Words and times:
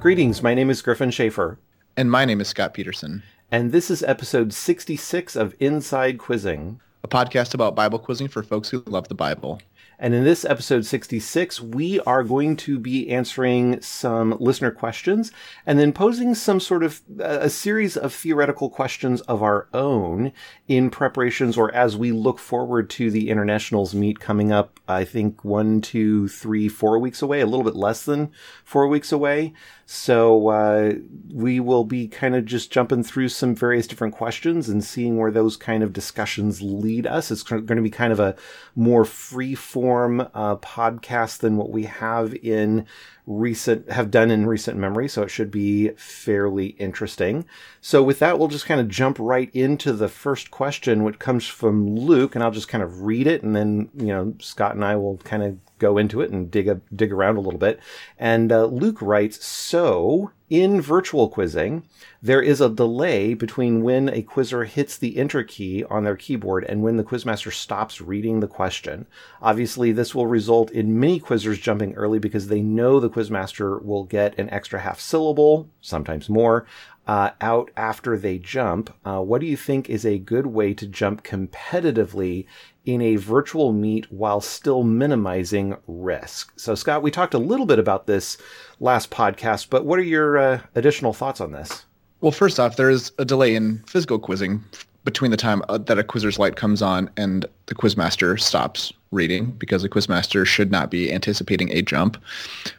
Greetings, 0.00 0.44
my 0.44 0.54
name 0.54 0.70
is 0.70 0.80
Gryphon 0.80 1.10
Shafer. 1.10 1.58
And 1.96 2.08
my 2.08 2.24
name 2.24 2.40
is 2.40 2.46
Scott 2.46 2.72
Peterson. 2.72 3.24
And 3.50 3.72
this 3.72 3.90
is 3.90 4.04
episode 4.04 4.52
66 4.52 5.34
of 5.34 5.56
Inside 5.58 6.18
Quizzing, 6.18 6.80
a 7.02 7.08
podcast 7.08 7.52
about 7.52 7.74
Bible 7.74 7.98
quizzing 7.98 8.28
for 8.28 8.44
folks 8.44 8.68
who 8.68 8.84
love 8.86 9.08
the 9.08 9.16
Bible. 9.16 9.60
And 10.00 10.14
in 10.14 10.22
this 10.22 10.44
episode 10.44 10.86
66, 10.86 11.60
we 11.60 11.98
are 12.00 12.22
going 12.22 12.56
to 12.58 12.78
be 12.78 13.10
answering 13.10 13.80
some 13.82 14.36
listener 14.38 14.70
questions 14.70 15.32
and 15.66 15.76
then 15.76 15.92
posing 15.92 16.36
some 16.36 16.60
sort 16.60 16.84
of 16.84 17.02
a 17.18 17.50
series 17.50 17.96
of 17.96 18.14
theoretical 18.14 18.70
questions 18.70 19.22
of 19.22 19.42
our 19.42 19.66
own 19.74 20.30
in 20.68 20.88
preparations 20.88 21.58
or 21.58 21.74
as 21.74 21.96
we 21.96 22.12
look 22.12 22.38
forward 22.38 22.88
to 22.90 23.10
the 23.10 23.28
internationals 23.28 23.92
meet 23.92 24.20
coming 24.20 24.52
up, 24.52 24.78
I 24.86 25.02
think 25.02 25.44
one, 25.44 25.80
two, 25.80 26.28
three, 26.28 26.68
four 26.68 27.00
weeks 27.00 27.20
away, 27.20 27.40
a 27.40 27.46
little 27.46 27.64
bit 27.64 27.74
less 27.74 28.04
than 28.04 28.30
four 28.64 28.86
weeks 28.86 29.10
away. 29.10 29.52
So 29.84 30.48
uh, 30.48 30.92
we 31.32 31.58
will 31.58 31.84
be 31.84 32.06
kind 32.06 32.36
of 32.36 32.44
just 32.44 32.70
jumping 32.70 33.02
through 33.02 33.30
some 33.30 33.54
various 33.54 33.86
different 33.86 34.14
questions 34.14 34.68
and 34.68 34.84
seeing 34.84 35.16
where 35.16 35.32
those 35.32 35.56
kind 35.56 35.82
of 35.82 35.92
discussions 35.92 36.62
lead 36.62 37.06
us. 37.06 37.32
It's 37.32 37.42
going 37.42 37.66
to 37.66 37.82
be 37.82 37.90
kind 37.90 38.12
of 38.12 38.20
a 38.20 38.36
more 38.76 39.04
free 39.04 39.54
form 39.56 39.87
uh, 40.34 40.56
podcast 40.56 41.38
than 41.38 41.56
what 41.56 41.70
we 41.70 41.84
have 41.84 42.34
in 42.34 42.86
recent 43.26 43.90
have 43.90 44.10
done 44.10 44.30
in 44.30 44.46
recent 44.46 44.78
memory 44.78 45.06
so 45.06 45.22
it 45.22 45.28
should 45.28 45.50
be 45.50 45.90
fairly 45.90 46.68
interesting 46.78 47.44
so 47.80 48.02
with 48.02 48.18
that 48.18 48.38
we'll 48.38 48.48
just 48.48 48.64
kind 48.64 48.80
of 48.80 48.88
jump 48.88 49.18
right 49.20 49.50
into 49.54 49.92
the 49.92 50.08
first 50.08 50.50
question 50.50 51.04
which 51.04 51.18
comes 51.18 51.46
from 51.46 51.94
luke 51.94 52.34
and 52.34 52.42
i'll 52.42 52.50
just 52.50 52.68
kind 52.68 52.82
of 52.82 53.02
read 53.02 53.26
it 53.26 53.42
and 53.42 53.54
then 53.54 53.90
you 53.94 54.06
know 54.06 54.34
scott 54.38 54.74
and 54.74 54.84
i 54.84 54.96
will 54.96 55.18
kind 55.18 55.42
of 55.42 55.58
go 55.78 55.98
into 55.98 56.20
it 56.20 56.30
and 56.30 56.50
dig 56.50 56.68
a, 56.68 56.80
dig 56.94 57.12
around 57.12 57.36
a 57.36 57.40
little 57.40 57.58
bit. 57.58 57.80
And 58.18 58.52
uh, 58.52 58.66
Luke 58.66 59.00
writes, 59.00 59.44
so 59.44 60.30
in 60.50 60.80
virtual 60.80 61.28
quizzing, 61.28 61.84
there 62.22 62.40
is 62.40 62.60
a 62.60 62.70
delay 62.70 63.34
between 63.34 63.82
when 63.82 64.08
a 64.08 64.22
quizzer 64.22 64.64
hits 64.64 64.96
the 64.96 65.16
enter 65.18 65.42
key 65.42 65.84
on 65.84 66.04
their 66.04 66.16
keyboard 66.16 66.64
and 66.64 66.82
when 66.82 66.96
the 66.96 67.04
quizmaster 67.04 67.52
stops 67.52 68.00
reading 68.00 68.40
the 68.40 68.48
question. 68.48 69.06
Obviously, 69.42 69.92
this 69.92 70.14
will 70.14 70.26
result 70.26 70.70
in 70.70 70.98
many 70.98 71.20
quizzers 71.20 71.60
jumping 71.60 71.94
early 71.94 72.18
because 72.18 72.48
they 72.48 72.62
know 72.62 72.98
the 72.98 73.10
quizmaster 73.10 73.82
will 73.84 74.04
get 74.04 74.38
an 74.38 74.48
extra 74.50 74.80
half 74.80 75.00
syllable, 75.00 75.68
sometimes 75.80 76.28
more, 76.28 76.66
uh, 77.08 77.30
out 77.40 77.70
after 77.76 78.18
they 78.18 78.38
jump. 78.38 78.94
Uh, 79.04 79.20
what 79.20 79.40
do 79.40 79.46
you 79.46 79.56
think 79.56 79.88
is 79.88 80.04
a 80.04 80.18
good 80.18 80.46
way 80.46 80.74
to 80.74 80.86
jump 80.86 81.24
competitively 81.24 82.46
in 82.84 83.00
a 83.00 83.16
virtual 83.16 83.72
meet 83.72 84.10
while 84.12 84.42
still 84.42 84.82
minimizing 84.82 85.74
risk? 85.86 86.52
So, 86.56 86.74
Scott, 86.74 87.02
we 87.02 87.10
talked 87.10 87.32
a 87.32 87.38
little 87.38 87.64
bit 87.64 87.78
about 87.78 88.06
this 88.06 88.36
last 88.80 89.10
podcast, 89.10 89.68
but 89.70 89.84
what 89.84 89.98
are 89.98 90.02
your 90.02 90.38
uh, 90.38 90.60
additional 90.74 91.12
thoughts 91.12 91.40
on 91.40 91.52
this? 91.52 91.84
Well, 92.20 92.32
first 92.32 92.58
off, 92.58 92.76
there 92.76 92.90
is 92.90 93.12
a 93.18 93.24
delay 93.24 93.54
in 93.54 93.78
physical 93.86 94.18
quizzing 94.18 94.64
between 95.04 95.30
the 95.30 95.36
time 95.36 95.62
uh, 95.68 95.78
that 95.78 95.98
a 95.98 96.04
quizzer's 96.04 96.38
light 96.38 96.56
comes 96.56 96.82
on 96.82 97.08
and 97.16 97.46
the 97.66 97.74
quizmaster 97.74 98.38
stops 98.38 98.92
reading 99.10 99.52
because 99.52 99.82
the 99.82 99.88
quizmaster 99.88 100.44
should 100.44 100.70
not 100.70 100.90
be 100.90 101.12
anticipating 101.12 101.70
a 101.72 101.80
jump. 101.80 102.18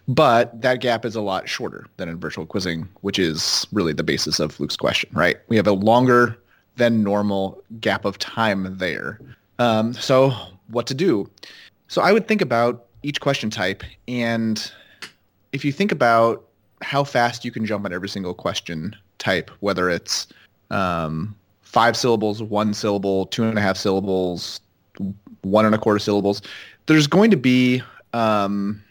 But 0.08 0.62
that 0.62 0.82
gap 0.82 1.06
is 1.06 1.16
a 1.16 1.22
lot 1.22 1.50
shorter 1.50 1.88
than 1.98 2.10
in 2.10 2.20
virtual 2.20 2.46
quizzing, 2.46 2.88
which 3.02 3.18
is 3.18 3.66
really 3.72 3.94
the 3.94 4.04
basis 4.04 4.40
of 4.40 4.60
Luke's 4.60 4.78
question, 4.78 5.10
right? 5.14 5.38
We 5.48 5.56
have 5.56 5.68
a 5.68 5.72
longer 5.72 6.38
than 6.76 7.04
normal 7.04 7.62
gap 7.80 8.06
of 8.06 8.20
time 8.20 8.78
there. 8.78 9.20
Um, 9.58 9.94
so 9.94 10.32
what 10.68 10.86
to 10.88 10.94
do? 10.94 11.30
So 11.88 12.02
I 12.02 12.14
would 12.14 12.28
think 12.28 12.42
about 12.42 12.86
each 13.02 13.22
question 13.22 13.50
type 13.50 13.84
and 14.08 14.72
if 15.52 15.66
you 15.66 15.72
think 15.72 15.92
about 15.92 16.46
how 16.82 17.04
fast 17.04 17.44
you 17.44 17.52
can 17.52 17.66
jump 17.66 17.86
on 17.86 17.94
every 17.94 18.10
single 18.10 18.34
question 18.34 18.96
type, 19.18 19.52
whether 19.60 19.90
it's 19.90 20.28
um, 20.72 21.36
five 21.62 21.98
syllables, 21.98 22.42
one 22.42 22.74
syllable, 22.74 23.26
two 23.28 23.44
and 23.44 23.58
a 23.58 23.62
half 23.62 23.78
syllables, 23.78 24.62
one 25.42 25.66
and 25.66 25.76
a 25.76 25.78
quarter 25.78 26.00
syllables. 26.00 26.42
There's 26.86 27.08
going 27.08 27.32
to 27.32 27.38
be, 27.38 27.82
um, 28.14 28.82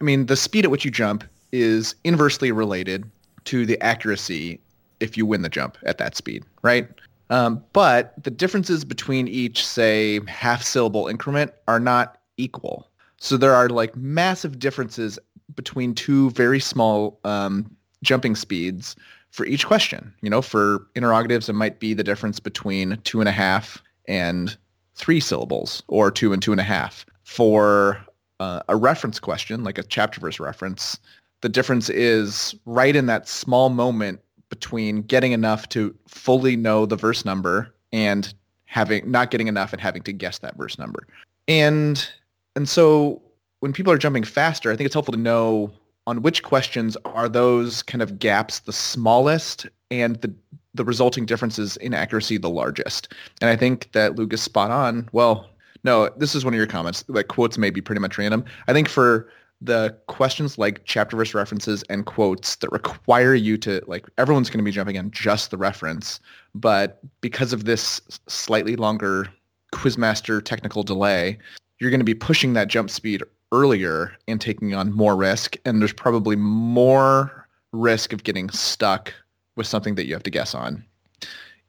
I 0.00 0.04
mean, 0.04 0.26
the 0.26 0.36
speed 0.36 0.64
at 0.64 0.70
which 0.70 0.84
you 0.84 0.90
jump 0.90 1.24
is 1.52 1.94
inversely 2.04 2.52
related 2.52 3.10
to 3.44 3.66
the 3.66 3.80
accuracy 3.80 4.60
if 5.00 5.16
you 5.16 5.26
win 5.26 5.42
the 5.42 5.48
jump 5.48 5.78
at 5.84 5.98
that 5.98 6.16
speed, 6.16 6.44
right? 6.62 6.88
Um, 7.30 7.62
but 7.72 8.14
the 8.22 8.30
differences 8.30 8.84
between 8.84 9.28
each, 9.28 9.66
say, 9.66 10.20
half 10.26 10.62
syllable 10.62 11.08
increment 11.08 11.52
are 11.66 11.80
not 11.80 12.18
equal. 12.36 12.88
So 13.18 13.36
there 13.36 13.54
are 13.54 13.68
like 13.68 13.96
massive 13.96 14.58
differences 14.58 15.18
between 15.54 15.94
two 15.94 16.30
very 16.30 16.60
small 16.60 17.18
um, 17.24 17.74
jumping 18.02 18.36
speeds 18.36 18.96
for 19.30 19.46
each 19.46 19.66
question. 19.66 20.12
You 20.20 20.30
know, 20.30 20.42
for 20.42 20.86
interrogatives, 20.94 21.48
it 21.48 21.54
might 21.54 21.80
be 21.80 21.94
the 21.94 22.04
difference 22.04 22.40
between 22.40 22.98
two 23.04 23.20
and 23.20 23.28
a 23.28 23.32
half 23.32 23.82
and 24.06 24.56
three 24.94 25.20
syllables 25.20 25.82
or 25.88 26.10
two 26.10 26.32
and 26.32 26.42
two 26.42 26.52
and 26.52 26.60
a 26.60 26.64
half. 26.64 27.06
For 27.24 28.00
uh, 28.40 28.60
a 28.68 28.76
reference 28.76 29.18
question, 29.18 29.64
like 29.64 29.78
a 29.78 29.82
chapter 29.82 30.20
verse 30.20 30.40
reference, 30.40 30.98
the 31.40 31.48
difference 31.48 31.88
is 31.88 32.54
right 32.64 32.96
in 32.96 33.06
that 33.06 33.28
small 33.28 33.68
moment 33.68 34.20
between 34.48 35.02
getting 35.02 35.32
enough 35.32 35.68
to 35.68 35.94
fully 36.08 36.56
know 36.56 36.86
the 36.86 36.96
verse 36.96 37.24
number 37.24 37.74
and 37.92 38.32
having 38.64 39.10
not 39.10 39.30
getting 39.30 39.46
enough 39.46 39.72
and 39.72 39.80
having 39.80 40.02
to 40.02 40.12
guess 40.12 40.38
that 40.38 40.56
verse 40.56 40.78
number. 40.78 41.06
And 41.46 42.08
and 42.56 42.68
so 42.68 43.22
when 43.60 43.72
people 43.72 43.92
are 43.92 43.98
jumping 43.98 44.24
faster, 44.24 44.70
I 44.70 44.76
think 44.76 44.86
it's 44.86 44.94
helpful 44.94 45.12
to 45.12 45.20
know 45.20 45.72
on 46.06 46.22
which 46.22 46.42
questions 46.42 46.96
are 47.04 47.28
those 47.28 47.82
kind 47.82 48.02
of 48.02 48.18
gaps 48.18 48.60
the 48.60 48.72
smallest 48.72 49.66
and 49.90 50.16
the 50.16 50.32
the 50.74 50.84
resulting 50.84 51.26
differences 51.26 51.76
in 51.78 51.92
accuracy 51.92 52.38
the 52.38 52.48
largest. 52.48 53.12
And 53.40 53.50
I 53.50 53.56
think 53.56 53.90
that 53.92 54.14
Luke 54.14 54.32
is 54.32 54.40
spot 54.40 54.70
on. 54.70 55.08
Well, 55.12 55.50
no, 55.82 56.08
this 56.18 56.34
is 56.36 56.44
one 56.44 56.54
of 56.54 56.58
your 56.58 56.68
comments. 56.68 57.04
Like 57.08 57.28
quotes 57.28 57.58
may 57.58 57.70
be 57.70 57.80
pretty 57.80 58.00
much 58.00 58.16
random. 58.16 58.44
I 58.68 58.72
think 58.72 58.88
for 58.88 59.28
the 59.60 59.96
questions 60.06 60.56
like 60.56 60.82
chapter 60.84 61.16
verse 61.16 61.34
references 61.34 61.82
and 61.90 62.06
quotes 62.06 62.56
that 62.56 62.70
require 62.70 63.34
you 63.34 63.58
to 63.58 63.82
like 63.88 64.06
everyone's 64.18 64.50
going 64.50 64.60
to 64.60 64.64
be 64.64 64.70
jumping 64.70 64.98
on 64.98 65.10
just 65.10 65.50
the 65.50 65.56
reference, 65.56 66.20
but 66.54 67.00
because 67.20 67.52
of 67.52 67.64
this 67.64 68.00
slightly 68.28 68.76
longer 68.76 69.26
quizmaster 69.74 70.42
technical 70.44 70.84
delay, 70.84 71.38
you're 71.80 71.90
going 71.90 72.00
to 72.00 72.04
be 72.04 72.14
pushing 72.14 72.52
that 72.52 72.68
jump 72.68 72.88
speed 72.88 73.22
earlier 73.52 74.12
and 74.26 74.40
taking 74.40 74.74
on 74.74 74.92
more 74.92 75.16
risk. 75.16 75.56
And 75.64 75.80
there's 75.80 75.92
probably 75.92 76.36
more 76.36 77.48
risk 77.72 78.12
of 78.12 78.24
getting 78.24 78.50
stuck 78.50 79.12
with 79.56 79.66
something 79.66 79.94
that 79.96 80.06
you 80.06 80.14
have 80.14 80.22
to 80.22 80.30
guess 80.30 80.54
on, 80.54 80.84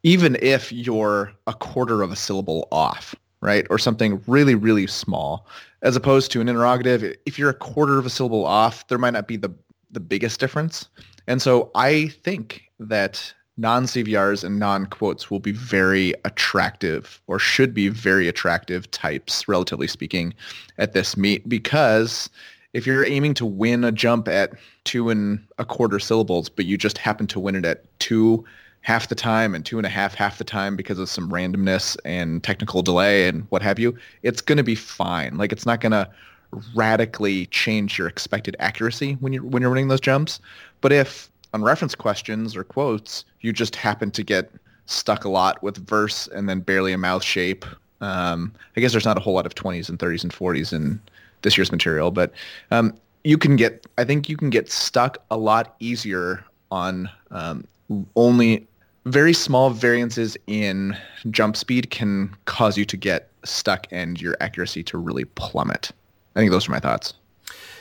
even 0.02 0.36
if 0.40 0.72
you're 0.72 1.32
a 1.46 1.54
quarter 1.54 2.02
of 2.02 2.12
a 2.12 2.16
syllable 2.16 2.68
off, 2.70 3.14
right? 3.40 3.66
Or 3.70 3.78
something 3.78 4.22
really, 4.26 4.54
really 4.54 4.86
small, 4.86 5.46
as 5.82 5.96
opposed 5.96 6.30
to 6.32 6.40
an 6.40 6.48
interrogative. 6.48 7.16
If 7.26 7.38
you're 7.38 7.50
a 7.50 7.54
quarter 7.54 7.98
of 7.98 8.06
a 8.06 8.10
syllable 8.10 8.46
off, 8.46 8.86
there 8.88 8.98
might 8.98 9.12
not 9.12 9.26
be 9.26 9.36
the, 9.36 9.52
the 9.90 10.00
biggest 10.00 10.40
difference. 10.40 10.88
And 11.26 11.42
so 11.42 11.70
I 11.74 12.08
think 12.08 12.62
that 12.78 13.32
non-CVRs 13.56 14.44
and 14.44 14.58
non-quotes 14.58 15.30
will 15.30 15.40
be 15.40 15.52
very 15.52 16.14
attractive 16.24 17.20
or 17.26 17.38
should 17.38 17.74
be 17.74 17.88
very 17.88 18.28
attractive 18.28 18.90
types, 18.90 19.46
relatively 19.48 19.86
speaking, 19.86 20.32
at 20.78 20.92
this 20.92 21.16
meet 21.16 21.48
because 21.48 22.30
if 22.72 22.86
you're 22.86 23.04
aiming 23.04 23.34
to 23.34 23.44
win 23.44 23.84
a 23.84 23.92
jump 23.92 24.28
at 24.28 24.52
two 24.84 25.10
and 25.10 25.44
a 25.58 25.64
quarter 25.64 25.98
syllables, 25.98 26.48
but 26.48 26.64
you 26.64 26.78
just 26.78 26.98
happen 26.98 27.26
to 27.26 27.40
win 27.40 27.56
it 27.56 27.64
at 27.64 27.84
two 27.98 28.44
half 28.82 29.08
the 29.08 29.14
time 29.14 29.54
and 29.54 29.66
two 29.66 29.78
and 29.78 29.86
a 29.86 29.90
half 29.90 30.14
half 30.14 30.38
the 30.38 30.44
time 30.44 30.76
because 30.76 30.98
of 30.98 31.08
some 31.08 31.30
randomness 31.30 31.96
and 32.04 32.42
technical 32.42 32.82
delay 32.82 33.28
and 33.28 33.46
what 33.50 33.60
have 33.60 33.78
you, 33.78 33.96
it's 34.22 34.40
going 34.40 34.56
to 34.56 34.64
be 34.64 34.74
fine. 34.74 35.36
Like 35.36 35.52
it's 35.52 35.66
not 35.66 35.80
going 35.80 35.92
to 35.92 36.08
radically 36.74 37.46
change 37.46 37.98
your 37.98 38.08
expected 38.08 38.56
accuracy 38.58 39.14
when 39.20 39.32
you're 39.32 39.44
when 39.44 39.60
you're 39.62 39.70
running 39.70 39.88
those 39.88 40.00
jumps. 40.00 40.40
But 40.80 40.92
if 40.92 41.30
on 41.52 41.62
reference 41.62 41.94
questions 41.94 42.56
or 42.56 42.64
quotes, 42.64 43.24
you 43.40 43.52
just 43.52 43.76
happen 43.76 44.10
to 44.12 44.22
get 44.22 44.50
stuck 44.86 45.24
a 45.24 45.28
lot 45.28 45.62
with 45.62 45.76
verse 45.86 46.28
and 46.28 46.48
then 46.48 46.60
barely 46.60 46.92
a 46.92 46.98
mouth 46.98 47.22
shape. 47.22 47.64
Um, 48.00 48.52
I 48.76 48.80
guess 48.80 48.92
there's 48.92 49.04
not 49.04 49.16
a 49.16 49.20
whole 49.20 49.34
lot 49.34 49.46
of 49.46 49.54
20s 49.54 49.88
and 49.88 49.98
30s 49.98 50.22
and 50.22 50.32
40s 50.32 50.72
in 50.72 51.00
this 51.42 51.56
year's 51.56 51.70
material, 51.70 52.10
but 52.10 52.32
um, 52.70 52.94
you 53.24 53.38
can 53.38 53.56
get, 53.56 53.86
I 53.98 54.04
think 54.04 54.28
you 54.28 54.36
can 54.36 54.50
get 54.50 54.70
stuck 54.70 55.18
a 55.30 55.36
lot 55.36 55.76
easier 55.80 56.44
on 56.70 57.08
um, 57.30 57.66
only 58.16 58.66
very 59.06 59.32
small 59.32 59.70
variances 59.70 60.36
in 60.46 60.96
jump 61.30 61.56
speed 61.56 61.90
can 61.90 62.34
cause 62.44 62.76
you 62.76 62.84
to 62.84 62.96
get 62.96 63.28
stuck 63.44 63.86
and 63.90 64.20
your 64.20 64.36
accuracy 64.40 64.82
to 64.84 64.98
really 64.98 65.24
plummet. 65.24 65.90
I 66.36 66.40
think 66.40 66.50
those 66.50 66.68
are 66.68 66.72
my 66.72 66.80
thoughts. 66.80 67.14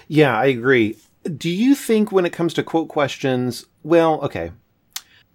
Yeah, 0.07 0.37
I 0.37 0.45
agree 0.45 0.97
do 1.23 1.49
you 1.49 1.75
think 1.75 2.11
when 2.11 2.25
it 2.25 2.33
comes 2.33 2.53
to 2.55 2.63
quote 2.63 2.89
questions, 2.89 3.65
well, 3.83 4.21
okay, 4.21 4.51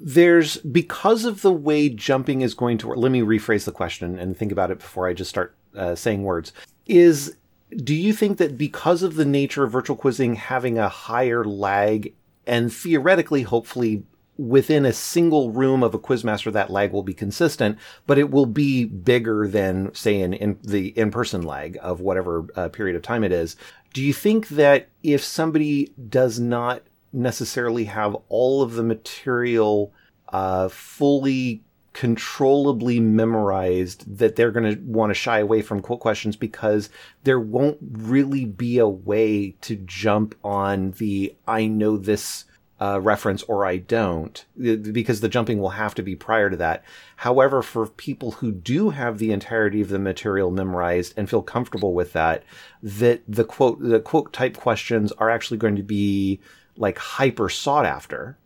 there's 0.00 0.56
because 0.58 1.25
of 1.25 1.42
the 1.42 1.52
way 1.52 1.88
jumping 1.88 2.40
is 2.40 2.54
going 2.54 2.78
to 2.78 2.88
work. 2.88 2.98
Let 2.98 3.12
me 3.12 3.20
rephrase 3.20 3.64
the 3.64 3.72
question 3.72 4.19
and 4.19 4.36
think 4.36 4.52
about 4.52 4.70
it 4.70 4.78
before 4.78 5.08
I 5.08 5.14
just 5.14 5.31
start 5.31 5.54
uh, 5.76 5.94
saying 5.94 6.22
words. 6.22 6.52
Is 6.86 7.36
do 7.76 7.94
you 7.94 8.12
think 8.12 8.38
that 8.38 8.58
because 8.58 9.02
of 9.02 9.14
the 9.14 9.25
nature 9.25 9.64
of 9.64 9.72
virtual 9.72 9.96
quizzing 9.96 10.36
having 10.36 10.78
a 10.78 10.88
higher 10.88 11.44
lag 11.44 12.12
and 12.46 12.72
theoretically, 12.72 13.42
hopefully, 13.42 14.04
within 14.37 14.84
a 14.84 14.92
single 14.92 15.50
room 15.50 15.82
of 15.82 15.94
a 15.94 15.98
quizmaster, 15.98 16.52
that 16.52 16.70
lag 16.70 16.92
will 16.92 17.02
be 17.02 17.14
consistent, 17.14 17.78
but 18.06 18.19
it 18.19 18.30
will 18.30 18.46
be 18.46 18.84
bigger 18.84 19.46
than, 19.46 19.94
say, 19.94 20.20
in, 20.20 20.32
in 20.32 20.58
the 20.62 20.88
in-person 20.98 21.42
lag 21.42 21.78
of 21.80 22.00
whatever 22.00 22.46
uh, 22.56 22.69
period 22.69 22.96
of 22.96 23.02
time 23.02 23.22
it 23.22 23.32
is. 23.32 23.56
Do 23.94 24.02
you 24.02 24.12
think 24.12 24.49
that 24.49 24.88
if 25.05 25.23
somebody 25.23 25.93
does 26.08 26.41
not 26.41 26.82
necessarily 27.12 27.85
have 27.85 28.17
all 28.29 28.61
of 28.61 28.75
the 28.75 28.82
material 28.82 29.93
uh, 30.31 30.69
fully 30.69 31.62
controllably 31.93 32.99
memorized 32.99 34.19
that 34.19 34.35
they're 34.35 34.50
going 34.50 34.75
to 34.75 34.82
want 34.82 35.11
to 35.11 35.14
shy 35.14 35.38
away 35.38 35.62
from 35.62 35.81
quote 35.81 36.00
questions 36.00 36.35
because 36.35 36.91
there 37.23 37.38
won't 37.38 37.79
really 37.81 38.44
be 38.44 38.79
a 38.79 38.88
way 38.88 39.52
to 39.61 39.76
jump 39.76 40.35
on 40.43 40.90
the 40.93 41.32
I 41.47 41.69
know 41.69 41.97
this 41.97 42.47
uh, 42.81 43.00
reference 43.00 43.43
or 43.44 43.65
I 43.65 43.76
don't 43.76 44.44
because 44.56 45.21
the 45.21 45.29
jumping 45.29 45.59
will 45.59 45.71
have 45.71 45.94
to 45.94 46.03
be 46.03 46.17
prior 46.17 46.50
to 46.50 46.56
that. 46.56 46.85
However, 47.17 47.62
for 47.62 47.87
people 47.87 48.32
who 48.32 48.50
do 48.50 48.91
have 48.91 49.19
the 49.19 49.32
entirety 49.32 49.81
of 49.81 49.88
the 49.88 49.99
material 49.99 50.50
memorized 50.50 51.15
and 51.17 51.31
feel 51.31 51.43
comfortable 51.43 51.94
with 51.94 52.12
that, 52.15 52.43
that 52.82 53.23
the 53.29 53.44
quote 53.44 53.81
the 53.81 54.00
quote 54.00 54.32
type 54.32 54.56
questions 54.56 55.12
are 55.12 55.31
actually 55.31 55.59
going 55.59 55.76
to 55.76 55.82
be 55.82 56.41
like 56.76 56.99
hyper 56.99 57.49
sought 57.49 57.87
after. 57.87 58.37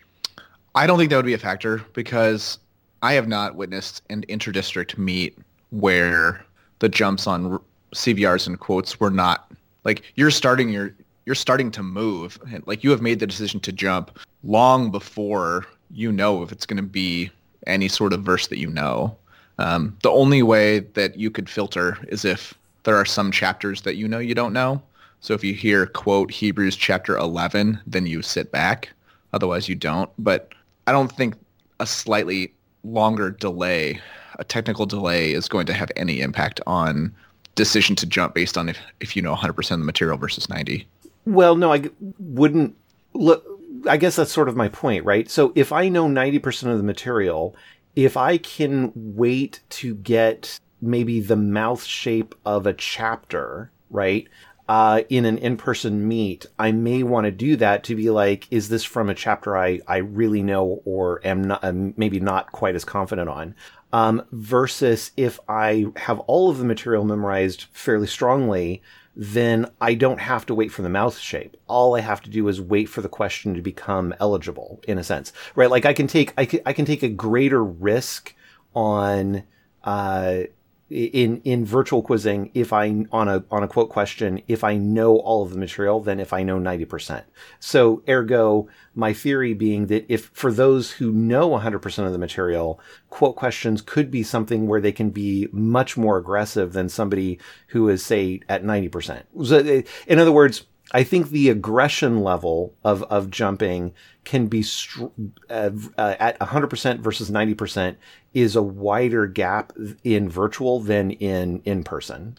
I 0.75 0.87
don't 0.87 0.99
think 0.99 1.11
that 1.11 1.17
would 1.17 1.25
be 1.25 1.35
a 1.35 1.39
factor 1.39 1.83
because 1.95 2.59
I 3.03 3.15
have 3.15 3.29
not 3.29 3.57
witnessed 3.57 4.03
an 4.11 4.23
interdistrict 4.29 4.99
meet 4.99 5.39
where 5.71 6.45
the 6.81 6.89
jumps 6.89 7.27
on 7.27 7.61
CVRs 7.95 8.47
and 8.47 8.61
quotes 8.61 9.01
were 9.01 9.11
not 9.11 9.51
like 9.85 10.03
you're 10.17 10.31
starting 10.31 10.69
your 10.69 10.95
you're 11.29 11.35
starting 11.35 11.71
to 11.71 11.83
move 11.83 12.39
and 12.51 12.67
like 12.67 12.83
you 12.83 12.91
have 12.91 13.03
made 13.03 13.21
the 13.21 13.27
decision 13.27 13.61
to 13.61 13.71
jump 13.71 14.19
long 14.45 14.91
before 14.91 15.67
you 15.91 16.11
know 16.11 16.43
if 16.43 16.51
it's 16.51 16.65
going 16.65 16.79
to 16.79 16.83
be 16.83 17.31
any 17.67 17.87
sort 17.87 18.15
of 18.15 18.23
verse 18.23 18.47
that 18.47 18.59
you 18.59 18.67
know. 18.67 19.15
Um, 19.59 19.95
the 20.03 20.11
only 20.11 20.43
way 20.43 20.79
that 20.79 21.19
you 21.19 21.31
could 21.31 21.51
filter 21.51 21.99
is 22.09 22.25
if 22.25 22.55
there 22.85 22.97
are 22.97 23.05
some 23.05 23.31
chapters 23.31 23.83
that 23.83 23.97
you 23.97 24.09
know 24.09 24.19
you 24.19 24.35
don't 24.35 24.55
know. 24.55 24.81
So 25.21 25.35
if 25.35 25.45
you 25.45 25.53
hear 25.53 25.85
quote 25.85 26.31
Hebrews 26.31 26.77
chapter 26.77 27.15
11, 27.19 27.79
then 27.87 28.07
you 28.07 28.23
sit 28.23 28.51
back. 28.51 28.89
Otherwise 29.35 29.69
you 29.69 29.75
don't. 29.75 30.09
But 30.19 30.55
I 30.87 30.93
don't 30.93 31.13
think 31.13 31.35
a 31.79 31.85
slightly 31.85 32.55
longer 32.85 33.33
delay, 33.33 34.01
a 34.39 34.45
technical 34.45 34.87
delay, 34.87 35.33
is 35.33 35.47
going 35.47 35.67
to 35.67 35.75
have 35.75 35.93
any 35.95 36.23
impact 36.23 36.59
on 36.67 37.15
decision 37.55 37.97
to 37.97 38.07
jump 38.07 38.35
based 38.35 38.57
on 38.57 38.71
if, 38.71 38.79
if 39.01 39.15
you 39.15 39.21
know 39.21 39.35
100% 39.35 39.59
of 39.59 39.81
the 39.81 39.85
material 39.85 40.17
versus 40.17 40.49
90. 40.49 40.87
Well, 41.29 41.57
no, 41.57 41.75
I 41.75 41.91
wouldn't 42.19 42.75
look. 43.13 43.45
I 43.87 43.99
guess 43.99 44.17
that's 44.17 44.33
sort 44.33 44.49
of 44.49 44.57
my 44.57 44.69
point, 44.69 45.05
right? 45.05 45.31
So 45.31 45.53
if 45.55 45.73
I 45.73 45.91
know 45.91 46.09
90% 46.09 46.73
of 46.73 46.79
the 46.79 46.83
material, 46.83 47.55
if 47.95 48.17
I 48.17 48.39
can 48.39 48.93
wait 48.95 49.61
to 49.71 49.95
get 49.95 50.59
maybe 50.81 51.21
the 51.21 51.37
mouth 51.37 51.85
shape 51.85 52.35
of 52.47 52.67
a 52.67 52.73
chapter, 52.73 53.71
right? 53.91 54.27
Uh, 54.71 55.03
in 55.11 55.27
an 55.27 55.37
in-person 55.37 56.09
meet, 56.09 56.47
I 56.59 56.73
may 56.73 57.03
want 57.03 57.27
to 57.27 57.31
do 57.31 57.57
that 57.57 57.85
to 57.85 57.95
be 57.95 58.09
like, 58.09 58.47
is 58.51 58.71
this 58.71 58.85
from 58.85 59.11
a 59.11 59.15
chapter 59.15 59.57
I, 59.57 59.81
I 59.87 59.99
really 59.99 60.43
know 60.43 60.81
or 60.87 61.21
am 61.25 61.43
not, 61.43 61.63
maybe 61.99 62.21
not 62.21 62.53
quite 62.53 62.75
as 62.75 62.87
confident 62.87 63.29
on? 63.29 63.55
Um, 63.93 64.25
versus 64.33 65.11
if 65.17 65.39
I 65.47 65.87
have 65.97 66.21
all 66.21 66.51
of 66.51 66.59
the 66.59 66.65
material 66.65 67.05
memorized 67.05 67.67
fairly 67.73 68.07
strongly, 68.07 68.83
then 69.21 69.69
I 69.81 69.95
don't 69.95 70.21
have 70.21 70.47
to 70.47 70.55
wait 70.55 70.71
for 70.71 70.83
the 70.83 70.89
mouth 70.89 71.19
shape. 71.19 71.57
All 71.67 71.97
I 71.97 72.01
have 72.01 72.23
to 72.23 72.31
do 72.31 72.47
is 72.47 72.61
wait 72.61 72.89
for 72.89 73.01
the 73.01 73.09
question 73.09 73.53
to 73.55 73.61
become 73.61 74.15
eligible 74.21 74.81
in 74.87 74.97
a 74.97 75.03
sense, 75.03 75.33
right? 75.57 75.69
Like 75.69 75.85
I 75.85 75.93
can 75.93 76.07
take, 76.07 76.33
I 76.39 76.47
can, 76.47 76.61
I 76.65 76.73
can 76.73 76.85
take 76.85 77.03
a 77.03 77.09
greater 77.09 77.63
risk 77.65 78.33
on, 78.75 79.43
uh, 79.83 80.43
in 80.91 81.41
in 81.45 81.67
virtual 81.67 82.01
quizzing 82.03 82.51
if 82.55 82.73
i 82.73 83.05
on 83.13 83.29
a 83.29 83.45
on 83.51 83.63
a 83.63 83.69
quote 83.69 83.91
question 83.91 84.41
if 84.49 84.65
i 84.65 84.75
know 84.75 85.19
all 85.19 85.43
of 85.43 85.51
the 85.51 85.59
material 85.59 86.01
than 86.01 86.19
if 86.19 86.33
i 86.33 86.43
know 86.43 86.59
90% 86.59 87.25
so 87.61 88.03
ergo 88.09 88.67
my 88.95 89.13
theory 89.13 89.53
being 89.53 89.89
that 89.89 90.07
if 90.09 90.31
for 90.33 90.51
those 90.51 90.93
who 90.93 91.13
know 91.13 91.51
100% 91.51 92.07
of 92.07 92.13
the 92.13 92.19
material 92.19 92.81
quote 93.11 93.37
questions 93.37 93.83
could 93.83 94.11
be 94.11 94.23
something 94.23 94.67
where 94.67 94.81
they 94.81 94.93
can 94.93 95.11
be 95.11 95.47
much 95.53 95.97
more 95.99 96.17
aggressive 96.17 96.73
than 96.73 96.89
somebody 96.89 97.39
who 97.69 97.89
is 97.89 98.03
say 98.03 98.41
at 98.49 98.65
90% 98.65 99.25
so 99.45 99.83
in 100.07 100.19
other 100.19 100.33
words 100.33 100.65
I 100.93 101.05
think 101.05 101.31
the 101.31 101.51
aggression 101.51 102.23
level 102.23 102.75
of, 102.85 103.03
of 103.05 103.31
jumping 103.31 103.93
can 104.25 104.47
be 104.47 104.63
str- 104.63 105.07
uh, 105.51 105.71
uh, 105.99 106.15
at 106.19 106.39
100% 106.39 107.01
versus 107.01 107.31
90% 107.31 107.97
is 108.35 108.57
a 108.57 108.63
wider 108.63 109.27
gap 109.27 109.73
in 110.05 110.29
virtual 110.29 110.81
than 110.81 111.13
in 111.13 111.61
in 111.65 111.83
person. 111.83 112.37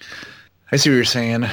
I 0.71 0.77
see 0.77 0.89
what 0.89 0.95
you're 0.95 1.03
saying. 1.03 1.45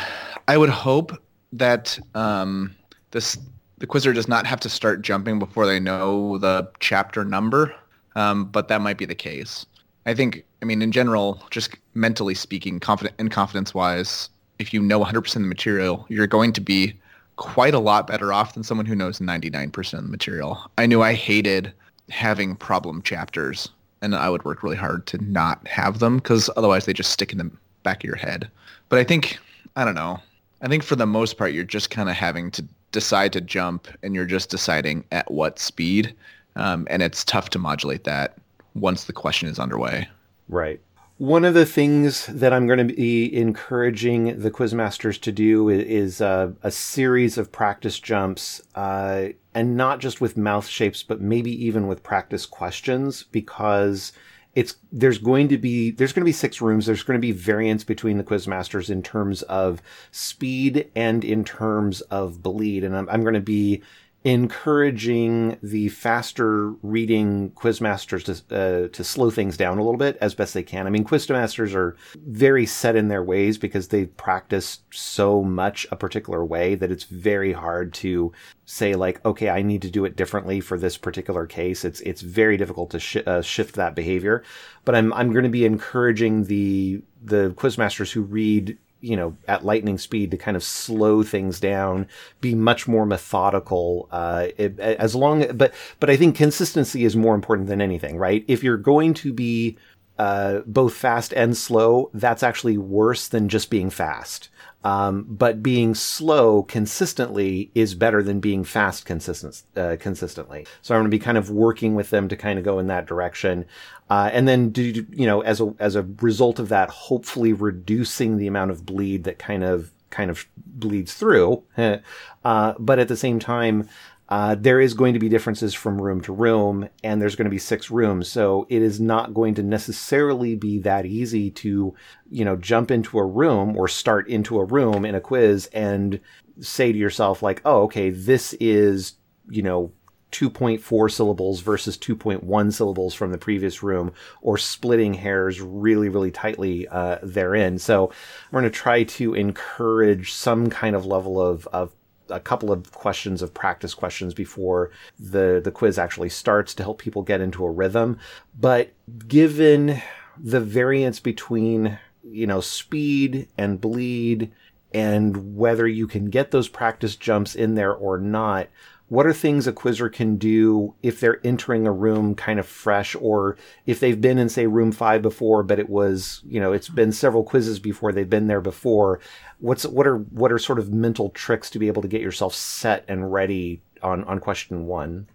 I 0.48 0.56
would 0.56 0.70
hope 0.70 1.12
that 1.52 1.98
um, 2.14 2.74
this 3.10 3.38
the 3.78 3.86
quizzer 3.86 4.12
does 4.12 4.28
not 4.28 4.46
have 4.46 4.60
to 4.60 4.68
start 4.68 5.02
jumping 5.02 5.38
before 5.38 5.66
they 5.66 5.80
know 5.80 6.38
the 6.38 6.70
chapter 6.80 7.24
number, 7.24 7.74
um, 8.14 8.46
but 8.46 8.68
that 8.68 8.80
might 8.80 8.96
be 8.96 9.04
the 9.04 9.14
case. 9.14 9.66
I 10.06 10.14
think, 10.14 10.44
I 10.62 10.64
mean, 10.64 10.80
in 10.80 10.92
general, 10.92 11.42
just 11.50 11.76
mentally 11.94 12.34
speaking, 12.34 12.80
confident 12.80 13.16
and 13.18 13.30
confidence 13.30 13.74
wise, 13.74 14.30
if 14.58 14.72
you 14.72 14.80
know 14.80 15.04
100% 15.04 15.16
of 15.16 15.32
the 15.32 15.40
material, 15.40 16.06
you're 16.08 16.26
going 16.26 16.52
to 16.54 16.60
be 16.60 16.94
quite 17.36 17.74
a 17.74 17.78
lot 17.78 18.06
better 18.06 18.32
off 18.32 18.54
than 18.54 18.62
someone 18.62 18.86
who 18.86 18.94
knows 18.94 19.18
99% 19.18 19.94
of 19.94 20.04
the 20.04 20.10
material. 20.10 20.70
I 20.78 20.86
knew 20.86 21.02
I 21.02 21.14
hated 21.14 21.72
having 22.08 22.56
problem 22.56 23.02
chapters, 23.02 23.68
and 24.00 24.14
I 24.14 24.30
would 24.30 24.44
work 24.44 24.62
really 24.62 24.76
hard 24.76 25.06
to 25.08 25.18
not 25.24 25.66
have 25.68 25.98
them 25.98 26.16
because 26.16 26.48
otherwise 26.56 26.86
they 26.86 26.92
just 26.92 27.10
stick 27.10 27.32
in 27.32 27.38
the 27.38 27.50
back 27.82 27.98
of 27.98 28.04
your 28.04 28.16
head. 28.16 28.50
But 28.88 28.98
I 28.98 29.04
think, 29.04 29.38
I 29.76 29.84
don't 29.84 29.94
know, 29.94 30.18
I 30.62 30.68
think 30.68 30.82
for 30.82 30.96
the 30.96 31.06
most 31.06 31.36
part, 31.36 31.52
you're 31.52 31.64
just 31.64 31.90
kind 31.90 32.08
of 32.08 32.16
having 32.16 32.50
to 32.52 32.64
decide 32.92 33.32
to 33.34 33.40
jump 33.40 33.88
and 34.02 34.14
you're 34.14 34.24
just 34.24 34.50
deciding 34.50 35.04
at 35.12 35.30
what 35.30 35.58
speed. 35.58 36.14
Um, 36.54 36.86
and 36.88 37.02
it's 37.02 37.24
tough 37.24 37.50
to 37.50 37.58
modulate 37.58 38.04
that 38.04 38.38
once 38.74 39.04
the 39.04 39.12
question 39.12 39.48
is 39.48 39.58
underway. 39.58 40.08
Right. 40.48 40.80
One 41.18 41.46
of 41.46 41.54
the 41.54 41.64
things 41.64 42.26
that 42.26 42.52
I'm 42.52 42.66
going 42.66 42.86
to 42.86 42.94
be 42.94 43.34
encouraging 43.34 44.38
the 44.38 44.50
quizmasters 44.50 45.18
to 45.22 45.32
do 45.32 45.70
is, 45.70 46.20
uh, 46.20 46.52
a 46.62 46.70
series 46.70 47.38
of 47.38 47.50
practice 47.50 47.98
jumps, 47.98 48.60
uh, 48.74 49.28
and 49.54 49.78
not 49.78 50.00
just 50.00 50.20
with 50.20 50.36
mouth 50.36 50.66
shapes, 50.66 51.02
but 51.02 51.22
maybe 51.22 51.50
even 51.64 51.86
with 51.86 52.02
practice 52.02 52.44
questions, 52.44 53.22
because 53.22 54.12
it's 54.54 54.76
there's 54.92 55.16
going 55.16 55.48
to 55.48 55.56
be 55.56 55.90
there's 55.90 56.12
going 56.12 56.20
to 56.20 56.26
be 56.26 56.32
six 56.32 56.60
rooms. 56.60 56.84
There's 56.84 57.02
going 57.02 57.18
to 57.18 57.26
be 57.26 57.32
variance 57.32 57.82
between 57.82 58.18
the 58.18 58.24
quizmasters 58.24 58.90
in 58.90 59.02
terms 59.02 59.40
of 59.44 59.80
speed 60.10 60.90
and 60.94 61.24
in 61.24 61.44
terms 61.44 62.02
of 62.02 62.42
bleed, 62.42 62.84
and 62.84 62.94
I'm, 62.94 63.08
I'm 63.08 63.22
going 63.22 63.32
to 63.32 63.40
be 63.40 63.82
encouraging 64.26 65.56
the 65.62 65.88
faster 65.88 66.70
reading 66.82 67.48
quizmasters 67.50 68.24
to 68.24 68.56
uh, 68.56 68.88
to 68.88 69.04
slow 69.04 69.30
things 69.30 69.56
down 69.56 69.78
a 69.78 69.82
little 69.84 69.96
bit 69.96 70.18
as 70.20 70.34
best 70.34 70.52
they 70.52 70.64
can. 70.64 70.84
I 70.88 70.90
mean, 70.90 71.04
quizmasters 71.04 71.76
are 71.76 71.96
very 72.26 72.66
set 72.66 72.96
in 72.96 73.06
their 73.06 73.22
ways 73.22 73.56
because 73.56 73.86
they 73.86 74.06
practice 74.06 74.80
so 74.90 75.44
much 75.44 75.86
a 75.92 75.96
particular 75.96 76.44
way 76.44 76.74
that 76.74 76.90
it's 76.90 77.04
very 77.04 77.52
hard 77.52 77.94
to 77.94 78.32
say 78.64 78.96
like, 78.96 79.24
okay, 79.24 79.48
I 79.48 79.62
need 79.62 79.82
to 79.82 79.90
do 79.92 80.04
it 80.04 80.16
differently 80.16 80.60
for 80.60 80.76
this 80.76 80.96
particular 80.96 81.46
case. 81.46 81.84
It's 81.84 82.00
it's 82.00 82.20
very 82.20 82.56
difficult 82.56 82.90
to 82.90 82.98
sh- 82.98 83.18
uh, 83.24 83.42
shift 83.42 83.76
that 83.76 83.94
behavior. 83.94 84.42
But 84.84 84.96
I'm 84.96 85.12
I'm 85.12 85.30
going 85.30 85.44
to 85.44 85.50
be 85.50 85.64
encouraging 85.64 86.46
the 86.46 87.00
the 87.22 87.54
quizmasters 87.56 88.10
who 88.10 88.22
read 88.22 88.76
you 89.00 89.16
know, 89.16 89.36
at 89.46 89.64
lightning 89.64 89.98
speed 89.98 90.30
to 90.30 90.36
kind 90.36 90.56
of 90.56 90.64
slow 90.64 91.22
things 91.22 91.60
down, 91.60 92.08
be 92.40 92.54
much 92.54 92.88
more 92.88 93.06
methodical. 93.06 94.08
Uh, 94.10 94.48
it, 94.56 94.78
as 94.80 95.14
long, 95.14 95.46
but, 95.54 95.74
but 96.00 96.10
I 96.10 96.16
think 96.16 96.36
consistency 96.36 97.04
is 97.04 97.14
more 97.14 97.34
important 97.34 97.68
than 97.68 97.80
anything, 97.80 98.18
right? 98.18 98.44
If 98.48 98.62
you're 98.64 98.76
going 98.76 99.14
to 99.14 99.32
be, 99.32 99.76
uh, 100.18 100.60
both 100.66 100.94
fast 100.94 101.34
and 101.34 101.56
slow, 101.56 102.10
that's 102.14 102.42
actually 102.42 102.78
worse 102.78 103.28
than 103.28 103.48
just 103.48 103.68
being 103.68 103.90
fast. 103.90 104.48
Um, 104.84 105.26
but 105.28 105.64
being 105.64 105.96
slow 105.96 106.62
consistently 106.62 107.72
is 107.74 107.96
better 107.96 108.22
than 108.22 108.38
being 108.38 108.62
fast 108.62 109.04
consistent, 109.04 109.64
uh, 109.76 109.96
consistently. 109.98 110.64
So 110.80 110.94
I'm 110.94 111.00
going 111.00 111.10
to 111.10 111.16
be 111.16 111.18
kind 111.18 111.36
of 111.36 111.50
working 111.50 111.96
with 111.96 112.10
them 112.10 112.28
to 112.28 112.36
kind 112.36 112.56
of 112.56 112.64
go 112.64 112.78
in 112.78 112.86
that 112.86 113.06
direction. 113.06 113.64
Uh, 114.08 114.30
and 114.32 114.46
then 114.46 114.70
do, 114.70 114.82
you 115.10 115.26
know, 115.26 115.40
as 115.40 115.60
a, 115.60 115.74
as 115.80 115.96
a 115.96 116.06
result 116.20 116.60
of 116.60 116.68
that, 116.68 116.88
hopefully 116.90 117.52
reducing 117.52 118.36
the 118.36 118.46
amount 118.46 118.70
of 118.70 118.86
bleed 118.86 119.24
that 119.24 119.40
kind 119.40 119.64
of, 119.64 119.90
kind 120.10 120.30
of 120.30 120.46
bleeds 120.56 121.14
through. 121.14 121.62
uh, 122.44 122.74
but 122.78 122.98
at 122.98 123.08
the 123.08 123.16
same 123.16 123.38
time, 123.38 123.88
uh, 124.28 124.56
there 124.58 124.80
is 124.80 124.94
going 124.94 125.14
to 125.14 125.20
be 125.20 125.28
differences 125.28 125.72
from 125.72 126.00
room 126.00 126.20
to 126.20 126.32
room, 126.32 126.88
and 127.04 127.22
there's 127.22 127.36
going 127.36 127.44
to 127.44 127.50
be 127.50 127.58
six 127.58 127.90
rooms, 127.90 128.28
so 128.28 128.66
it 128.68 128.82
is 128.82 129.00
not 129.00 129.32
going 129.32 129.54
to 129.54 129.62
necessarily 129.62 130.56
be 130.56 130.80
that 130.80 131.06
easy 131.06 131.48
to, 131.48 131.94
you 132.28 132.44
know, 132.44 132.56
jump 132.56 132.90
into 132.90 133.18
a 133.18 133.24
room 133.24 133.76
or 133.76 133.86
start 133.86 134.28
into 134.28 134.58
a 134.58 134.64
room 134.64 135.04
in 135.04 135.14
a 135.14 135.20
quiz 135.20 135.68
and 135.72 136.20
say 136.58 136.90
to 136.90 136.98
yourself 136.98 137.40
like, 137.40 137.62
"Oh, 137.64 137.82
okay, 137.82 138.10
this 138.10 138.52
is, 138.54 139.12
you 139.48 139.62
know, 139.62 139.92
2.4 140.32 141.10
syllables 141.10 141.60
versus 141.60 141.96
2.1 141.96 142.72
syllables 142.72 143.14
from 143.14 143.32
the 143.32 143.38
previous 143.38 143.82
room 143.82 144.12
or 144.42 144.58
splitting 144.58 145.14
hairs 145.14 145.60
really, 145.60 146.08
really 146.08 146.30
tightly 146.30 146.86
uh, 146.88 147.18
therein. 147.22 147.78
So 147.78 148.12
we're 148.50 148.60
going 148.60 148.70
to 148.70 148.78
try 148.78 149.04
to 149.04 149.34
encourage 149.34 150.32
some 150.32 150.68
kind 150.68 150.96
of 150.96 151.06
level 151.06 151.40
of, 151.40 151.66
of 151.68 151.92
a 152.28 152.40
couple 152.40 152.72
of 152.72 152.90
questions 152.92 153.40
of 153.40 153.54
practice 153.54 153.94
questions 153.94 154.34
before 154.34 154.90
the, 155.18 155.60
the 155.62 155.70
quiz 155.70 155.98
actually 155.98 156.28
starts 156.28 156.74
to 156.74 156.82
help 156.82 156.98
people 156.98 157.22
get 157.22 157.40
into 157.40 157.64
a 157.64 157.70
rhythm. 157.70 158.18
But 158.58 158.92
given 159.26 160.02
the 160.38 160.60
variance 160.60 161.20
between, 161.20 161.98
you 162.22 162.46
know, 162.46 162.60
speed 162.60 163.48
and 163.56 163.80
bleed 163.80 164.52
and 164.92 165.56
whether 165.56 165.86
you 165.86 166.06
can 166.06 166.30
get 166.30 166.50
those 166.50 166.68
practice 166.68 167.16
jumps 167.16 167.54
in 167.54 167.74
there 167.74 167.94
or 167.94 168.18
not, 168.18 168.68
what 169.08 169.26
are 169.26 169.32
things 169.32 169.66
a 169.66 169.72
quizzer 169.72 170.08
can 170.08 170.36
do 170.36 170.92
if 171.02 171.20
they're 171.20 171.44
entering 171.46 171.86
a 171.86 171.92
room 171.92 172.34
kind 172.34 172.58
of 172.58 172.66
fresh 172.66 173.14
or 173.20 173.56
if 173.86 174.00
they've 174.00 174.20
been 174.20 174.38
in 174.38 174.48
say 174.48 174.66
room 174.66 174.90
5 174.90 175.22
before 175.22 175.62
but 175.62 175.78
it 175.78 175.88
was 175.88 176.42
you 176.46 176.60
know 176.60 176.72
it's 176.72 176.88
been 176.88 177.12
several 177.12 177.44
quizzes 177.44 177.78
before 177.78 178.12
they've 178.12 178.28
been 178.28 178.48
there 178.48 178.60
before. 178.60 179.20
What's 179.58 179.86
what 179.86 180.06
are 180.06 180.18
what 180.18 180.52
are 180.52 180.58
sort 180.58 180.78
of 180.78 180.92
mental 180.92 181.30
tricks 181.30 181.70
to 181.70 181.78
be 181.78 181.86
able 181.86 182.02
to 182.02 182.08
get 182.08 182.20
yourself 182.20 182.54
set 182.54 183.04
and 183.08 183.32
ready 183.32 183.80
on 184.02 184.24
on 184.24 184.40
question 184.40 184.86
1 184.86 185.26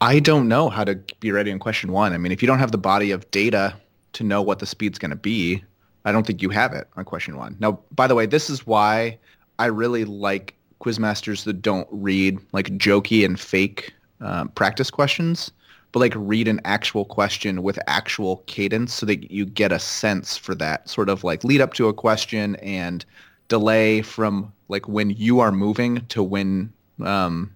I 0.00 0.20
don't 0.20 0.48
know 0.48 0.68
how 0.68 0.84
to 0.84 0.94
be 1.20 1.32
ready 1.32 1.52
on 1.52 1.58
question 1.58 1.92
1 1.92 2.12
I 2.12 2.18
mean 2.18 2.32
if 2.32 2.42
you 2.42 2.48
don't 2.48 2.58
have 2.58 2.72
the 2.72 2.78
body 2.78 3.10
of 3.10 3.30
data 3.30 3.74
to 4.14 4.24
know 4.24 4.42
what 4.42 4.58
the 4.58 4.66
speed's 4.66 4.98
going 4.98 5.10
to 5.10 5.16
be 5.16 5.62
I 6.04 6.12
don't 6.12 6.26
think 6.26 6.42
you 6.42 6.50
have 6.50 6.72
it 6.72 6.88
on 6.96 7.04
question 7.04 7.36
1 7.36 7.56
now 7.60 7.80
by 7.94 8.06
the 8.06 8.14
way 8.14 8.26
this 8.26 8.50
is 8.50 8.66
why 8.66 9.18
I 9.58 9.66
really 9.66 10.04
like 10.04 10.54
quizmasters 10.80 11.44
that 11.44 11.62
don't 11.62 11.88
read 11.90 12.38
like 12.52 12.68
jokey 12.78 13.24
and 13.24 13.38
fake 13.38 13.92
um, 14.20 14.48
practice 14.50 14.90
questions, 14.90 15.50
but 15.92 16.00
like 16.00 16.12
read 16.16 16.48
an 16.48 16.60
actual 16.64 17.04
question 17.04 17.62
with 17.62 17.78
actual 17.86 18.38
cadence 18.46 18.92
so 18.94 19.06
that 19.06 19.30
you 19.30 19.44
get 19.44 19.72
a 19.72 19.78
sense 19.78 20.36
for 20.36 20.54
that 20.54 20.88
sort 20.88 21.08
of 21.08 21.24
like 21.24 21.44
lead 21.44 21.60
up 21.60 21.74
to 21.74 21.88
a 21.88 21.94
question 21.94 22.56
and 22.56 23.04
delay 23.48 24.02
from 24.02 24.52
like 24.68 24.86
when 24.88 25.10
you 25.10 25.40
are 25.40 25.52
moving 25.52 26.04
to 26.06 26.22
when 26.22 26.72
um, 27.04 27.54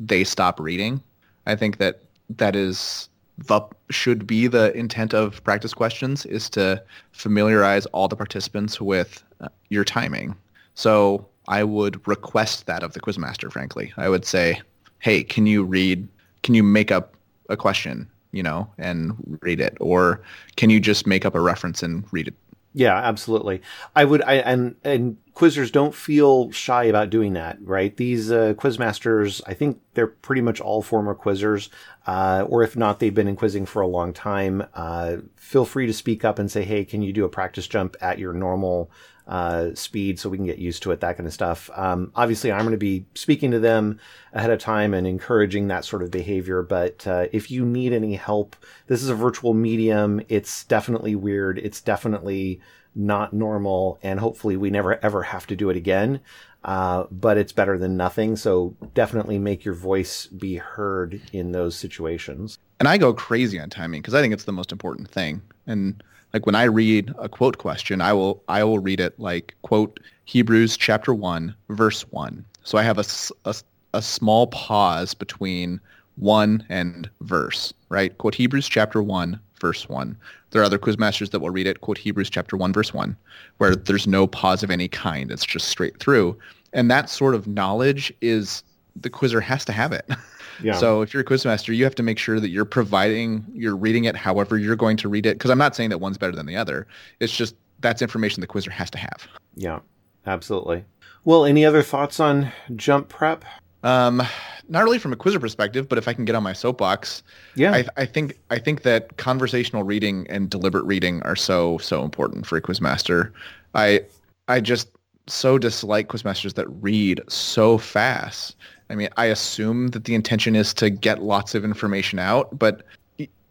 they 0.00 0.24
stop 0.24 0.58
reading. 0.60 1.02
I 1.46 1.56
think 1.56 1.78
that 1.78 2.02
that 2.30 2.56
is 2.56 3.08
the 3.38 3.60
should 3.90 4.26
be 4.26 4.48
the 4.48 4.76
intent 4.76 5.14
of 5.14 5.42
practice 5.44 5.72
questions 5.72 6.26
is 6.26 6.50
to 6.50 6.82
familiarize 7.12 7.86
all 7.86 8.08
the 8.08 8.16
participants 8.16 8.80
with 8.80 9.22
uh, 9.40 9.48
your 9.68 9.84
timing. 9.84 10.34
So 10.74 11.26
I 11.48 11.64
would 11.64 12.06
request 12.06 12.66
that 12.66 12.82
of 12.82 12.92
the 12.92 13.00
quizmaster. 13.00 13.50
Frankly, 13.50 13.92
I 13.96 14.08
would 14.08 14.24
say, 14.24 14.60
"Hey, 15.00 15.24
can 15.24 15.46
you 15.46 15.64
read? 15.64 16.06
Can 16.42 16.54
you 16.54 16.62
make 16.62 16.92
up 16.92 17.16
a 17.48 17.56
question? 17.56 18.08
You 18.30 18.42
know, 18.42 18.70
and 18.78 19.38
read 19.40 19.60
it, 19.60 19.76
or 19.80 20.22
can 20.56 20.70
you 20.70 20.78
just 20.78 21.06
make 21.06 21.24
up 21.24 21.34
a 21.34 21.40
reference 21.40 21.82
and 21.82 22.04
read 22.12 22.28
it?" 22.28 22.34
Yeah, 22.74 22.96
absolutely. 22.96 23.62
I 23.96 24.04
would, 24.04 24.22
I 24.22 24.34
and 24.34 24.76
and 24.84 25.16
quizzers 25.34 25.72
don't 25.72 25.94
feel 25.94 26.52
shy 26.52 26.84
about 26.84 27.10
doing 27.10 27.32
that, 27.32 27.58
right? 27.62 27.96
These 27.96 28.30
uh, 28.30 28.54
quizmasters, 28.54 29.40
I 29.46 29.54
think 29.54 29.80
they're 29.94 30.06
pretty 30.06 30.42
much 30.42 30.60
all 30.60 30.82
former 30.82 31.14
quizzers, 31.14 31.70
uh, 32.06 32.44
or 32.46 32.62
if 32.62 32.76
not, 32.76 33.00
they've 33.00 33.14
been 33.14 33.26
in 33.26 33.36
quizzing 33.36 33.66
for 33.66 33.80
a 33.80 33.86
long 33.86 34.12
time. 34.12 34.64
Uh, 34.74 35.16
feel 35.36 35.64
free 35.64 35.86
to 35.86 35.92
speak 35.92 36.24
up 36.24 36.38
and 36.38 36.50
say, 36.50 36.62
"Hey, 36.62 36.84
can 36.84 37.00
you 37.02 37.12
do 37.12 37.24
a 37.24 37.28
practice 37.28 37.66
jump 37.66 37.96
at 38.00 38.18
your 38.18 38.32
normal 38.32 38.90
uh, 39.28 39.74
speed 39.74 40.18
so 40.18 40.28
we 40.28 40.38
can 40.38 40.46
get 40.46 40.58
used 40.58 40.82
to 40.82 40.90
it, 40.90 41.00
that 41.00 41.16
kind 41.16 41.26
of 41.26 41.32
stuff. 41.32 41.68
Um, 41.76 42.10
obviously, 42.16 42.50
I'm 42.50 42.62
going 42.62 42.72
to 42.72 42.78
be 42.78 43.04
speaking 43.14 43.50
to 43.50 43.60
them 43.60 44.00
ahead 44.32 44.50
of 44.50 44.58
time 44.58 44.94
and 44.94 45.06
encouraging 45.06 45.68
that 45.68 45.84
sort 45.84 46.02
of 46.02 46.10
behavior. 46.10 46.62
But 46.62 47.06
uh, 47.06 47.26
if 47.30 47.50
you 47.50 47.64
need 47.64 47.92
any 47.92 48.14
help, 48.14 48.56
this 48.86 49.02
is 49.02 49.10
a 49.10 49.14
virtual 49.14 49.52
medium. 49.52 50.22
It's 50.28 50.64
definitely 50.64 51.14
weird. 51.14 51.58
It's 51.58 51.82
definitely 51.82 52.60
not 52.94 53.34
normal. 53.34 53.98
And 54.02 54.18
hopefully, 54.18 54.56
we 54.56 54.70
never 54.70 55.02
ever 55.04 55.22
have 55.24 55.46
to 55.48 55.56
do 55.56 55.68
it 55.68 55.76
again. 55.76 56.20
Uh, 56.64 57.04
but 57.10 57.38
it's 57.38 57.52
better 57.52 57.78
than 57.78 57.96
nothing. 57.96 58.34
So 58.34 58.74
definitely 58.92 59.38
make 59.38 59.64
your 59.64 59.74
voice 59.74 60.26
be 60.26 60.56
heard 60.56 61.20
in 61.32 61.52
those 61.52 61.76
situations. 61.76 62.58
And 62.80 62.88
I 62.88 62.98
go 62.98 63.12
crazy 63.12 63.60
on 63.60 63.70
timing 63.70 64.00
because 64.02 64.14
I 64.14 64.20
think 64.20 64.32
it's 64.32 64.44
the 64.44 64.52
most 64.52 64.72
important 64.72 65.10
thing. 65.10 65.42
And 65.66 66.02
like 66.32 66.46
when 66.46 66.54
I 66.54 66.64
read 66.64 67.12
a 67.18 67.28
quote 67.28 67.58
question, 67.58 68.00
I 68.00 68.12
will 68.12 68.42
I 68.48 68.64
will 68.64 68.78
read 68.78 69.00
it 69.00 69.18
like 69.18 69.54
quote 69.62 70.00
Hebrews 70.24 70.76
chapter 70.76 71.14
1 71.14 71.54
verse 71.70 72.02
1. 72.10 72.44
So 72.64 72.76
I 72.76 72.82
have 72.82 72.98
a, 72.98 73.04
a, 73.46 73.54
a 73.94 74.02
small 74.02 74.48
pause 74.48 75.14
between 75.14 75.80
1 76.16 76.66
and 76.68 77.08
verse, 77.22 77.72
right? 77.88 78.16
Quote 78.18 78.34
Hebrews 78.34 78.68
chapter 78.68 79.02
1 79.02 79.40
verse 79.60 79.88
1. 79.88 80.16
There 80.50 80.62
are 80.62 80.64
other 80.64 80.78
quizmasters 80.78 81.30
that 81.30 81.40
will 81.40 81.50
read 81.50 81.66
it 81.66 81.80
quote 81.80 81.98
Hebrews 81.98 82.30
chapter 82.30 82.56
1 82.56 82.72
verse 82.72 82.92
1 82.92 83.16
where 83.58 83.74
there's 83.74 84.06
no 84.06 84.26
pause 84.26 84.62
of 84.62 84.70
any 84.70 84.88
kind. 84.88 85.30
It's 85.30 85.46
just 85.46 85.68
straight 85.68 85.98
through. 85.98 86.38
And 86.72 86.90
that 86.90 87.08
sort 87.08 87.34
of 87.34 87.46
knowledge 87.46 88.12
is 88.20 88.62
the 89.00 89.10
quizzer 89.10 89.40
has 89.40 89.64
to 89.66 89.72
have 89.72 89.92
it. 89.92 90.08
Yeah. 90.60 90.72
So 90.72 91.02
if 91.02 91.14
you're 91.14 91.20
a 91.20 91.24
quizmaster, 91.24 91.72
you 91.72 91.84
have 91.84 91.94
to 91.94 92.02
make 92.02 92.18
sure 92.18 92.40
that 92.40 92.48
you're 92.48 92.64
providing, 92.64 93.44
you're 93.52 93.76
reading 93.76 94.06
it 94.06 94.16
however 94.16 94.58
you're 94.58 94.74
going 94.74 94.96
to 94.96 95.08
read 95.08 95.26
it. 95.26 95.34
Because 95.34 95.50
I'm 95.50 95.58
not 95.58 95.76
saying 95.76 95.90
that 95.90 95.98
one's 95.98 96.18
better 96.18 96.34
than 96.34 96.46
the 96.46 96.56
other. 96.56 96.86
It's 97.20 97.32
just 97.36 97.54
that's 97.80 98.02
information 98.02 98.40
the 98.40 98.46
quizzer 98.46 98.70
has 98.70 98.90
to 98.90 98.98
have. 98.98 99.28
Yeah, 99.54 99.80
absolutely. 100.26 100.84
Well, 101.24 101.44
any 101.44 101.64
other 101.64 101.82
thoughts 101.82 102.18
on 102.18 102.50
jump 102.74 103.08
prep? 103.08 103.44
Um, 103.84 104.22
not 104.68 104.82
really 104.82 104.98
from 104.98 105.12
a 105.12 105.16
quizzer 105.16 105.38
perspective, 105.38 105.88
but 105.88 105.98
if 105.98 106.08
I 106.08 106.12
can 106.12 106.24
get 106.24 106.34
on 106.34 106.42
my 106.42 106.52
soapbox, 106.52 107.22
yeah, 107.54 107.72
I, 107.74 107.84
I, 107.96 108.06
think 108.06 108.38
I 108.50 108.58
think 108.58 108.82
that 108.82 109.16
conversational 109.16 109.84
reading 109.84 110.26
and 110.28 110.50
deliberate 110.50 110.84
reading 110.84 111.22
are 111.22 111.36
so 111.36 111.78
so 111.78 112.02
important 112.02 112.46
for 112.46 112.56
a 112.56 112.62
quizmaster. 112.62 113.30
I 113.74 114.00
I 114.48 114.60
just 114.60 114.88
so 115.28 115.58
dislike 115.58 116.08
quizmasters 116.08 116.54
that 116.54 116.66
read 116.80 117.20
so 117.28 117.78
fast 117.78 118.56
I 118.90 118.94
mean, 118.94 119.08
I 119.16 119.26
assume 119.26 119.88
that 119.88 120.04
the 120.04 120.14
intention 120.14 120.56
is 120.56 120.72
to 120.74 120.90
get 120.90 121.22
lots 121.22 121.54
of 121.54 121.64
information 121.64 122.18
out, 122.18 122.58
but 122.58 122.82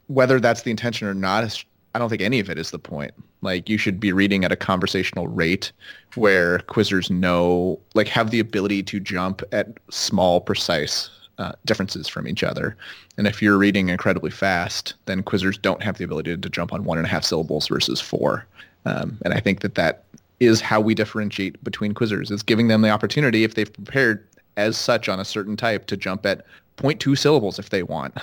whether 0.08 0.40
that's 0.40 0.64
the 0.64 0.72
intention 0.72 1.08
or 1.08 1.14
not, 1.14 1.64
I 1.94 2.00
don't 2.00 2.10
think 2.10 2.22
any 2.22 2.40
of 2.40 2.50
it 2.50 2.58
is 2.58 2.72
the 2.72 2.80
point. 2.80 3.14
Like 3.42 3.70
you 3.70 3.78
should 3.78 4.00
be 4.00 4.12
reading 4.12 4.44
at 4.44 4.52
a 4.52 4.56
conversational 4.56 5.28
rate 5.28 5.72
where 6.16 6.60
quizzers 6.60 7.12
know, 7.12 7.80
like 7.94 8.08
have 8.08 8.32
the 8.32 8.40
ability 8.40 8.84
to 8.84 9.00
jump 9.00 9.44
at 9.52 9.68
small, 9.90 10.42
precise 10.42 11.10
uh, 11.38 11.52
differences 11.66 12.08
from 12.08 12.28
each 12.28 12.44
other. 12.44 12.76
And 13.18 13.28
if 13.28 13.42
you're 13.42 13.58
reading 13.58 13.90
incredibly 13.90 14.32
fast, 14.32 14.96
then 15.06 15.22
quizzers 15.22 15.62
don't 15.62 15.84
have 15.84 15.98
the 15.98 16.04
ability 16.04 16.38
to 16.38 16.50
jump 16.50 16.74
on 16.74 16.84
one 16.84 16.98
and 16.98 17.06
a 17.06 17.10
half 17.10 17.24
syllables 17.24 17.68
versus 17.68 18.02
four. 18.02 18.46
Um, 18.86 19.18
and 19.24 19.34
I 19.34 19.40
think 19.40 19.60
that 19.60 19.76
that 19.76 20.04
is 20.40 20.62
how 20.62 20.80
we 20.80 20.96
differentiate 20.96 21.64
between 21.64 21.94
quizzers. 21.94 22.32
It's 22.32 22.44
giving 22.44 22.70
them 22.70 22.82
the 22.82 22.90
opportunity, 22.90 23.44
if 23.44 23.56
they've 23.56 23.72
prepared 23.72 24.24
as 24.58 24.78
such 24.78 25.08
on 25.08 25.20
a 25.20 25.26
certain 25.26 25.56
type 25.56 25.86
to 25.88 25.96
jump 25.96 26.26
at 26.26 26.46
0.2 26.78 27.18
syllables 27.18 27.58
if 27.60 27.70
they 27.70 27.84
want, 27.84 28.16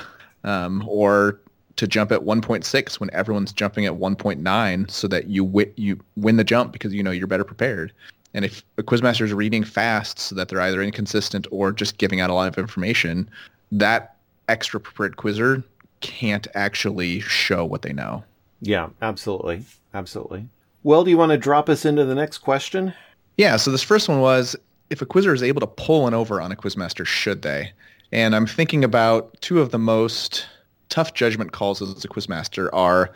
um, 0.45 0.85
or 0.87 1.41
to 1.77 1.87
jump 1.87 2.13
at 2.13 2.21
1.6 2.21 3.01
when 3.01 3.11
everyone's 3.13 3.53
jumping 3.53 3.87
at 3.87 3.95
1.9 3.95 4.91
so 4.91 5.09
that 5.09 5.29
you 5.29 5.45
wi- 5.45 5.73
you 5.77 5.99
win 6.17 6.37
the 6.37 6.45
jump 6.45 6.73
because 6.73 6.93
you 6.93 7.03
know 7.03 7.11
you're 7.11 7.27
better 7.27 7.45
prepared. 7.45 7.93
And 8.35 8.45
if 8.45 8.65
a 8.79 8.83
quizmaster 8.83 9.23
is 9.23 9.33
reading 9.33 9.65
fast 9.65 10.19
so 10.19 10.35
that 10.35 10.49
they're 10.49 10.61
either 10.61 10.83
inconsistent 10.83 11.47
or 11.51 11.73
just 11.73 11.99
giving 11.99 12.21
out 12.21 12.31
a 12.31 12.35
lot 12.35 12.49
of 12.49 12.59
information, 12.59 13.29
that 13.73 14.17
extra 14.49 14.81
prepared 14.81 15.17
quizzer 15.17 15.63
can't 16.01 16.47
actually 16.55 17.21
show 17.21 17.65
what 17.65 17.83
they 17.83 17.93
know. 17.93 18.25
Yeah, 18.61 18.89
absolutely. 19.03 19.65
Absolutely. 19.95 20.49
Well, 20.83 21.05
do 21.05 21.11
you 21.11 21.17
want 21.17 21.31
to 21.31 21.39
drop 21.39 21.69
us 21.69 21.85
into 21.85 22.05
the 22.05 22.15
next 22.15 22.39
question? 22.39 22.93
Yeah, 23.37 23.57
so 23.57 23.71
this 23.71 23.83
first 23.83 24.09
one 24.09 24.21
was 24.21 24.55
if 24.95 25.03
a 25.03 25.07
quizzer 25.07 25.35
is 25.35 25.43
able 25.43 25.61
to 25.61 25.67
pull 25.67 26.07
an 26.07 26.15
over 26.15 26.41
on 26.41 26.53
a 26.53 26.57
quizmaster, 26.57 27.05
should 27.05 27.43
they? 27.43 27.73
And 28.13 28.35
I'm 28.37 28.47
thinking 28.47 28.85
about 28.85 29.37
two 29.41 29.61
of 29.61 29.73
the 29.73 29.79
most 29.79 30.47
tough 30.89 31.15
judgment 31.15 31.51
calls 31.51 31.83
as 31.83 32.05
a 32.05 32.09
quizmaster 32.09 32.71
are 32.73 33.13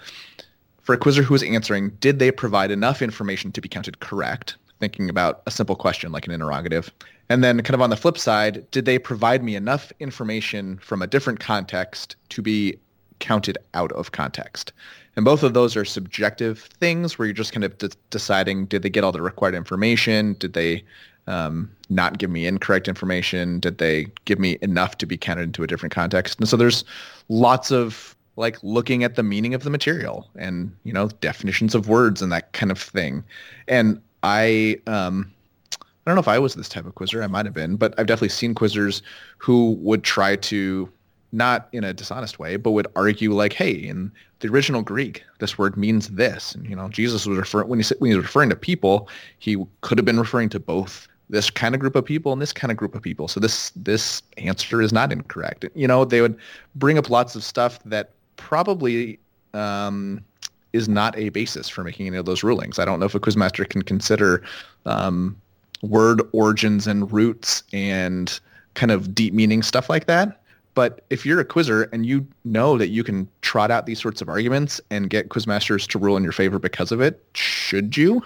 for 0.82 0.92
a 0.92 0.98
quizzer 0.98 1.22
who 1.22 1.36
is 1.36 1.44
answering, 1.44 1.90
did 2.00 2.18
they 2.18 2.32
provide 2.32 2.72
enough 2.72 3.00
information 3.00 3.52
to 3.52 3.60
be 3.60 3.68
counted 3.68 4.00
correct? 4.00 4.56
Thinking 4.80 5.08
about 5.08 5.42
a 5.46 5.52
simple 5.52 5.76
question 5.76 6.10
like 6.10 6.26
an 6.26 6.32
interrogative. 6.32 6.90
And 7.28 7.44
then 7.44 7.62
kind 7.62 7.76
of 7.76 7.80
on 7.80 7.90
the 7.90 7.96
flip 7.96 8.18
side, 8.18 8.68
did 8.72 8.84
they 8.84 8.98
provide 8.98 9.44
me 9.44 9.54
enough 9.54 9.92
information 10.00 10.78
from 10.78 11.00
a 11.00 11.06
different 11.06 11.38
context 11.38 12.16
to 12.30 12.42
be 12.42 12.76
counted 13.20 13.56
out 13.74 13.92
of 13.92 14.10
context? 14.10 14.72
And 15.14 15.24
both 15.24 15.44
of 15.44 15.54
those 15.54 15.76
are 15.76 15.84
subjective 15.84 16.68
things 16.80 17.18
where 17.18 17.26
you're 17.26 17.34
just 17.34 17.52
kind 17.52 17.64
of 17.64 17.78
de- 17.78 17.90
deciding, 18.10 18.66
did 18.66 18.82
they 18.82 18.90
get 18.90 19.04
all 19.04 19.12
the 19.12 19.22
required 19.22 19.54
information? 19.54 20.34
Did 20.40 20.54
they 20.54 20.82
um, 21.28 21.70
not 21.88 22.18
give 22.18 22.30
me 22.30 22.46
incorrect 22.46 22.88
information? 22.88 23.60
Did 23.60 23.78
they 23.78 24.06
give 24.24 24.38
me 24.38 24.58
enough 24.62 24.98
to 24.98 25.06
be 25.06 25.16
counted 25.16 25.42
into 25.42 25.62
a 25.62 25.66
different 25.66 25.94
context? 25.94 26.38
And 26.38 26.48
so 26.48 26.56
there's 26.56 26.84
lots 27.28 27.70
of 27.70 28.16
like 28.36 28.56
looking 28.62 29.04
at 29.04 29.16
the 29.16 29.22
meaning 29.22 29.52
of 29.52 29.64
the 29.64 29.70
material 29.70 30.28
and 30.36 30.72
you 30.84 30.92
know 30.92 31.08
definitions 31.20 31.74
of 31.74 31.88
words 31.88 32.22
and 32.22 32.32
that 32.32 32.52
kind 32.52 32.72
of 32.72 32.80
thing. 32.80 33.22
And 33.68 34.00
I 34.22 34.80
um, 34.86 35.32
I 35.80 36.10
don't 36.10 36.16
know 36.16 36.20
if 36.20 36.28
I 36.28 36.38
was 36.38 36.54
this 36.54 36.68
type 36.68 36.86
of 36.86 36.94
quizzer. 36.94 37.22
I 37.22 37.26
might 37.26 37.46
have 37.46 37.54
been, 37.54 37.76
but 37.76 37.94
I've 37.98 38.06
definitely 38.06 38.30
seen 38.30 38.54
quizzers 38.54 39.02
who 39.36 39.72
would 39.80 40.04
try 40.04 40.36
to 40.36 40.90
not 41.32 41.68
in 41.72 41.84
a 41.84 41.92
dishonest 41.92 42.38
way, 42.38 42.56
but 42.56 42.70
would 42.70 42.86
argue 42.96 43.34
like, 43.34 43.52
hey, 43.52 43.72
in 43.72 44.10
the 44.40 44.48
original 44.48 44.82
Greek, 44.82 45.24
this 45.40 45.58
word 45.58 45.76
means 45.76 46.08
this. 46.08 46.54
And, 46.54 46.68
you 46.68 46.74
know, 46.74 46.88
Jesus 46.88 47.26
was 47.26 47.36
referring, 47.36 47.68
when 47.68 47.80
he, 47.80 47.94
when 47.98 48.10
he 48.10 48.16
was 48.16 48.24
referring 48.24 48.48
to 48.50 48.56
people, 48.56 49.08
he 49.38 49.62
could 49.82 49.98
have 49.98 50.04
been 50.04 50.18
referring 50.18 50.48
to 50.50 50.60
both 50.60 51.07
this 51.30 51.50
kind 51.50 51.74
of 51.74 51.80
group 51.80 51.94
of 51.94 52.04
people 52.04 52.32
and 52.32 52.40
this 52.40 52.52
kind 52.52 52.70
of 52.70 52.76
group 52.76 52.94
of 52.94 53.02
people. 53.02 53.28
So 53.28 53.38
this, 53.40 53.70
this 53.76 54.22
answer 54.38 54.80
is 54.80 54.92
not 54.92 55.12
incorrect. 55.12 55.66
You 55.74 55.86
know, 55.86 56.04
they 56.04 56.20
would 56.20 56.38
bring 56.74 56.98
up 56.98 57.10
lots 57.10 57.36
of 57.36 57.44
stuff 57.44 57.78
that 57.84 58.12
probably 58.36 59.18
um, 59.54 60.24
is 60.72 60.88
not 60.88 61.16
a 61.18 61.28
basis 61.30 61.68
for 61.68 61.84
making 61.84 62.06
any 62.06 62.16
of 62.16 62.24
those 62.24 62.42
rulings. 62.42 62.78
I 62.78 62.84
don't 62.84 63.00
know 63.00 63.06
if 63.06 63.14
a 63.14 63.20
quizmaster 63.20 63.68
can 63.68 63.82
consider 63.82 64.42
um, 64.86 65.36
word 65.82 66.22
origins 66.32 66.86
and 66.86 67.10
roots 67.12 67.62
and 67.72 68.38
kind 68.74 68.92
of 68.92 69.14
deep 69.14 69.34
meaning 69.34 69.62
stuff 69.62 69.88
like 69.88 70.06
that. 70.06 70.42
But 70.74 71.04
if 71.10 71.26
you're 71.26 71.40
a 71.40 71.44
quizzer 71.44 71.84
and 71.92 72.06
you 72.06 72.26
know 72.44 72.78
that 72.78 72.88
you 72.88 73.02
can 73.02 73.28
trot 73.42 73.70
out 73.70 73.86
these 73.86 74.00
sorts 74.00 74.22
of 74.22 74.28
arguments 74.28 74.80
and 74.90 75.10
get 75.10 75.28
quizmasters 75.28 75.88
to 75.88 75.98
rule 75.98 76.16
in 76.16 76.22
your 76.22 76.32
favor 76.32 76.58
because 76.60 76.92
of 76.92 77.00
it, 77.00 77.24
should 77.34 77.96
you? 77.96 78.22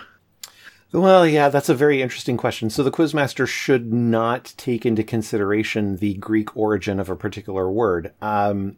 Well, 0.93 1.27
yeah, 1.27 1.49
that's 1.49 1.71
a 1.71 1.75
very 1.75 2.03
interesting 2.03 2.37
question. 2.37 2.69
So 2.69 2.83
the 2.83 2.91
quizmaster 2.91 3.49
should 3.49 3.93
not 3.93 4.53
take 4.59 4.85
into 4.85 5.03
consideration 5.03 5.97
the 5.97 6.15
Greek 6.15 6.55
origin 6.55 7.01
of 7.01 7.09
a 7.09 7.17
particular 7.17 7.71
word. 7.71 8.13
Um, 8.21 8.77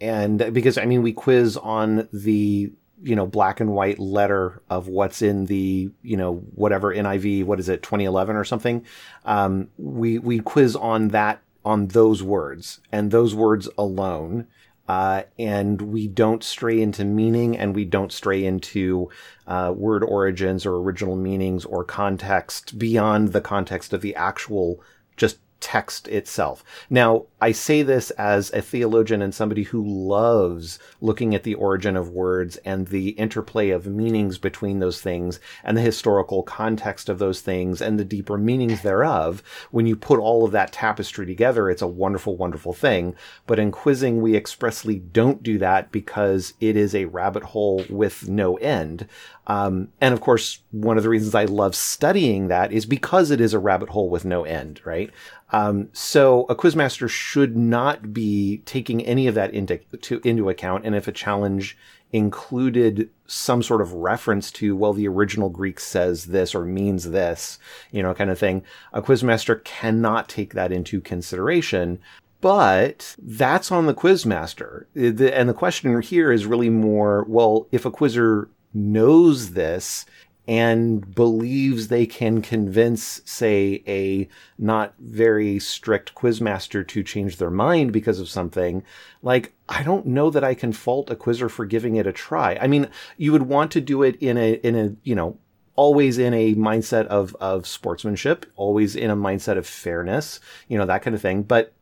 and 0.00 0.52
because, 0.54 0.78
I 0.78 0.86
mean, 0.86 1.02
we 1.02 1.12
quiz 1.12 1.58
on 1.58 2.08
the 2.12 2.72
you 3.02 3.14
know 3.14 3.26
black 3.26 3.60
and 3.60 3.72
white 3.72 3.98
letter 3.98 4.62
of 4.70 4.88
what's 4.88 5.20
in 5.20 5.44
the 5.46 5.90
you 6.02 6.16
know 6.16 6.36
whatever 6.54 6.94
NIV 6.94 7.44
what 7.44 7.58
is 7.58 7.68
it 7.68 7.82
2011 7.82 8.34
or 8.36 8.44
something 8.44 8.86
um, 9.26 9.68
we 9.76 10.18
we 10.18 10.38
quiz 10.38 10.74
on 10.74 11.08
that 11.08 11.42
on 11.64 11.88
those 11.88 12.22
words 12.22 12.80
and 12.92 13.10
those 13.10 13.34
words 13.34 13.68
alone 13.76 14.46
uh, 14.88 15.22
and 15.38 15.80
we 15.80 16.06
don't 16.06 16.44
stray 16.44 16.80
into 16.80 17.04
meaning 17.04 17.56
and 17.56 17.74
we 17.74 17.84
don't 17.84 18.12
stray 18.12 18.44
into 18.44 19.08
uh, 19.46 19.72
word 19.74 20.04
origins 20.04 20.66
or 20.66 20.76
original 20.76 21.16
meanings 21.16 21.64
or 21.64 21.84
context 21.84 22.78
beyond 22.78 23.32
the 23.32 23.40
context 23.40 23.92
of 23.92 24.02
the 24.02 24.14
actual 24.14 24.80
just 25.16 25.38
text 25.64 26.08
itself. 26.08 26.62
Now, 26.90 27.24
I 27.40 27.52
say 27.52 27.82
this 27.82 28.10
as 28.12 28.52
a 28.52 28.60
theologian 28.60 29.22
and 29.22 29.34
somebody 29.34 29.62
who 29.62 29.82
loves 29.82 30.78
looking 31.00 31.34
at 31.34 31.42
the 31.42 31.54
origin 31.54 31.96
of 31.96 32.10
words 32.10 32.58
and 32.66 32.88
the 32.88 33.10
interplay 33.10 33.70
of 33.70 33.86
meanings 33.86 34.36
between 34.36 34.80
those 34.80 35.00
things 35.00 35.40
and 35.62 35.74
the 35.74 35.80
historical 35.80 36.42
context 36.42 37.08
of 37.08 37.18
those 37.18 37.40
things 37.40 37.80
and 37.80 37.98
the 37.98 38.04
deeper 38.04 38.36
meanings 38.36 38.82
thereof. 38.82 39.42
When 39.70 39.86
you 39.86 39.96
put 39.96 40.20
all 40.20 40.44
of 40.44 40.52
that 40.52 40.70
tapestry 40.70 41.24
together, 41.24 41.70
it's 41.70 41.80
a 41.80 41.86
wonderful, 41.86 42.36
wonderful 42.36 42.74
thing. 42.74 43.16
But 43.46 43.58
in 43.58 43.72
quizzing, 43.72 44.20
we 44.20 44.36
expressly 44.36 44.98
don't 44.98 45.42
do 45.42 45.56
that 45.58 45.90
because 45.90 46.52
it 46.60 46.76
is 46.76 46.94
a 46.94 47.06
rabbit 47.06 47.42
hole 47.42 47.86
with 47.88 48.28
no 48.28 48.56
end. 48.58 49.08
Um, 49.46 49.88
and 50.00 50.12
of 50.12 50.20
course, 50.20 50.60
one 50.70 50.96
of 50.96 51.02
the 51.02 51.08
reasons 51.08 51.34
I 51.34 51.44
love 51.44 51.74
studying 51.74 52.48
that 52.48 52.72
is 52.72 52.86
because 52.86 53.30
it 53.30 53.40
is 53.40 53.54
a 53.54 53.58
rabbit 53.58 53.90
hole 53.90 54.10
with 54.10 54.24
no 54.24 54.44
end, 54.44 54.80
right? 54.84 55.10
Um, 55.54 55.88
so 55.92 56.46
a 56.48 56.56
quizmaster 56.56 57.08
should 57.08 57.56
not 57.56 58.12
be 58.12 58.58
taking 58.64 59.06
any 59.06 59.28
of 59.28 59.36
that 59.36 59.54
into 59.54 59.78
to, 59.78 60.20
into 60.24 60.48
account. 60.48 60.84
And 60.84 60.96
if 60.96 61.06
a 61.06 61.12
challenge 61.12 61.78
included 62.12 63.08
some 63.28 63.62
sort 63.62 63.80
of 63.80 63.92
reference 63.92 64.50
to, 64.50 64.74
well, 64.74 64.92
the 64.92 65.06
original 65.06 65.48
Greek 65.48 65.78
says 65.78 66.24
this 66.24 66.56
or 66.56 66.64
means 66.64 67.10
this, 67.10 67.60
you 67.92 68.02
know, 68.02 68.14
kind 68.14 68.30
of 68.30 68.38
thing, 68.38 68.64
a 68.92 69.00
quizmaster 69.00 69.62
cannot 69.62 70.28
take 70.28 70.54
that 70.54 70.72
into 70.72 71.00
consideration. 71.00 72.00
But 72.40 73.14
that's 73.16 73.70
on 73.70 73.86
the 73.86 73.94
quizmaster. 73.94 74.86
And 74.96 75.48
the 75.48 75.54
question 75.54 76.02
here 76.02 76.32
is 76.32 76.46
really 76.46 76.68
more, 76.68 77.24
well, 77.28 77.68
if 77.70 77.84
a 77.84 77.92
quizzer 77.92 78.48
knows 78.74 79.52
this 79.52 80.04
and 80.46 81.14
believes 81.14 81.88
they 81.88 82.06
can 82.06 82.42
convince, 82.42 83.22
say, 83.24 83.82
a 83.86 84.28
not 84.58 84.94
very 84.98 85.58
strict 85.58 86.14
quizmaster 86.14 86.86
to 86.86 87.02
change 87.02 87.36
their 87.36 87.50
mind 87.50 87.92
because 87.92 88.20
of 88.20 88.28
something, 88.28 88.82
like, 89.22 89.52
I 89.68 89.82
don't 89.82 90.06
know 90.06 90.30
that 90.30 90.44
I 90.44 90.54
can 90.54 90.72
fault 90.72 91.10
a 91.10 91.16
quizzer 91.16 91.48
for 91.48 91.64
giving 91.64 91.96
it 91.96 92.06
a 92.06 92.12
try. 92.12 92.58
I 92.60 92.66
mean, 92.66 92.88
you 93.16 93.32
would 93.32 93.42
want 93.42 93.70
to 93.72 93.80
do 93.80 94.02
it 94.02 94.16
in 94.20 94.36
a, 94.36 94.54
in 94.54 94.76
a, 94.76 94.94
you 95.02 95.14
know, 95.14 95.38
always 95.76 96.18
in 96.18 96.32
a 96.32 96.54
mindset 96.54 97.06
of, 97.06 97.34
of 97.40 97.66
sportsmanship, 97.66 98.46
always 98.56 98.94
in 98.94 99.10
a 99.10 99.16
mindset 99.16 99.58
of 99.58 99.66
fairness, 99.66 100.40
you 100.68 100.78
know, 100.78 100.86
that 100.86 101.02
kind 101.02 101.14
of 101.14 101.22
thing. 101.22 101.42
But 101.42 101.72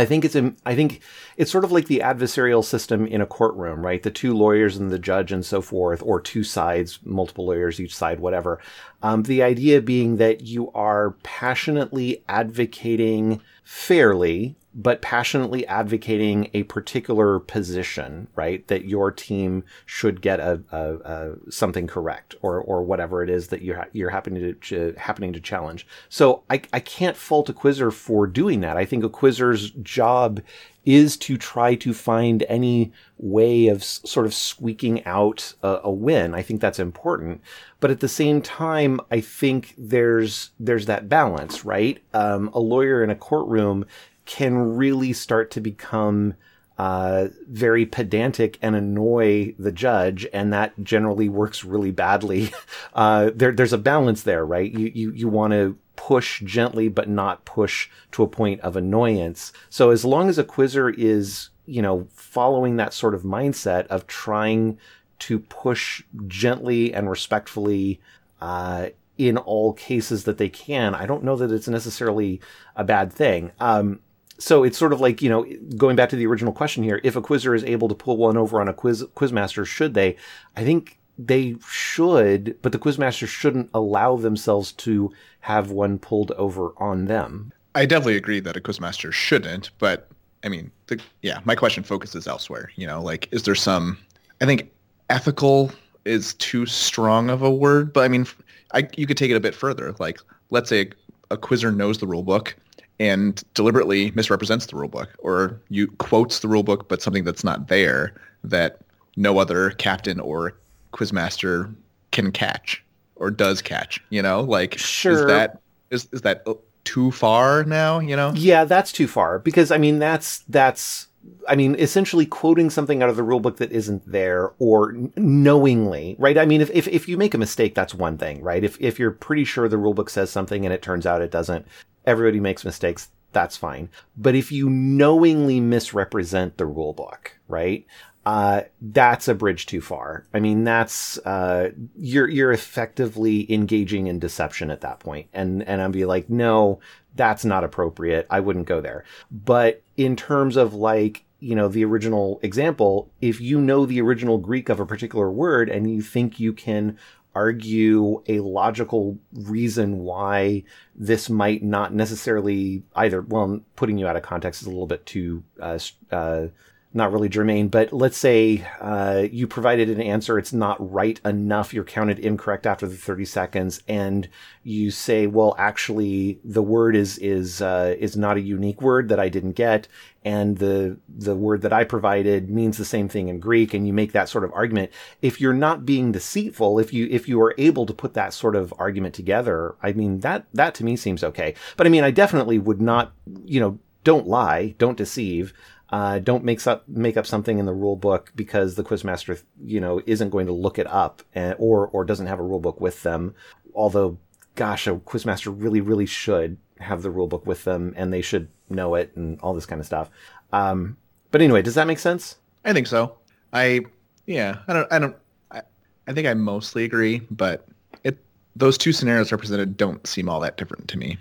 I 0.00 0.06
think 0.06 0.24
it's 0.24 0.36
I 0.64 0.74
think 0.74 1.02
it's 1.36 1.50
sort 1.50 1.64
of 1.64 1.72
like 1.72 1.86
the 1.86 2.00
adversarial 2.00 2.64
system 2.64 3.06
in 3.06 3.20
a 3.20 3.26
courtroom, 3.26 3.84
right? 3.84 4.02
The 4.02 4.10
two 4.10 4.32
lawyers 4.34 4.78
and 4.78 4.90
the 4.90 4.98
judge 4.98 5.30
and 5.30 5.44
so 5.44 5.60
forth, 5.60 6.02
or 6.02 6.20
two 6.20 6.42
sides, 6.42 6.98
multiple 7.04 7.46
lawyers 7.46 7.78
each 7.78 7.94
side, 7.94 8.18
whatever. 8.18 8.60
Um, 9.02 9.24
the 9.24 9.42
idea 9.42 9.82
being 9.82 10.16
that 10.16 10.40
you 10.40 10.70
are 10.72 11.12
passionately 11.22 12.24
advocating 12.28 13.42
fairly 13.70 14.56
but 14.74 15.00
passionately 15.00 15.64
advocating 15.68 16.50
a 16.54 16.64
particular 16.64 17.38
position, 17.38 18.26
right? 18.34 18.66
That 18.66 18.84
your 18.84 19.12
team 19.12 19.62
should 19.86 20.20
get 20.20 20.40
a, 20.40 20.60
a, 20.72 20.94
a 20.94 21.50
something 21.52 21.86
correct 21.86 22.34
or 22.42 22.60
or 22.60 22.82
whatever 22.82 23.22
it 23.22 23.30
is 23.30 23.46
that 23.48 23.62
you're 23.62 23.86
you're 23.92 24.10
happening 24.10 24.42
to, 24.42 24.54
to, 24.54 24.98
happening 24.98 25.32
to 25.34 25.40
challenge. 25.40 25.86
So 26.08 26.42
I 26.50 26.62
I 26.72 26.80
can't 26.80 27.16
fault 27.16 27.48
a 27.48 27.52
quizzer 27.52 27.92
for 27.92 28.26
doing 28.26 28.60
that. 28.60 28.76
I 28.76 28.84
think 28.84 29.04
a 29.04 29.08
quizzer's 29.08 29.70
job 29.70 30.40
is 30.84 31.16
to 31.16 31.36
try 31.36 31.74
to 31.74 31.92
find 31.92 32.42
any 32.48 32.92
way 33.18 33.68
of 33.68 33.84
sort 33.84 34.26
of 34.26 34.34
squeaking 34.34 35.04
out 35.04 35.54
a, 35.62 35.80
a, 35.84 35.90
win. 35.90 36.34
I 36.34 36.42
think 36.42 36.60
that's 36.60 36.78
important. 36.78 37.42
But 37.80 37.90
at 37.90 38.00
the 38.00 38.08
same 38.08 38.40
time, 38.40 39.00
I 39.10 39.20
think 39.20 39.74
there's, 39.76 40.50
there's 40.58 40.86
that 40.86 41.08
balance, 41.08 41.64
right? 41.64 42.02
Um, 42.14 42.50
a 42.54 42.60
lawyer 42.60 43.04
in 43.04 43.10
a 43.10 43.14
courtroom 43.14 43.84
can 44.24 44.76
really 44.76 45.12
start 45.12 45.50
to 45.52 45.60
become 45.60 46.34
uh, 46.80 47.28
very 47.46 47.84
pedantic 47.84 48.58
and 48.62 48.74
annoy 48.74 49.54
the 49.58 49.70
judge, 49.70 50.26
and 50.32 50.50
that 50.50 50.72
generally 50.82 51.28
works 51.28 51.62
really 51.62 51.90
badly. 51.90 52.52
Uh, 52.92 53.30
there, 53.34 53.52
there's 53.52 53.72
a 53.72 53.78
balance 53.78 54.22
there, 54.22 54.44
right? 54.44 54.72
You 54.72 54.90
you 54.92 55.12
you 55.12 55.28
want 55.28 55.52
to 55.52 55.76
push 56.00 56.40
gently, 56.40 56.88
but 56.88 57.10
not 57.10 57.44
push 57.44 57.90
to 58.10 58.22
a 58.22 58.26
point 58.26 58.58
of 58.62 58.74
annoyance. 58.74 59.52
So 59.68 59.90
as 59.90 60.02
long 60.02 60.30
as 60.30 60.38
a 60.38 60.44
quizzer 60.44 60.88
is, 60.88 61.50
you 61.66 61.82
know, 61.82 62.08
following 62.14 62.76
that 62.76 62.94
sort 62.94 63.14
of 63.14 63.22
mindset 63.22 63.86
of 63.88 64.06
trying 64.06 64.78
to 65.18 65.38
push 65.38 66.02
gently 66.26 66.94
and 66.94 67.10
respectfully 67.10 68.00
uh, 68.40 68.88
in 69.18 69.36
all 69.36 69.74
cases 69.74 70.24
that 70.24 70.38
they 70.38 70.48
can, 70.48 70.94
I 70.94 71.04
don't 71.04 71.22
know 71.22 71.36
that 71.36 71.52
it's 71.52 71.68
necessarily 71.68 72.40
a 72.74 72.82
bad 72.82 73.12
thing. 73.12 73.52
Um, 73.60 74.00
so 74.38 74.64
it's 74.64 74.78
sort 74.78 74.94
of 74.94 75.02
like 75.02 75.20
you 75.20 75.28
know 75.28 75.44
going 75.76 75.96
back 75.96 76.08
to 76.08 76.16
the 76.16 76.26
original 76.26 76.54
question 76.54 76.82
here 76.82 76.98
if 77.04 77.14
a 77.14 77.20
quizzer 77.20 77.54
is 77.54 77.62
able 77.64 77.88
to 77.88 77.94
pull 77.94 78.16
one 78.16 78.38
over 78.38 78.58
on 78.58 78.68
a 78.68 78.72
quiz 78.72 79.04
quizmaster 79.14 79.66
should 79.66 79.92
they 79.92 80.16
i 80.56 80.64
think 80.64 80.98
they 81.18 81.56
should 81.68 82.56
but 82.62 82.72
the 82.72 82.78
quizmaster 82.78 83.26
shouldn't 83.26 83.70
allow 83.74 84.16
themselves 84.16 84.72
to 84.72 85.12
have 85.40 85.70
one 85.70 85.98
pulled 85.98 86.32
over 86.32 86.72
on 86.78 87.06
them. 87.06 87.52
I 87.74 87.86
definitely 87.86 88.16
agree 88.16 88.40
that 88.40 88.56
a 88.56 88.60
quizmaster 88.60 89.12
shouldn't 89.12 89.70
but 89.78 90.08
i 90.44 90.48
mean 90.48 90.70
the, 90.86 91.00
yeah 91.22 91.40
my 91.44 91.54
question 91.54 91.82
focuses 91.82 92.26
elsewhere 92.26 92.70
you 92.76 92.86
know 92.86 93.02
like 93.02 93.28
is 93.32 93.44
there 93.44 93.54
some 93.54 93.98
i 94.40 94.46
think 94.46 94.70
ethical 95.08 95.70
is 96.04 96.34
too 96.34 96.66
strong 96.66 97.30
of 97.30 97.42
a 97.42 97.50
word 97.50 97.92
but 97.92 98.04
i 98.04 98.08
mean 98.08 98.26
I, 98.72 98.88
you 98.96 99.06
could 99.06 99.16
take 99.16 99.30
it 99.30 99.36
a 99.36 99.40
bit 99.40 99.54
further 99.54 99.94
like 99.98 100.20
let's 100.50 100.68
say 100.68 100.82
a, 101.30 101.34
a 101.34 101.36
quizzer 101.36 101.72
knows 101.72 101.98
the 101.98 102.06
rule 102.06 102.22
book 102.22 102.56
and 103.00 103.42
deliberately 103.54 104.12
misrepresents 104.12 104.66
the 104.66 104.74
rulebook 104.74 105.08
or 105.18 105.60
you 105.70 105.88
quotes 105.92 106.40
the 106.40 106.48
rulebook 106.48 106.86
but 106.88 107.02
something 107.02 107.24
that's 107.24 107.42
not 107.42 107.68
there 107.68 108.14
that 108.44 108.80
no 109.16 109.38
other 109.38 109.70
captain 109.72 110.20
or 110.20 110.54
quizmaster 110.92 111.72
can 112.12 112.32
catch 112.32 112.84
or 113.16 113.30
does 113.30 113.62
catch 113.62 114.02
you 114.10 114.22
know 114.22 114.40
like 114.40 114.78
sure. 114.78 115.12
is 115.12 115.26
that 115.26 115.60
is, 115.90 116.08
is 116.12 116.22
that 116.22 116.44
too 116.84 117.10
far 117.10 117.64
now 117.64 117.98
you 117.98 118.16
know 118.16 118.32
yeah 118.34 118.64
that's 118.64 118.90
too 118.92 119.06
far 119.06 119.38
because 119.38 119.70
i 119.70 119.78
mean 119.78 119.98
that's 119.98 120.38
that's 120.48 121.08
I 121.48 121.56
mean, 121.56 121.74
essentially 121.78 122.26
quoting 122.26 122.70
something 122.70 123.02
out 123.02 123.10
of 123.10 123.16
the 123.16 123.22
rulebook 123.22 123.56
that 123.56 123.72
isn't 123.72 124.10
there 124.10 124.52
or 124.58 124.94
knowingly, 125.16 126.16
right? 126.18 126.38
I 126.38 126.46
mean, 126.46 126.60
if, 126.60 126.70
if, 126.70 126.88
if 126.88 127.08
you 127.08 127.16
make 127.16 127.34
a 127.34 127.38
mistake, 127.38 127.74
that's 127.74 127.94
one 127.94 128.16
thing, 128.16 128.42
right? 128.42 128.64
If, 128.64 128.80
if 128.80 128.98
you're 128.98 129.10
pretty 129.10 129.44
sure 129.44 129.68
the 129.68 129.76
rulebook 129.76 130.08
says 130.08 130.30
something 130.30 130.64
and 130.64 130.72
it 130.72 130.82
turns 130.82 131.06
out 131.06 131.22
it 131.22 131.30
doesn't, 131.30 131.66
everybody 132.06 132.40
makes 132.40 132.64
mistakes. 132.64 133.08
That's 133.32 133.56
fine. 133.56 133.90
But 134.16 134.34
if 134.34 134.50
you 134.50 134.70
knowingly 134.70 135.60
misrepresent 135.60 136.56
the 136.56 136.66
rule 136.66 136.92
book, 136.92 137.36
right? 137.48 137.86
Uh, 138.26 138.62
that's 138.82 139.28
a 139.28 139.34
bridge 139.34 139.66
too 139.66 139.80
far. 139.80 140.26
I 140.34 140.40
mean, 140.40 140.64
that's 140.64 141.18
uh, 141.18 141.70
you're 141.96 142.28
you're 142.28 142.52
effectively 142.52 143.50
engaging 143.52 144.08
in 144.08 144.18
deception 144.18 144.70
at 144.70 144.82
that 144.82 145.00
point, 145.00 145.28
and 145.32 145.62
and 145.62 145.80
I'd 145.80 145.92
be 145.92 146.04
like, 146.04 146.28
no, 146.28 146.80
that's 147.16 147.44
not 147.44 147.64
appropriate. 147.64 148.26
I 148.28 148.40
wouldn't 148.40 148.66
go 148.66 148.80
there. 148.80 149.04
But 149.30 149.82
in 149.96 150.16
terms 150.16 150.56
of 150.56 150.74
like 150.74 151.24
you 151.40 151.54
know 151.54 151.68
the 151.68 151.84
original 151.84 152.40
example, 152.42 153.10
if 153.22 153.40
you 153.40 153.58
know 153.58 153.86
the 153.86 154.02
original 154.02 154.36
Greek 154.36 154.68
of 154.68 154.80
a 154.80 154.86
particular 154.86 155.30
word 155.30 155.70
and 155.70 155.90
you 155.90 156.02
think 156.02 156.38
you 156.38 156.52
can 156.52 156.98
argue 157.34 158.22
a 158.26 158.40
logical 158.40 159.16
reason 159.32 160.00
why 160.00 160.64
this 160.94 161.30
might 161.30 161.62
not 161.62 161.94
necessarily 161.94 162.82
either 162.96 163.22
well 163.22 163.60
putting 163.76 163.98
you 163.98 164.06
out 164.06 164.16
of 164.16 164.22
context 164.22 164.62
is 164.62 164.66
a 164.66 164.70
little 164.70 164.86
bit 164.86 165.06
too 165.06 165.42
uh, 165.60 165.78
uh, 166.10 166.46
not 166.92 167.12
really 167.12 167.28
germane, 167.28 167.68
but 167.68 167.92
let's 167.92 168.16
say 168.16 168.66
uh, 168.80 169.24
you 169.30 169.46
provided 169.46 169.88
an 169.88 170.00
answer, 170.00 170.38
it's 170.38 170.52
not 170.52 170.92
right 170.92 171.20
enough, 171.24 171.72
you're 171.72 171.84
counted 171.84 172.18
incorrect 172.18 172.66
after 172.66 172.86
the 172.88 172.96
30 172.96 173.24
seconds, 173.26 173.80
and 173.86 174.28
you 174.64 174.90
say, 174.90 175.28
well, 175.28 175.54
actually, 175.56 176.40
the 176.44 176.62
word 176.62 176.96
is 176.96 177.16
is 177.18 177.62
uh, 177.62 177.94
is 177.98 178.16
not 178.16 178.36
a 178.36 178.40
unique 178.40 178.82
word 178.82 179.08
that 179.08 179.20
I 179.20 179.28
didn't 179.28 179.52
get, 179.52 179.86
and 180.24 180.58
the 180.58 180.98
the 181.08 181.36
word 181.36 181.62
that 181.62 181.72
I 181.72 181.84
provided 181.84 182.50
means 182.50 182.76
the 182.76 182.84
same 182.84 183.08
thing 183.08 183.28
in 183.28 183.38
Greek, 183.38 183.72
and 183.72 183.86
you 183.86 183.92
make 183.92 184.10
that 184.10 184.28
sort 184.28 184.42
of 184.42 184.52
argument. 184.52 184.90
If 185.22 185.40
you're 185.40 185.54
not 185.54 185.86
being 185.86 186.10
deceitful, 186.10 186.80
if 186.80 186.92
you 186.92 187.06
if 187.08 187.28
you 187.28 187.40
are 187.40 187.54
able 187.56 187.86
to 187.86 187.94
put 187.94 188.14
that 188.14 188.34
sort 188.34 188.56
of 188.56 188.74
argument 188.78 189.14
together, 189.14 189.76
I 189.80 189.92
mean 189.92 190.20
that 190.20 190.46
that 190.54 190.74
to 190.76 190.84
me 190.84 190.96
seems 190.96 191.22
okay. 191.22 191.54
But 191.76 191.86
I 191.86 191.90
mean, 191.90 192.02
I 192.02 192.10
definitely 192.10 192.58
would 192.58 192.80
not, 192.80 193.12
you 193.44 193.60
know, 193.60 193.78
don't 194.02 194.26
lie, 194.26 194.74
don't 194.78 194.96
deceive. 194.98 195.52
Uh, 195.90 196.20
don't 196.20 196.44
make 196.44 196.64
up 196.66 196.88
make 196.88 197.16
up 197.16 197.26
something 197.26 197.58
in 197.58 197.66
the 197.66 197.72
rule 197.72 197.96
book 197.96 198.32
because 198.36 198.76
the 198.76 198.84
quizmaster, 198.84 199.42
you 199.62 199.80
know, 199.80 200.00
isn't 200.06 200.30
going 200.30 200.46
to 200.46 200.52
look 200.52 200.78
it 200.78 200.86
up 200.86 201.22
and, 201.34 201.56
or 201.58 201.88
or 201.88 202.04
doesn't 202.04 202.28
have 202.28 202.38
a 202.38 202.44
rule 202.44 202.60
book 202.60 202.80
with 202.80 203.02
them. 203.02 203.34
Although, 203.74 204.18
gosh, 204.54 204.86
a 204.86 204.94
quizmaster 204.94 205.52
really 205.56 205.80
really 205.80 206.06
should 206.06 206.56
have 206.78 207.02
the 207.02 207.10
rule 207.10 207.26
book 207.26 207.44
with 207.44 207.64
them 207.64 207.92
and 207.96 208.12
they 208.12 208.22
should 208.22 208.48
know 208.68 208.94
it 208.94 209.14
and 209.16 209.38
all 209.40 209.52
this 209.52 209.66
kind 209.66 209.80
of 209.80 209.86
stuff. 209.86 210.08
Um, 210.52 210.96
but 211.32 211.42
anyway, 211.42 211.62
does 211.62 211.74
that 211.74 211.86
make 211.86 211.98
sense? 211.98 212.36
I 212.64 212.72
think 212.72 212.86
so. 212.86 213.16
I 213.52 213.80
yeah, 214.26 214.58
I 214.68 214.72
don't 214.72 214.92
I 214.92 214.98
don't 215.00 215.16
I, 215.50 215.62
I 216.06 216.12
think 216.12 216.28
I 216.28 216.34
mostly 216.34 216.84
agree, 216.84 217.22
but 217.32 217.66
it 218.04 218.16
those 218.54 218.78
two 218.78 218.92
scenarios 218.92 219.32
represented 219.32 219.76
don't 219.76 220.06
seem 220.06 220.28
all 220.28 220.38
that 220.40 220.56
different 220.56 220.86
to 220.88 220.98
me. 220.98 221.18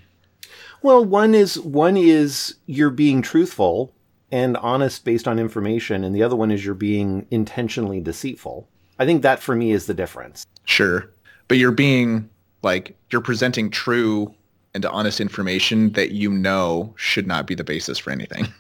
Well, 0.83 1.03
one 1.03 1.33
is 1.33 1.59
one 1.59 1.97
is 1.97 2.55
you're 2.67 2.91
being 2.91 3.23
truthful 3.23 3.93
and 4.31 4.57
honest 4.57 5.05
based 5.05 5.27
on 5.27 5.39
information, 5.39 6.03
and 6.03 6.15
the 6.15 6.23
other 6.23 6.35
one 6.35 6.51
is 6.51 6.65
you're 6.65 6.75
being 6.75 7.25
intentionally 7.31 7.99
deceitful. 7.99 8.67
I 8.97 9.05
think 9.05 9.21
that 9.21 9.39
for 9.39 9.55
me 9.55 9.71
is 9.71 9.85
the 9.85 9.93
difference. 9.93 10.45
Sure. 10.65 11.09
But 11.47 11.57
you're 11.57 11.71
being 11.71 12.29
like, 12.61 12.95
you're 13.11 13.21
presenting 13.21 13.69
true 13.69 14.33
and 14.73 14.85
honest 14.85 15.19
information 15.19 15.93
that 15.93 16.11
you 16.11 16.29
know 16.31 16.93
should 16.95 17.25
not 17.25 17.47
be 17.47 17.55
the 17.55 17.63
basis 17.63 17.97
for 17.97 18.11
anything. 18.11 18.47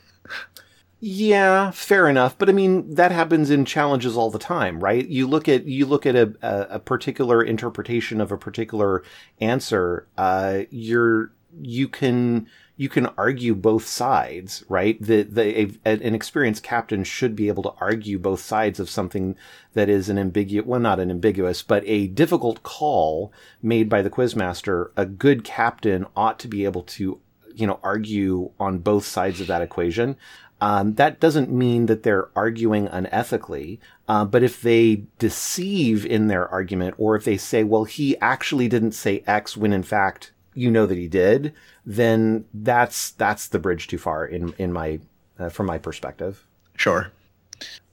Yeah, 1.01 1.71
fair 1.71 2.09
enough. 2.09 2.37
But 2.37 2.49
I 2.49 2.51
mean, 2.51 2.95
that 2.95 3.11
happens 3.11 3.49
in 3.49 3.63
challenges 3.63 4.17
all 4.17 4.29
the 4.29 4.39
time, 4.39 4.83
right? 4.83 5.07
You 5.07 5.27
look 5.27 5.47
at 5.47 5.65
you 5.65 5.85
look 5.85 6.05
at 6.05 6.15
a 6.15 6.35
a, 6.41 6.75
a 6.75 6.79
particular 6.79 7.41
interpretation 7.41 8.19
of 8.19 8.31
a 8.31 8.37
particular 8.37 9.03
answer. 9.39 10.07
Uh, 10.17 10.63
you're 10.71 11.31
you 11.61 11.87
can 11.87 12.47
you 12.79 12.87
can 12.87 13.07
argue 13.17 13.53
both 13.53 13.85
sides, 13.85 14.63
right? 14.69 15.01
The, 15.01 15.23
the, 15.23 15.69
a, 15.85 15.89
an 15.89 16.15
experienced 16.15 16.63
captain 16.63 17.03
should 17.03 17.35
be 17.35 17.49
able 17.49 17.61
to 17.63 17.73
argue 17.81 18.17
both 18.17 18.39
sides 18.39 18.79
of 18.79 18.89
something 18.89 19.35
that 19.73 19.89
is 19.89 20.07
an 20.07 20.17
ambiguous, 20.17 20.65
well, 20.65 20.79
not 20.79 21.01
an 21.01 21.11
ambiguous, 21.11 21.61
but 21.61 21.83
a 21.85 22.07
difficult 22.07 22.63
call 22.63 23.33
made 23.61 23.89
by 23.89 24.01
the 24.01 24.09
quizmaster. 24.09 24.91
A 24.95 25.05
good 25.05 25.43
captain 25.43 26.05
ought 26.15 26.39
to 26.39 26.47
be 26.47 26.63
able 26.63 26.83
to, 26.83 27.19
you 27.53 27.67
know, 27.67 27.81
argue 27.83 28.51
on 28.61 28.77
both 28.77 29.05
sides 29.05 29.41
of 29.41 29.47
that 29.47 29.61
equation. 29.61 30.15
Um, 30.61 30.93
that 30.93 31.19
doesn't 31.19 31.51
mean 31.51 31.87
that 31.87 32.03
they're 32.03 32.29
arguing 32.33 32.87
unethically, 32.87 33.79
uh, 34.07 34.23
but 34.23 34.41
if 34.41 34.61
they 34.61 35.03
deceive 35.17 36.05
in 36.05 36.27
their 36.27 36.47
argument, 36.47 36.95
or 36.97 37.17
if 37.17 37.25
they 37.25 37.35
say, 37.35 37.65
well, 37.65 37.83
he 37.83 38.17
actually 38.19 38.69
didn't 38.69 38.93
say 38.93 39.21
X 39.27 39.57
when 39.57 39.73
in 39.73 39.83
fact 39.83 40.31
you 40.53 40.71
know 40.71 40.85
that 40.85 40.97
he 40.97 41.07
did, 41.07 41.53
then 41.89 42.45
that's 42.53 43.11
that's 43.11 43.47
the 43.47 43.57
bridge 43.57 43.87
too 43.87 43.97
far 43.97 44.23
in 44.23 44.53
in 44.59 44.71
my 44.71 44.99
uh, 45.39 45.49
from 45.49 45.65
my 45.65 45.79
perspective. 45.79 46.45
Sure. 46.75 47.11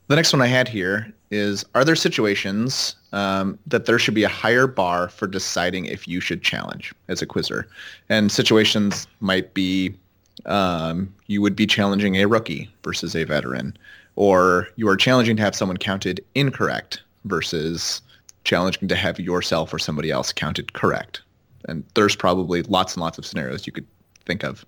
The 0.08 0.14
next 0.14 0.34
one 0.34 0.42
I 0.42 0.48
had 0.48 0.68
here 0.68 1.10
is: 1.30 1.64
Are 1.74 1.82
there 1.82 1.96
situations 1.96 2.94
um, 3.12 3.58
that 3.66 3.86
there 3.86 3.98
should 3.98 4.12
be 4.12 4.22
a 4.22 4.28
higher 4.28 4.66
bar 4.66 5.08
for 5.08 5.26
deciding 5.26 5.86
if 5.86 6.06
you 6.06 6.20
should 6.20 6.42
challenge 6.42 6.94
as 7.08 7.22
a 7.22 7.26
quizzer? 7.26 7.66
And 8.10 8.30
situations 8.30 9.06
might 9.20 9.54
be 9.54 9.94
um, 10.44 11.12
you 11.26 11.40
would 11.40 11.56
be 11.56 11.66
challenging 11.66 12.16
a 12.16 12.26
rookie 12.26 12.70
versus 12.84 13.16
a 13.16 13.24
veteran, 13.24 13.74
or 14.14 14.68
you 14.76 14.86
are 14.88 14.96
challenging 14.96 15.36
to 15.36 15.42
have 15.42 15.56
someone 15.56 15.78
counted 15.78 16.22
incorrect 16.34 17.02
versus 17.24 18.02
challenging 18.44 18.88
to 18.88 18.94
have 18.94 19.18
yourself 19.18 19.72
or 19.72 19.78
somebody 19.78 20.10
else 20.10 20.34
counted 20.34 20.74
correct. 20.74 21.22
And 21.66 21.84
there's 21.94 22.16
probably 22.16 22.62
lots 22.62 22.94
and 22.94 23.02
lots 23.02 23.18
of 23.18 23.26
scenarios 23.26 23.66
you 23.66 23.72
could 23.72 23.86
think 24.24 24.44
of. 24.44 24.64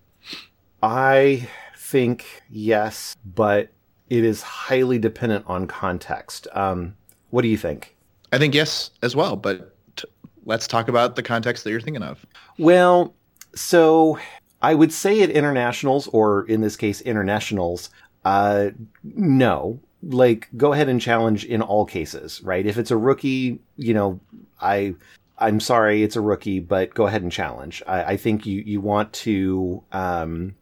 I 0.83 1.49
think 1.77 2.43
yes, 2.51 3.17
but 3.35 3.71
it 4.11 4.25
is 4.25 4.43
highly 4.43 4.99
dependent 4.99 5.45
on 5.47 5.67
context. 5.67 6.47
Um, 6.53 6.95
what 7.31 7.43
do 7.43 7.49
you 7.49 7.57
think? 7.57 7.97
I 8.33 8.39
think 8.39 8.55
yes 8.55 8.91
as 9.03 9.17
well, 9.17 9.37
but 9.37 9.75
t- 9.97 10.09
let's 10.45 10.67
talk 10.67 10.89
about 10.89 11.17
the 11.17 11.23
context 11.23 11.65
that 11.65 11.71
you're 11.71 11.81
thinking 11.81 12.03
of. 12.03 12.25
Well, 12.59 13.15
so 13.55 14.19
I 14.63 14.75
would 14.75 14.93
say 14.93 15.23
at 15.23 15.31
internationals, 15.31 16.09
or 16.09 16.45
in 16.47 16.61
this 16.61 16.77
case, 16.77 17.01
internationals, 17.03 17.91
uh, 18.25 18.71
no. 19.03 19.81
Like, 20.03 20.49
go 20.57 20.73
ahead 20.73 20.89
and 20.89 21.01
challenge 21.01 21.45
in 21.45 21.61
all 21.61 21.85
cases, 21.85 22.41
right? 22.43 22.65
If 22.65 22.79
it's 22.79 22.91
a 22.91 22.97
rookie, 22.97 23.59
you 23.77 23.95
know, 23.95 24.21
I 24.61 24.95
I'm 25.41 25.61
sorry, 25.61 26.03
it's 26.03 26.17
a 26.17 26.21
rookie, 26.21 26.61
but 26.61 26.95
go 26.95 27.07
ahead 27.07 27.23
and 27.23 27.33
challenge. 27.33 27.83
I, 27.87 28.05
I 28.05 28.17
think 28.17 28.47
you 28.47 28.63
you 28.65 28.81
want 28.81 29.13
to 29.15 29.83
um, 29.93 30.57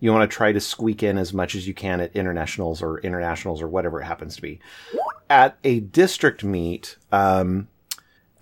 you 0.00 0.12
want 0.12 0.28
to 0.28 0.34
try 0.34 0.52
to 0.52 0.60
squeak 0.60 1.02
in 1.02 1.18
as 1.18 1.32
much 1.32 1.54
as 1.54 1.68
you 1.68 1.74
can 1.74 2.00
at 2.00 2.16
internationals 2.16 2.82
or 2.82 2.98
internationals 3.00 3.62
or 3.62 3.68
whatever 3.68 4.00
it 4.00 4.04
happens 4.04 4.36
to 4.36 4.42
be. 4.42 4.58
At 5.30 5.56
a 5.64 5.80
district 5.80 6.42
meet, 6.42 6.96
um, 7.12 7.68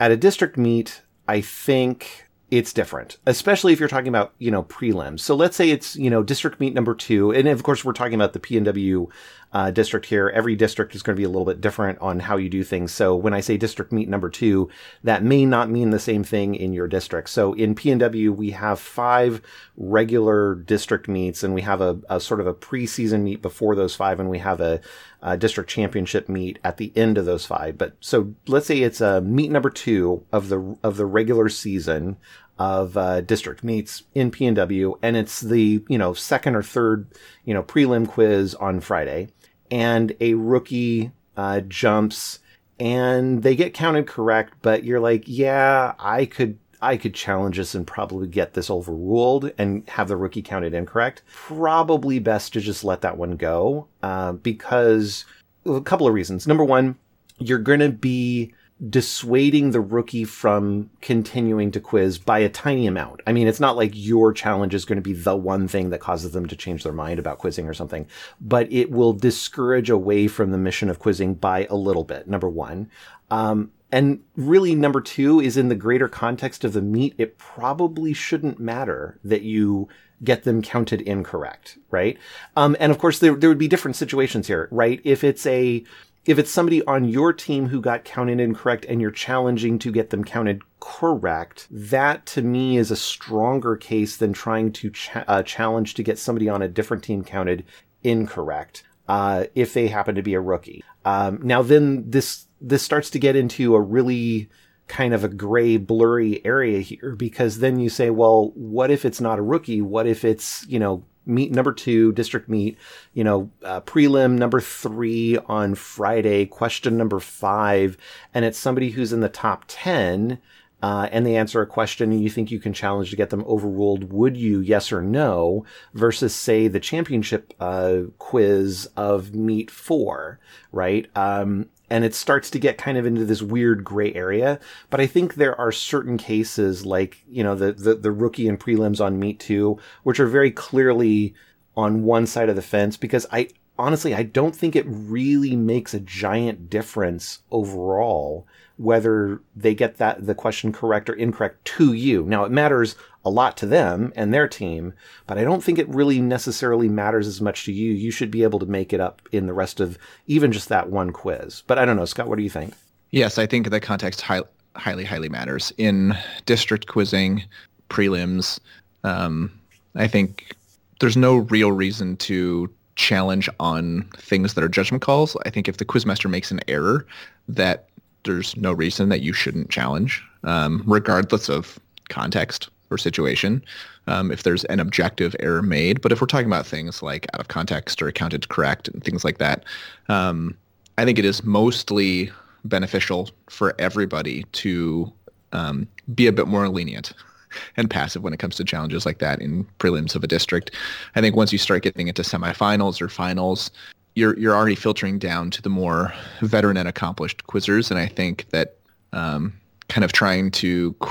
at 0.00 0.10
a 0.10 0.16
district 0.16 0.56
meet, 0.56 1.02
I 1.28 1.40
think 1.40 2.30
it's 2.50 2.72
different, 2.72 3.18
especially 3.26 3.72
if 3.72 3.78
you're 3.78 3.88
talking 3.88 4.08
about, 4.08 4.32
you 4.38 4.50
know, 4.50 4.64
prelims. 4.64 5.20
So 5.20 5.36
let's 5.36 5.56
say 5.56 5.70
it's, 5.70 5.94
you 5.96 6.10
know, 6.10 6.22
district 6.22 6.58
meet 6.58 6.74
number 6.74 6.94
two. 6.94 7.30
And 7.30 7.46
of 7.46 7.62
course, 7.62 7.84
we're 7.84 7.92
talking 7.92 8.14
about 8.14 8.32
the 8.32 8.40
PNW 8.40 9.08
uh, 9.52 9.70
district 9.70 10.06
here. 10.06 10.28
Every 10.28 10.54
district 10.54 10.94
is 10.94 11.02
going 11.02 11.16
to 11.16 11.20
be 11.20 11.24
a 11.24 11.28
little 11.28 11.44
bit 11.44 11.60
different 11.60 11.98
on 12.00 12.20
how 12.20 12.36
you 12.36 12.48
do 12.48 12.62
things. 12.62 12.92
So 12.92 13.16
when 13.16 13.34
I 13.34 13.40
say 13.40 13.56
district 13.56 13.92
meet 13.92 14.08
number 14.08 14.28
two, 14.28 14.68
that 15.02 15.24
may 15.24 15.44
not 15.44 15.70
mean 15.70 15.90
the 15.90 15.98
same 15.98 16.22
thing 16.22 16.54
in 16.54 16.72
your 16.72 16.86
district. 16.86 17.30
So 17.30 17.52
in 17.54 17.74
PNW, 17.74 18.34
we 18.34 18.50
have 18.50 18.78
five 18.78 19.42
regular 19.76 20.54
district 20.54 21.08
meets 21.08 21.42
and 21.42 21.52
we 21.52 21.62
have 21.62 21.80
a, 21.80 21.98
a 22.08 22.20
sort 22.20 22.40
of 22.40 22.46
a 22.46 22.54
preseason 22.54 23.22
meet 23.22 23.42
before 23.42 23.74
those 23.74 23.96
five 23.96 24.20
and 24.20 24.30
we 24.30 24.38
have 24.38 24.60
a, 24.60 24.80
a 25.20 25.36
district 25.36 25.68
championship 25.68 26.28
meet 26.28 26.58
at 26.62 26.76
the 26.76 26.92
end 26.94 27.18
of 27.18 27.24
those 27.24 27.44
five. 27.44 27.76
But 27.76 27.96
so 28.00 28.34
let's 28.46 28.66
say 28.66 28.78
it's 28.78 29.00
a 29.00 29.20
meet 29.20 29.50
number 29.50 29.70
two 29.70 30.24
of 30.32 30.48
the, 30.48 30.76
of 30.84 30.96
the 30.96 31.06
regular 31.06 31.48
season 31.48 32.18
of 32.60 32.94
uh, 32.94 33.22
district 33.22 33.64
meets 33.64 34.02
in 34.14 34.30
PNW, 34.30 34.98
and 35.02 35.16
it's 35.16 35.40
the 35.40 35.82
you 35.88 35.96
know 35.96 36.12
second 36.12 36.54
or 36.54 36.62
third 36.62 37.06
you 37.46 37.54
know 37.54 37.62
prelim 37.62 38.06
quiz 38.06 38.54
on 38.56 38.80
Friday 38.80 39.28
and 39.70 40.14
a 40.20 40.34
rookie 40.34 41.12
uh, 41.36 41.60
jumps 41.60 42.40
and 42.80 43.42
they 43.42 43.54
get 43.54 43.74
counted 43.74 44.06
correct, 44.06 44.54
but 44.62 44.84
you're 44.84 45.00
like, 45.00 45.24
yeah, 45.26 45.94
I 45.98 46.24
could 46.24 46.58
I 46.82 46.96
could 46.96 47.14
challenge 47.14 47.58
this 47.58 47.74
and 47.74 47.86
probably 47.86 48.26
get 48.26 48.54
this 48.54 48.70
overruled 48.70 49.52
and 49.58 49.86
have 49.90 50.08
the 50.08 50.16
rookie 50.16 50.40
counted 50.40 50.72
incorrect. 50.72 51.22
Probably 51.30 52.18
best 52.18 52.54
to 52.54 52.60
just 52.60 52.84
let 52.84 53.02
that 53.02 53.18
one 53.18 53.36
go 53.36 53.86
uh, 54.02 54.32
because 54.32 55.26
a 55.66 55.82
couple 55.82 56.06
of 56.06 56.14
reasons. 56.14 56.46
Number 56.46 56.64
one, 56.64 56.96
you're 57.38 57.58
going 57.58 57.80
to 57.80 57.90
be 57.90 58.54
dissuading 58.88 59.72
the 59.72 59.80
rookie 59.80 60.24
from 60.24 60.88
continuing 61.02 61.70
to 61.70 61.80
quiz 61.80 62.18
by 62.18 62.38
a 62.38 62.48
tiny 62.48 62.86
amount. 62.86 63.20
I 63.26 63.32
mean, 63.32 63.46
it's 63.46 63.60
not 63.60 63.76
like 63.76 63.90
your 63.94 64.32
challenge 64.32 64.74
is 64.74 64.86
going 64.86 64.96
to 64.96 65.02
be 65.02 65.12
the 65.12 65.36
one 65.36 65.68
thing 65.68 65.90
that 65.90 66.00
causes 66.00 66.32
them 66.32 66.46
to 66.46 66.56
change 66.56 66.82
their 66.82 66.92
mind 66.92 67.18
about 67.18 67.38
quizzing 67.38 67.68
or 67.68 67.74
something, 67.74 68.06
but 68.40 68.72
it 68.72 68.90
will 68.90 69.12
discourage 69.12 69.90
away 69.90 70.28
from 70.28 70.50
the 70.50 70.58
mission 70.58 70.88
of 70.88 70.98
quizzing 70.98 71.34
by 71.34 71.66
a 71.68 71.76
little 71.76 72.04
bit. 72.04 72.26
Number 72.26 72.48
one. 72.48 72.90
Um, 73.30 73.72
and 73.92 74.22
really, 74.36 74.74
number 74.74 75.00
two 75.00 75.40
is 75.40 75.56
in 75.56 75.68
the 75.68 75.74
greater 75.74 76.08
context 76.08 76.64
of 76.64 76.72
the 76.72 76.82
meet, 76.82 77.14
it 77.18 77.38
probably 77.38 78.12
shouldn't 78.12 78.60
matter 78.60 79.18
that 79.24 79.42
you 79.42 79.88
get 80.22 80.44
them 80.44 80.62
counted 80.62 81.00
incorrect, 81.02 81.78
right? 81.90 82.18
Um, 82.56 82.76
and 82.78 82.92
of 82.92 82.98
course, 82.98 83.18
there, 83.18 83.34
there 83.34 83.48
would 83.48 83.58
be 83.58 83.68
different 83.68 83.96
situations 83.96 84.46
here, 84.46 84.68
right? 84.70 85.00
If 85.02 85.24
it's 85.24 85.46
a, 85.46 85.84
if 86.26 86.38
it's 86.38 86.50
somebody 86.50 86.84
on 86.84 87.04
your 87.04 87.32
team 87.32 87.68
who 87.68 87.80
got 87.80 88.04
counted 88.04 88.40
incorrect 88.40 88.84
and 88.88 89.00
you're 89.00 89.10
challenging 89.10 89.78
to 89.78 89.90
get 89.90 90.10
them 90.10 90.24
counted 90.24 90.62
correct, 90.78 91.66
that 91.70 92.26
to 92.26 92.42
me 92.42 92.76
is 92.76 92.90
a 92.90 92.96
stronger 92.96 93.76
case 93.76 94.16
than 94.16 94.32
trying 94.32 94.72
to 94.72 94.90
ch- 94.90 95.10
uh, 95.14 95.42
challenge 95.42 95.94
to 95.94 96.02
get 96.02 96.18
somebody 96.18 96.48
on 96.48 96.62
a 96.62 96.68
different 96.68 97.02
team 97.02 97.24
counted 97.24 97.64
incorrect. 98.02 98.82
Uh, 99.08 99.46
if 99.56 99.74
they 99.74 99.88
happen 99.88 100.14
to 100.14 100.22
be 100.22 100.34
a 100.34 100.40
rookie. 100.40 100.84
Um, 101.04 101.40
now 101.42 101.62
then 101.62 102.08
this, 102.08 102.46
this 102.60 102.84
starts 102.84 103.10
to 103.10 103.18
get 103.18 103.34
into 103.34 103.74
a 103.74 103.80
really 103.80 104.48
kind 104.86 105.14
of 105.14 105.24
a 105.24 105.28
gray, 105.28 105.78
blurry 105.78 106.44
area 106.44 106.80
here 106.80 107.16
because 107.16 107.58
then 107.58 107.80
you 107.80 107.88
say, 107.88 108.10
well, 108.10 108.50
what 108.54 108.90
if 108.90 109.04
it's 109.04 109.20
not 109.20 109.38
a 109.38 109.42
rookie? 109.42 109.80
What 109.80 110.06
if 110.06 110.24
it's, 110.24 110.64
you 110.68 110.78
know, 110.78 111.04
meet 111.26 111.52
number 111.52 111.72
two, 111.72 112.12
district 112.12 112.48
meet, 112.48 112.78
you 113.12 113.24
know, 113.24 113.50
uh, 113.64 113.80
prelim 113.82 114.38
number 114.38 114.60
three 114.60 115.38
on 115.46 115.74
Friday, 115.74 116.46
question 116.46 116.96
number 116.96 117.20
five, 117.20 117.96
and 118.34 118.44
it's 118.44 118.58
somebody 118.58 118.90
who's 118.90 119.12
in 119.12 119.20
the 119.20 119.28
top 119.28 119.64
10 119.68 120.38
uh, 120.82 121.08
and 121.12 121.26
they 121.26 121.36
answer 121.36 121.60
a 121.60 121.66
question 121.66 122.10
and 122.10 122.22
you 122.22 122.30
think 122.30 122.50
you 122.50 122.58
can 122.58 122.72
challenge 122.72 123.10
to 123.10 123.16
get 123.16 123.30
them 123.30 123.44
overruled, 123.46 124.12
would 124.12 124.36
you, 124.36 124.60
yes 124.60 124.92
or 124.92 125.02
no, 125.02 125.64
versus 125.92 126.34
say 126.34 126.68
the 126.68 126.80
championship 126.80 127.52
uh, 127.60 128.00
quiz 128.18 128.88
of 128.96 129.34
meet 129.34 129.70
four, 129.70 130.40
right? 130.72 131.06
Um, 131.14 131.68
and 131.90 132.04
it 132.04 132.14
starts 132.14 132.48
to 132.50 132.58
get 132.58 132.78
kind 132.78 132.96
of 132.96 133.04
into 133.04 133.24
this 133.24 133.42
weird 133.42 133.84
gray 133.84 134.14
area. 134.14 134.60
But 134.88 135.00
I 135.00 135.06
think 135.06 135.34
there 135.34 135.60
are 135.60 135.72
certain 135.72 136.16
cases 136.16 136.86
like, 136.86 137.18
you 137.28 137.42
know, 137.42 137.56
the, 137.56 137.72
the, 137.72 137.94
the 137.96 138.12
rookie 138.12 138.48
and 138.48 138.58
prelims 138.58 139.04
on 139.04 139.18
Meet 139.18 139.40
2, 139.40 139.78
which 140.04 140.20
are 140.20 140.28
very 140.28 140.52
clearly 140.52 141.34
on 141.76 142.04
one 142.04 142.26
side 142.26 142.48
of 142.48 142.56
the 142.56 142.62
fence 142.62 142.96
because 142.96 143.26
I 143.32 143.48
honestly, 143.80 144.14
I 144.14 144.22
don't 144.22 144.54
think 144.54 144.76
it 144.76 144.86
really 144.86 145.56
makes 145.56 145.94
a 145.94 146.00
giant 146.00 146.70
difference 146.70 147.40
overall 147.50 148.46
whether 148.80 149.42
they 149.54 149.74
get 149.74 149.98
that 149.98 150.26
the 150.26 150.34
question 150.34 150.72
correct 150.72 151.10
or 151.10 151.12
incorrect 151.12 151.62
to 151.66 151.92
you. 151.92 152.24
Now 152.24 152.44
it 152.44 152.50
matters 152.50 152.96
a 153.26 153.30
lot 153.30 153.54
to 153.58 153.66
them 153.66 154.10
and 154.16 154.32
their 154.32 154.48
team, 154.48 154.94
but 155.26 155.36
I 155.36 155.44
don't 155.44 155.62
think 155.62 155.78
it 155.78 155.88
really 155.90 156.18
necessarily 156.18 156.88
matters 156.88 157.26
as 157.26 157.42
much 157.42 157.66
to 157.66 157.72
you. 157.72 157.92
You 157.92 158.10
should 158.10 158.30
be 158.30 158.42
able 158.42 158.58
to 158.58 158.64
make 158.64 158.94
it 158.94 159.00
up 159.00 159.20
in 159.32 159.46
the 159.46 159.52
rest 159.52 159.80
of 159.80 159.98
even 160.26 160.50
just 160.50 160.70
that 160.70 160.88
one 160.88 161.10
quiz. 161.10 161.62
But 161.66 161.78
I 161.78 161.84
don't 161.84 161.96
know, 161.96 162.06
Scott, 162.06 162.26
what 162.26 162.36
do 162.36 162.42
you 162.42 162.48
think? 162.48 162.72
Yes, 163.10 163.36
I 163.36 163.46
think 163.46 163.68
the 163.68 163.80
context 163.80 164.22
high, 164.22 164.40
highly, 164.76 165.04
highly 165.04 165.28
matters 165.28 165.74
in 165.76 166.16
district 166.46 166.86
quizzing, 166.86 167.44
prelims. 167.90 168.60
Um, 169.04 169.52
I 169.94 170.06
think 170.06 170.56
there's 171.00 171.18
no 171.18 171.36
real 171.36 171.72
reason 171.72 172.16
to 172.18 172.72
challenge 173.00 173.48
on 173.58 174.02
things 174.18 174.54
that 174.54 174.62
are 174.62 174.68
judgment 174.68 175.02
calls. 175.02 175.36
I 175.46 175.50
think 175.50 175.68
if 175.68 175.78
the 175.78 175.86
quizmaster 175.86 176.30
makes 176.30 176.50
an 176.50 176.60
error, 176.68 177.06
that 177.48 177.86
there's 178.24 178.54
no 178.56 178.72
reason 178.72 179.08
that 179.08 179.22
you 179.22 179.32
shouldn't 179.32 179.70
challenge, 179.70 180.22
um, 180.44 180.82
regardless 180.86 181.48
of 181.48 181.80
context 182.10 182.68
or 182.90 182.98
situation. 182.98 183.64
Um, 184.06 184.30
if 184.30 184.42
there's 184.42 184.64
an 184.64 184.80
objective 184.80 185.34
error 185.40 185.62
made, 185.62 186.02
but 186.02 186.12
if 186.12 186.20
we're 186.20 186.26
talking 186.26 186.46
about 186.46 186.66
things 186.66 187.02
like 187.02 187.26
out 187.32 187.40
of 187.40 187.48
context 187.48 188.02
or 188.02 188.08
accounted 188.08 188.48
correct 188.50 188.88
and 188.88 189.02
things 189.02 189.24
like 189.24 189.38
that, 189.38 189.64
um, 190.08 190.54
I 190.98 191.06
think 191.06 191.18
it 191.18 191.24
is 191.24 191.42
mostly 191.42 192.30
beneficial 192.64 193.30
for 193.48 193.74
everybody 193.78 194.44
to 194.52 195.10
um, 195.52 195.88
be 196.14 196.26
a 196.26 196.32
bit 196.32 196.48
more 196.48 196.68
lenient 196.68 197.14
and 197.76 197.90
passive 197.90 198.22
when 198.22 198.32
it 198.32 198.38
comes 198.38 198.56
to 198.56 198.64
challenges 198.64 199.06
like 199.06 199.18
that 199.18 199.40
in 199.40 199.66
prelims 199.78 200.14
of 200.14 200.24
a 200.24 200.26
district. 200.26 200.70
I 201.14 201.20
think 201.20 201.36
once 201.36 201.52
you 201.52 201.58
start 201.58 201.82
getting 201.82 202.08
into 202.08 202.22
semifinals 202.22 203.00
or 203.00 203.08
finals, 203.08 203.70
you're 204.14 204.38
you're 204.38 204.54
already 204.54 204.74
filtering 204.74 205.18
down 205.18 205.50
to 205.50 205.62
the 205.62 205.68
more 205.68 206.12
veteran 206.40 206.76
and 206.76 206.88
accomplished 206.88 207.46
quizzers, 207.46 207.90
and 207.90 207.98
I 207.98 208.06
think 208.06 208.48
that 208.50 208.76
um, 209.12 209.52
kind 209.88 210.04
of 210.04 210.12
trying 210.12 210.50
to 210.52 210.94
c- 211.02 211.10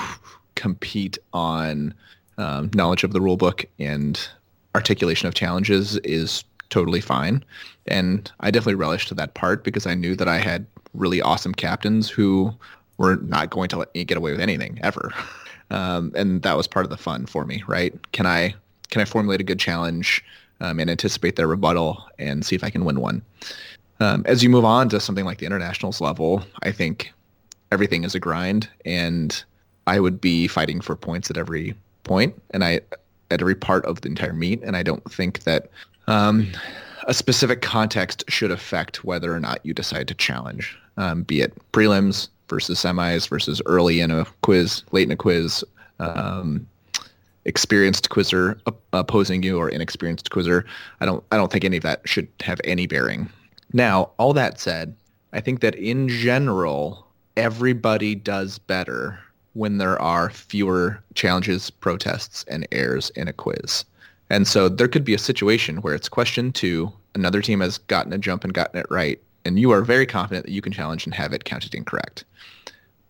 compete 0.56 1.18
on 1.34 1.94
um, 2.38 2.70
knowledge 2.74 3.04
of 3.04 3.14
the 3.14 3.22
rule 3.22 3.38
book 3.38 3.66
and 3.80 4.20
articulation 4.76 5.28
of 5.28 5.34
challenges 5.34 5.98
is 5.98 6.44
totally 6.70 7.02
fine. 7.02 7.44
And 7.88 8.32
I 8.40 8.52
definitely 8.52 8.76
relished 8.76 9.16
that 9.16 9.34
part 9.34 9.64
because 9.64 9.88
I 9.88 9.96
knew 9.96 10.16
that 10.16 10.28
I 10.28 10.38
had 10.38 10.66
really 10.94 11.22
awesome 11.22 11.54
captains 11.54 12.10
who 12.10 12.54
were 12.98 13.18
not 13.18 13.50
going 13.50 13.70
to 13.70 13.78
let 13.78 13.94
me 13.94 14.04
get 14.04 14.18
away 14.18 14.32
with 14.32 14.42
anything 14.42 14.80
ever. 14.84 15.12
Um, 15.72 16.12
and 16.16 16.42
that 16.42 16.58
was 16.58 16.68
part 16.68 16.86
of 16.86 16.90
the 16.90 16.98
fun 16.98 17.26
for 17.26 17.46
me, 17.46 17.64
right? 17.68 17.94
Can 18.12 18.26
I 18.26 18.56
can 18.90 19.02
I 19.02 19.06
formulate 19.06 19.40
a 19.40 19.44
good 19.44 19.60
challenge 19.60 20.24
um, 20.62 20.80
and 20.80 20.90
anticipate 20.90 21.36
their 21.36 21.48
rebuttal 21.48 22.06
and 22.18 22.46
see 22.46 22.56
if 22.56 22.64
I 22.64 22.70
can 22.70 22.86
win 22.86 23.00
one. 23.00 23.22
Um, 24.00 24.24
as 24.26 24.44
you 24.44 24.50
move 24.50 24.66
on 24.66 24.90
to 24.90 25.00
something 25.00 25.26
like 25.26 25.40
the 25.40 25.46
internationals 25.46 26.02
level, 26.02 26.44
I 26.64 26.72
think 26.72 27.12
everything 27.72 28.04
is 28.04 28.16
a 28.16 28.20
grind, 28.20 28.70
and 28.86 29.44
I 29.88 30.00
would 30.00 30.22
be 30.22 30.48
fighting 30.48 30.82
for 30.82 30.96
points 30.96 31.30
at 31.30 31.38
every 31.38 31.76
point, 32.04 32.40
and 32.52 32.64
I 32.64 32.82
at 33.32 33.42
every 33.42 33.56
part 33.56 33.86
of 33.86 34.02
the 34.02 34.10
entire 34.10 34.34
meet, 34.34 34.62
and 34.64 34.76
I 34.76 34.84
don't 34.84 35.04
think 35.12 35.44
that 35.44 35.70
um, 36.08 36.48
a 37.08 37.14
specific 37.14 37.62
context 37.62 38.24
should 38.28 38.52
affect 38.52 39.04
whether 39.04 39.34
or 39.34 39.40
not 39.40 39.64
you 39.64 39.74
decide 39.74 40.08
to 40.08 40.16
challenge, 40.16 40.78
um, 40.98 41.24
be 41.24 41.42
it 41.42 41.54
prelims 41.72 42.30
versus 42.50 42.82
semis 42.82 43.28
versus 43.28 43.62
early 43.66 44.02
in 44.02 44.12
a 44.12 44.26
quiz, 44.42 44.84
late 44.92 45.08
in 45.08 45.12
a 45.12 45.16
quiz, 45.16 45.64
um, 46.00 46.68
experienced 47.46 48.10
quizzer 48.10 48.60
opposing 48.94 49.44
you 49.44 49.58
or 49.58 49.70
inexperienced 49.70 50.30
quizzer. 50.32 50.66
I 51.00 51.06
don't 51.06 51.24
I 51.32 51.38
don't 51.38 51.52
think 51.52 51.64
any 51.64 51.78
of 51.78 51.84
that 51.84 52.02
should 52.08 52.28
have 52.42 52.60
any 52.64 52.88
bearing. 52.88 53.30
Now, 53.74 54.12
all 54.18 54.34
that 54.34 54.60
said, 54.60 54.96
I 55.34 55.42
think 55.42 55.62
that 55.62 55.76
in 55.76 56.10
general, 56.10 57.06
everybody 57.38 58.16
does 58.16 58.58
better 58.58 59.20
when 59.54 59.78
there 59.78 60.00
are 60.02 60.30
fewer 60.30 61.02
challenges, 61.16 61.70
protests, 61.70 62.44
and 62.48 62.68
errors 62.72 63.10
in 63.12 63.28
a 63.28 63.34
quiz. 63.34 63.86
And 64.30 64.48
so 64.48 64.70
there 64.70 64.88
could 64.88 65.04
be 65.04 65.14
a 65.14 65.20
situation 65.20 65.78
where 65.78 65.96
it's 65.96 66.10
question 66.10 66.52
two, 66.52 66.92
another 67.16 67.42
team 67.42 67.62
has 67.62 67.78
gotten 67.78 68.14
a 68.14 68.18
jump 68.18 68.44
and 68.44 68.54
gotten 68.54 68.80
it 68.80 68.86
right, 68.90 69.20
and 69.46 69.60
you 69.60 69.72
are 69.72 69.82
very 69.82 70.06
confident 70.06 70.46
that 70.46 70.52
you 70.52 70.62
can 70.62 70.72
challenge 70.72 71.06
and 71.06 71.14
have 71.14 71.34
it 71.34 71.46
counted 71.46 71.74
incorrect. 71.74 72.26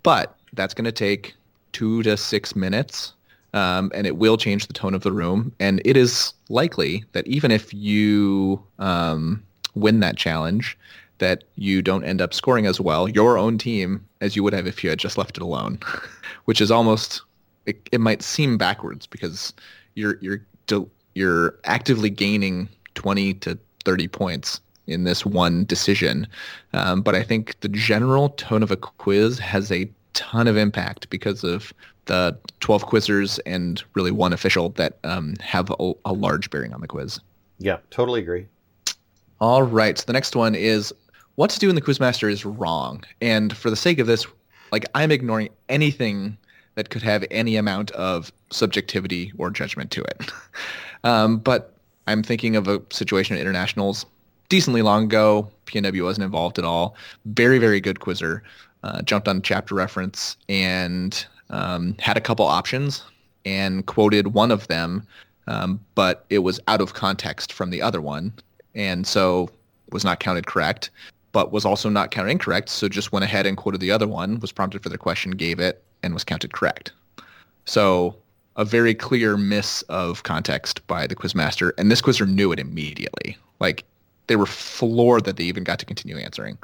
But 0.04 0.36
that's 0.54 0.74
going 0.74 0.86
to 0.86 0.92
take 0.92 1.36
two 1.72 2.04
to 2.04 2.18
six 2.18 2.56
minutes 2.56 3.14
um, 3.54 3.92
and 3.94 4.06
it 4.06 4.18
will 4.18 4.38
change 4.38 4.68
the 4.68 4.74
tone 4.74 4.94
of 4.94 5.02
the 5.02 5.12
room. 5.12 5.54
And 5.60 5.82
it 5.86 5.98
is 5.98 6.34
likely 6.50 7.04
that 7.14 7.28
even 7.28 7.52
if 7.52 7.74
you 7.74 8.64
um, 8.78 9.44
win 9.76 10.00
that 10.02 10.18
challenge, 10.18 10.78
that 11.18 11.44
you 11.56 11.82
don't 11.82 12.04
end 12.04 12.22
up 12.22 12.34
scoring 12.34 12.66
as 12.66 12.80
well 12.80 13.10
your 13.10 13.38
own 13.38 13.58
team 13.58 14.06
as 14.22 14.36
you 14.36 14.44
would 14.44 14.54
have 14.54 14.68
if 14.68 14.84
you 14.84 14.90
had 14.90 15.00
just 15.00 15.18
left 15.18 15.38
it 15.38 15.44
alone, 15.44 15.80
which 16.46 16.62
is 16.62 16.72
almost 16.72 17.22
it, 17.66 17.88
it 17.92 18.02
might 18.02 18.22
seem 18.22 18.58
backwards 18.58 19.06
because 19.06 19.54
you're 19.96 20.18
you're 20.22 20.42
you're 21.16 21.56
actively 21.66 22.10
gaining 22.10 22.70
20 22.96 23.34
to 23.36 23.58
30 23.84 24.08
points 24.08 24.62
in 24.90 25.04
this 25.04 25.26
one 25.26 25.66
decision. 25.66 26.28
Um, 26.74 27.02
but 27.02 27.16
I 27.16 27.24
think 27.24 27.60
the 27.62 27.70
general 27.70 28.30
tone 28.30 28.64
of 28.64 28.72
a 28.72 28.78
quiz 28.78 29.40
has 29.40 29.72
a 29.72 29.90
ton 30.14 30.48
of 30.48 30.58
impact 30.58 31.10
because 31.10 31.44
of 31.44 31.74
the 32.06 32.38
12 32.60 32.88
quizzers 32.88 33.40
and 33.46 33.84
really 33.94 34.12
one 34.12 34.34
official 34.34 34.70
that 34.70 34.98
um, 35.04 35.36
have 35.42 35.72
a, 35.80 35.94
a, 36.06 36.14
large 36.14 36.50
bearing 36.50 36.74
on 36.74 36.82
the 36.82 36.88
quiz. 36.88 37.20
Yeah, 37.60 37.78
totally 37.92 38.22
agree. 38.22 38.48
All 39.40 39.64
right. 39.64 39.98
So 39.98 40.06
the 40.06 40.14
next 40.14 40.36
one 40.36 40.56
is 40.56 40.94
what 41.36 41.52
to 41.52 41.60
do 41.60 41.68
when 41.68 41.76
the 41.76 41.82
quizmaster 41.82 42.30
is 42.30 42.46
wrong. 42.46 43.04
And 43.22 43.56
for 43.56 43.70
the 43.70 43.76
sake 43.76 44.00
of 44.00 44.08
this, 44.08 44.26
like 44.72 44.86
I'm 44.96 45.12
ignoring 45.12 45.50
anything 45.70 46.38
that 46.76 46.90
could 46.90 47.04
have 47.04 47.24
any 47.32 47.56
amount 47.56 47.92
of 47.92 48.32
subjectivity 48.52 49.32
or 49.38 49.50
judgment 49.52 49.92
to 49.92 50.02
it. 50.02 50.32
um, 51.04 51.38
but 51.38 51.76
I'm 52.08 52.24
thinking 52.24 52.56
of 52.56 52.68
a 52.68 52.82
situation 52.92 53.36
at 53.36 53.42
internationals 53.42 54.06
decently 54.50 54.82
long 54.82 55.06
ago. 55.06 55.50
PNW 55.66 56.04
wasn't 56.04 56.26
involved 56.26 56.60
at 56.60 56.66
all. 56.66 56.96
Very, 57.26 57.60
very 57.60 57.80
good 57.80 58.00
quizzer. 58.00 58.44
Uh, 58.84 59.02
jumped 59.02 59.28
on 59.28 59.42
chapter 59.42 59.76
reference 59.76 60.38
and 60.48 61.26
um, 61.50 61.96
had 62.00 62.18
a 62.18 62.22
couple 62.22 62.46
options 62.46 63.04
and 63.46 63.86
quoted 63.86 64.28
one 64.28 64.52
of 64.52 64.68
them, 64.68 65.06
um, 65.48 65.80
but 65.96 66.26
it 66.30 66.40
was 66.40 66.60
out 66.68 66.82
of 66.82 66.94
context 66.94 67.52
from 67.52 67.70
the 67.72 67.82
other 67.82 68.02
one, 68.02 68.32
and 68.76 69.06
so 69.06 69.50
was 69.92 70.04
not 70.04 70.20
counted 70.20 70.46
correct, 70.46 70.92
but 71.32 71.52
was 71.52 71.66
also 71.66 71.90
not 71.90 72.12
counted 72.12 72.32
incorrect. 72.32 72.70
So 72.70 72.88
just 72.88 73.12
went 73.12 73.26
ahead 73.26 73.46
and 73.46 73.58
quoted 73.58 73.82
the 73.82 73.92
other 73.92 74.08
one, 74.08 74.40
was 74.40 74.52
prompted 74.52 74.84
for 74.84 74.90
the 74.90 74.98
question, 74.98 75.32
gave 75.32 75.60
it, 75.60 75.84
and 76.04 76.14
was 76.14 76.24
counted 76.24 76.54
correct. 76.54 76.92
So 77.66 78.16
a 78.56 78.66
very 78.66 78.94
clear 78.94 79.38
miss 79.38 79.82
of 79.84 80.24
context 80.24 80.86
by 80.88 81.08
the 81.08 81.16
quizmaster, 81.16 81.72
and 81.78 81.92
this 81.92 82.02
quizzer 82.02 82.26
knew 82.26 82.52
it 82.52 82.60
immediately. 82.60 83.38
Like 83.60 83.84
they 84.30 84.36
were 84.36 84.46
floored 84.46 85.26
that 85.26 85.36
they 85.36 85.44
even 85.44 85.64
got 85.64 85.80
to 85.80 85.86
continue 85.86 86.18
answering. 86.18 86.58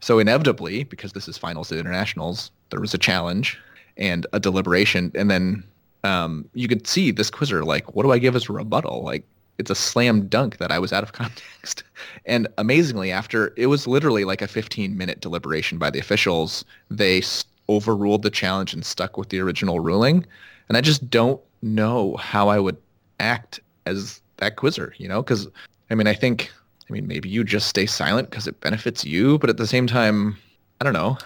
So 0.00 0.18
inevitably, 0.18 0.84
because 0.84 1.12
this 1.12 1.28
is 1.28 1.38
finals 1.38 1.72
at 1.72 1.78
internationals, 1.78 2.50
there 2.70 2.80
was 2.80 2.92
a 2.92 2.98
challenge 2.98 3.58
and 3.96 4.26
a 4.32 4.40
deliberation, 4.40 5.12
and 5.14 5.30
then 5.30 5.64
um, 6.02 6.48
you 6.52 6.68
could 6.68 6.86
see 6.86 7.10
this 7.10 7.30
quizzer 7.30 7.64
like, 7.64 7.94
what 7.94 8.02
do 8.02 8.12
I 8.12 8.18
give 8.18 8.36
as 8.36 8.48
a 8.48 8.52
rebuttal? 8.52 9.02
Like 9.02 9.24
it's 9.58 9.70
a 9.70 9.74
slam 9.74 10.26
dunk 10.26 10.58
that 10.58 10.70
I 10.70 10.78
was 10.78 10.92
out 10.92 11.04
of 11.04 11.12
context. 11.20 11.84
And 12.26 12.48
amazingly, 12.58 13.12
after 13.12 13.54
it 13.56 13.66
was 13.66 13.86
literally 13.86 14.24
like 14.24 14.42
a 14.42 14.48
15 14.48 14.96
minute 14.96 15.20
deliberation 15.20 15.78
by 15.78 15.90
the 15.90 15.98
officials, 15.98 16.64
they 16.90 17.22
overruled 17.68 18.22
the 18.22 18.30
challenge 18.30 18.74
and 18.74 18.84
stuck 18.84 19.16
with 19.16 19.28
the 19.28 19.40
original 19.40 19.80
ruling. 19.80 20.26
And 20.68 20.76
I 20.76 20.80
just 20.80 21.08
don't 21.08 21.40
know 21.62 22.16
how 22.16 22.48
I 22.48 22.58
would 22.58 22.76
act 23.20 23.60
as 23.86 24.20
that 24.38 24.56
quizzer, 24.56 24.92
you 24.98 25.08
know? 25.08 25.22
Because, 25.22 25.48
I 25.90 25.94
mean, 25.94 26.06
I 26.06 26.14
think, 26.14 26.50
I 26.88 26.92
mean, 26.92 27.06
maybe 27.06 27.28
you 27.28 27.44
just 27.44 27.68
stay 27.68 27.86
silent 27.86 28.30
because 28.30 28.46
it 28.46 28.60
benefits 28.60 29.04
you. 29.04 29.38
But 29.38 29.50
at 29.50 29.56
the 29.56 29.66
same 29.66 29.86
time, 29.86 30.36
I 30.80 30.84
don't 30.84 30.92
know. 30.92 31.18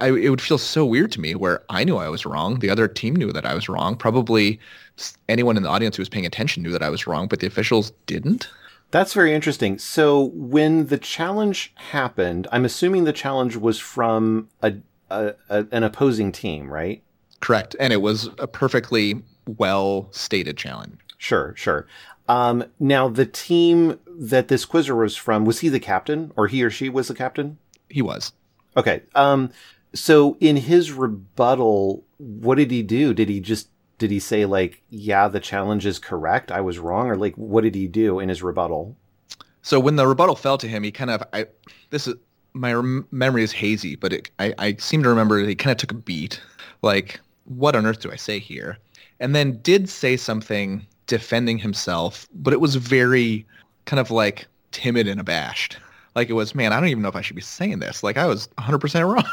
I, 0.00 0.08
it 0.08 0.28
would 0.28 0.42
feel 0.42 0.58
so 0.58 0.84
weird 0.84 1.10
to 1.12 1.20
me 1.20 1.34
where 1.34 1.62
I 1.70 1.84
knew 1.84 1.96
I 1.96 2.08
was 2.10 2.26
wrong. 2.26 2.58
The 2.58 2.68
other 2.68 2.86
team 2.86 3.16
knew 3.16 3.32
that 3.32 3.46
I 3.46 3.54
was 3.54 3.68
wrong. 3.68 3.96
Probably 3.96 4.60
anyone 5.28 5.56
in 5.56 5.62
the 5.62 5.70
audience 5.70 5.96
who 5.96 6.02
was 6.02 6.08
paying 6.08 6.26
attention 6.26 6.62
knew 6.62 6.70
that 6.72 6.82
I 6.82 6.90
was 6.90 7.06
wrong, 7.06 7.28
but 7.28 7.40
the 7.40 7.46
officials 7.46 7.92
didn't. 8.06 8.48
That's 8.90 9.14
very 9.14 9.32
interesting. 9.32 9.78
So 9.78 10.30
when 10.34 10.88
the 10.88 10.98
challenge 10.98 11.72
happened, 11.76 12.46
I'm 12.52 12.64
assuming 12.64 13.04
the 13.04 13.12
challenge 13.12 13.56
was 13.56 13.78
from 13.78 14.48
a, 14.62 14.74
a, 15.10 15.34
a 15.48 15.66
an 15.70 15.84
opposing 15.84 16.32
team, 16.32 16.70
right? 16.70 17.02
Correct, 17.40 17.74
and 17.80 17.92
it 17.92 18.02
was 18.02 18.28
a 18.38 18.46
perfectly 18.46 19.22
well 19.58 20.08
stated 20.10 20.58
challenge. 20.58 20.98
Sure, 21.18 21.54
sure. 21.56 21.86
Um, 22.28 22.64
now 22.78 23.08
the 23.08 23.26
team 23.26 23.98
that 24.20 24.48
this 24.48 24.66
quizzer 24.66 24.94
was 24.94 25.16
from 25.16 25.46
was 25.46 25.60
he 25.60 25.68
the 25.70 25.80
captain, 25.80 26.30
or 26.36 26.46
he 26.46 26.62
or 26.62 26.70
she 26.70 26.88
was 26.90 27.08
the 27.08 27.14
captain? 27.14 27.58
He 27.88 28.02
was. 28.02 28.32
Okay. 28.76 29.02
Um, 29.14 29.50
so 29.94 30.36
in 30.40 30.56
his 30.56 30.92
rebuttal, 30.92 32.04
what 32.18 32.56
did 32.56 32.70
he 32.70 32.82
do? 32.82 33.14
Did 33.14 33.30
he 33.30 33.40
just 33.40 33.68
did 33.98 34.10
he 34.10 34.20
say 34.20 34.44
like, 34.44 34.82
"Yeah, 34.90 35.28
the 35.28 35.40
challenge 35.40 35.86
is 35.86 35.98
correct. 35.98 36.52
I 36.52 36.60
was 36.60 36.78
wrong," 36.78 37.08
or 37.08 37.16
like, 37.16 37.34
what 37.36 37.64
did 37.64 37.74
he 37.74 37.88
do 37.88 38.20
in 38.20 38.28
his 38.28 38.42
rebuttal? 38.42 38.94
So 39.62 39.80
when 39.80 39.96
the 39.96 40.06
rebuttal 40.06 40.36
fell 40.36 40.58
to 40.58 40.68
him, 40.68 40.82
he 40.82 40.92
kind 40.92 41.10
of 41.10 41.22
I 41.32 41.46
this 41.88 42.06
is 42.06 42.14
my 42.52 42.74
rem- 42.74 43.06
memory 43.10 43.42
is 43.42 43.52
hazy, 43.52 43.96
but 43.96 44.12
it, 44.12 44.30
I 44.38 44.54
I 44.58 44.74
seem 44.74 45.02
to 45.02 45.08
remember 45.08 45.38
he 45.40 45.54
kind 45.54 45.72
of 45.72 45.78
took 45.78 45.92
a 45.92 45.94
beat, 45.94 46.40
like, 46.82 47.20
what 47.44 47.74
on 47.74 47.86
earth 47.86 48.00
do 48.00 48.12
I 48.12 48.16
say 48.16 48.38
here? 48.38 48.78
And 49.18 49.34
then 49.34 49.60
did 49.62 49.88
say 49.88 50.16
something 50.16 50.86
defending 51.06 51.58
himself, 51.58 52.28
but 52.34 52.52
it 52.52 52.60
was 52.60 52.76
very 52.76 53.46
kind 53.90 53.98
of 53.98 54.12
like 54.12 54.46
timid 54.70 55.08
and 55.08 55.20
abashed. 55.20 55.76
Like 56.14 56.30
it 56.30 56.34
was, 56.34 56.54
man, 56.54 56.72
I 56.72 56.78
don't 56.78 56.88
even 56.88 57.02
know 57.02 57.08
if 57.08 57.16
I 57.16 57.22
should 57.22 57.34
be 57.34 57.42
saying 57.42 57.80
this. 57.80 58.04
Like 58.04 58.16
I 58.16 58.26
was 58.26 58.46
100% 58.56 59.14
wrong. 59.14 59.24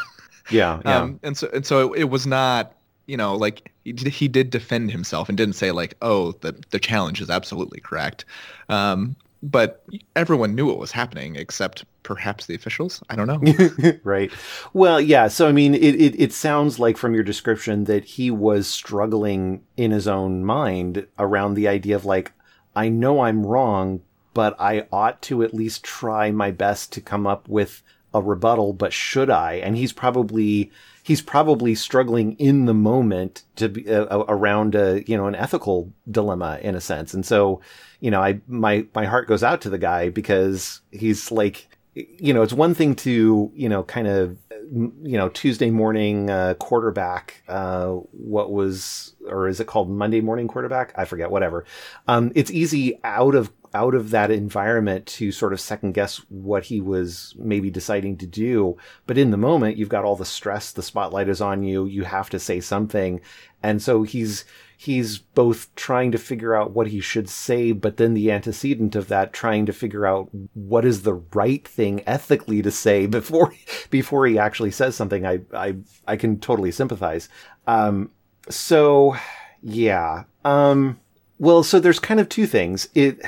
Yeah, 0.49 0.81
yeah. 0.83 1.01
Um, 1.01 1.19
and 1.21 1.37
so 1.37 1.49
and 1.53 1.65
so 1.65 1.93
it, 1.93 2.01
it, 2.01 2.03
was 2.05 2.25
not, 2.25 2.73
you 3.05 3.17
know, 3.17 3.35
like 3.35 3.71
he, 3.83 3.93
he 4.09 4.27
did 4.27 4.49
defend 4.49 4.89
himself 4.89 5.29
and 5.29 5.37
didn't 5.37 5.55
say 5.55 5.71
like, 5.71 5.95
oh, 6.01 6.31
the 6.41 6.59
the 6.71 6.79
challenge 6.79 7.21
is 7.21 7.29
absolutely 7.29 7.81
correct. 7.81 8.25
Um, 8.69 9.15
but 9.43 9.83
everyone 10.15 10.55
knew 10.55 10.65
what 10.65 10.79
was 10.79 10.91
happening 10.91 11.35
except 11.35 11.85
perhaps 12.01 12.47
the 12.47 12.55
officials. 12.55 13.03
I 13.09 13.15
don't 13.15 13.27
know. 13.27 13.99
right. 14.03 14.31
Well, 14.73 14.99
yeah. 14.99 15.27
So 15.27 15.47
I 15.47 15.51
mean, 15.51 15.75
it, 15.75 15.95
it 15.95 16.19
it 16.19 16.33
sounds 16.33 16.79
like 16.79 16.97
from 16.97 17.13
your 17.13 17.23
description 17.23 17.83
that 17.83 18.05
he 18.05 18.31
was 18.31 18.67
struggling 18.67 19.61
in 19.75 19.91
his 19.91 20.07
own 20.07 20.43
mind 20.45 21.05
around 21.19 21.53
the 21.53 21.67
idea 21.67 21.95
of 21.95 22.05
like, 22.05 22.31
I 22.75 22.87
know 22.89 23.19
I'm 23.19 23.45
wrong, 23.45 24.01
but 24.37 24.55
I 24.59 24.85
ought 24.91 25.23
to 25.23 25.41
at 25.41 25.55
least 25.55 25.83
try 25.83 26.29
my 26.29 26.51
best 26.51 26.93
to 26.93 27.01
come 27.01 27.25
up 27.25 27.49
with 27.49 27.81
a 28.13 28.21
rebuttal, 28.21 28.71
but 28.71 28.93
should 28.93 29.31
I? 29.31 29.53
And 29.53 29.75
he's 29.75 29.91
probably 29.91 30.71
he's 31.01 31.23
probably 31.23 31.73
struggling 31.73 32.33
in 32.33 32.65
the 32.65 32.73
moment 32.75 33.41
to 33.55 33.69
be 33.69 33.89
uh, 33.91 34.25
around 34.27 34.75
a 34.75 35.03
you 35.07 35.17
know 35.17 35.25
an 35.25 35.33
ethical 35.33 35.91
dilemma 36.11 36.59
in 36.61 36.75
a 36.75 36.79
sense. 36.79 37.15
And 37.15 37.25
so, 37.25 37.61
you 37.99 38.11
know, 38.11 38.21
I 38.21 38.39
my 38.47 38.85
my 38.93 39.05
heart 39.05 39.27
goes 39.27 39.41
out 39.41 39.59
to 39.61 39.71
the 39.71 39.79
guy 39.79 40.09
because 40.09 40.81
he's 40.91 41.31
like 41.31 41.67
you 41.97 42.31
know, 42.31 42.43
it's 42.43 42.53
one 42.53 42.75
thing 42.75 42.95
to, 42.95 43.51
you 43.55 43.69
know, 43.69 43.81
kind 43.81 44.07
of, 44.07 44.37
you 44.71 45.17
know, 45.17 45.29
Tuesday 45.29 45.71
morning 45.71 46.29
uh, 46.29 46.53
quarterback, 46.59 47.41
uh, 47.47 47.87
what 48.11 48.51
was, 48.51 49.15
or 49.27 49.47
is 49.47 49.59
it 49.59 49.65
called 49.65 49.89
Monday 49.89 50.21
morning 50.21 50.47
quarterback? 50.47 50.93
I 50.95 51.05
forget, 51.05 51.31
whatever. 51.31 51.65
Um, 52.07 52.31
it's 52.35 52.51
easy 52.51 52.99
out 53.03 53.33
of 53.33 53.51
out 53.77 53.93
of 53.93 54.09
that 54.09 54.31
environment 54.31 55.05
to 55.05 55.31
sort 55.31 55.53
of 55.53 55.61
second 55.61 55.93
guess 55.93 56.17
what 56.29 56.63
he 56.63 56.81
was 56.81 57.35
maybe 57.37 57.69
deciding 57.69 58.17
to 58.17 58.25
do. 58.25 58.75
But 59.05 59.19
in 59.19 59.29
the 59.29 59.37
moment, 59.37 59.77
you've 59.77 59.87
got 59.87 60.03
all 60.03 60.15
the 60.15 60.25
stress, 60.25 60.71
the 60.71 60.81
spotlight 60.81 61.29
is 61.29 61.41
on 61.41 61.61
you, 61.61 61.85
you 61.85 62.03
have 62.03 62.29
to 62.31 62.39
say 62.39 62.59
something. 62.59 63.21
And 63.61 63.79
so 63.79 64.01
he's, 64.01 64.45
he's 64.75 65.19
both 65.19 65.73
trying 65.75 66.11
to 66.11 66.17
figure 66.17 66.55
out 66.55 66.71
what 66.71 66.87
he 66.87 66.99
should 66.99 67.29
say, 67.29 67.71
but 67.71 67.97
then 67.97 68.15
the 68.15 68.31
antecedent 68.31 68.95
of 68.95 69.09
that, 69.09 69.31
trying 69.31 69.67
to 69.67 69.73
figure 69.73 70.07
out 70.07 70.29
what 70.55 70.83
is 70.83 71.03
the 71.03 71.21
right 71.33 71.67
thing 71.67 72.01
ethically 72.07 72.63
to 72.63 72.71
say 72.71 73.05
before, 73.19 73.53
before 73.91 74.25
he 74.25 74.39
actually 74.39 74.71
says 74.71 74.95
something. 74.95 75.23
I, 75.23 75.41
I, 75.53 75.75
I 76.07 76.15
can 76.15 76.39
totally 76.39 76.71
sympathize. 76.71 77.29
Um, 77.67 78.09
so 78.49 79.15
yeah. 79.61 80.23
Um, 80.43 80.99
well, 81.39 81.63
so 81.63 81.79
there's 81.79 81.99
kind 81.99 82.19
of 82.19 82.29
two 82.29 82.47
things. 82.47 82.89
It, 82.95 83.21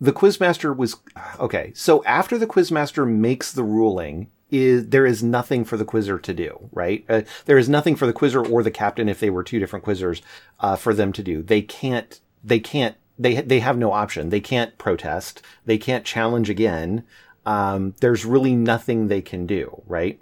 the 0.00 0.12
quizmaster 0.12 0.74
was 0.74 0.96
okay. 1.38 1.72
So 1.74 2.02
after 2.04 2.38
the 2.38 2.46
quizmaster 2.46 3.08
makes 3.08 3.52
the 3.52 3.64
ruling, 3.64 4.28
is 4.50 4.88
there 4.88 5.06
is 5.06 5.22
nothing 5.22 5.64
for 5.64 5.76
the 5.76 5.84
quizzer 5.84 6.18
to 6.18 6.34
do, 6.34 6.68
right? 6.72 7.04
Uh, 7.08 7.22
there 7.44 7.58
is 7.58 7.68
nothing 7.68 7.96
for 7.96 8.06
the 8.06 8.12
quizzer 8.12 8.44
or 8.44 8.62
the 8.62 8.70
captain 8.70 9.08
if 9.08 9.20
they 9.20 9.30
were 9.30 9.44
two 9.44 9.58
different 9.58 9.84
quizzers 9.84 10.22
uh, 10.58 10.76
for 10.76 10.94
them 10.94 11.12
to 11.12 11.22
do. 11.22 11.42
They 11.42 11.62
can't. 11.62 12.20
They 12.42 12.60
can't. 12.60 12.96
They 13.18 13.40
they 13.42 13.60
have 13.60 13.78
no 13.78 13.92
option. 13.92 14.30
They 14.30 14.40
can't 14.40 14.76
protest. 14.78 15.42
They 15.66 15.78
can't 15.78 16.04
challenge 16.04 16.50
again. 16.50 17.04
Um, 17.46 17.94
there's 18.00 18.24
really 18.24 18.54
nothing 18.54 19.08
they 19.08 19.22
can 19.22 19.46
do, 19.46 19.82
right? 19.86 20.20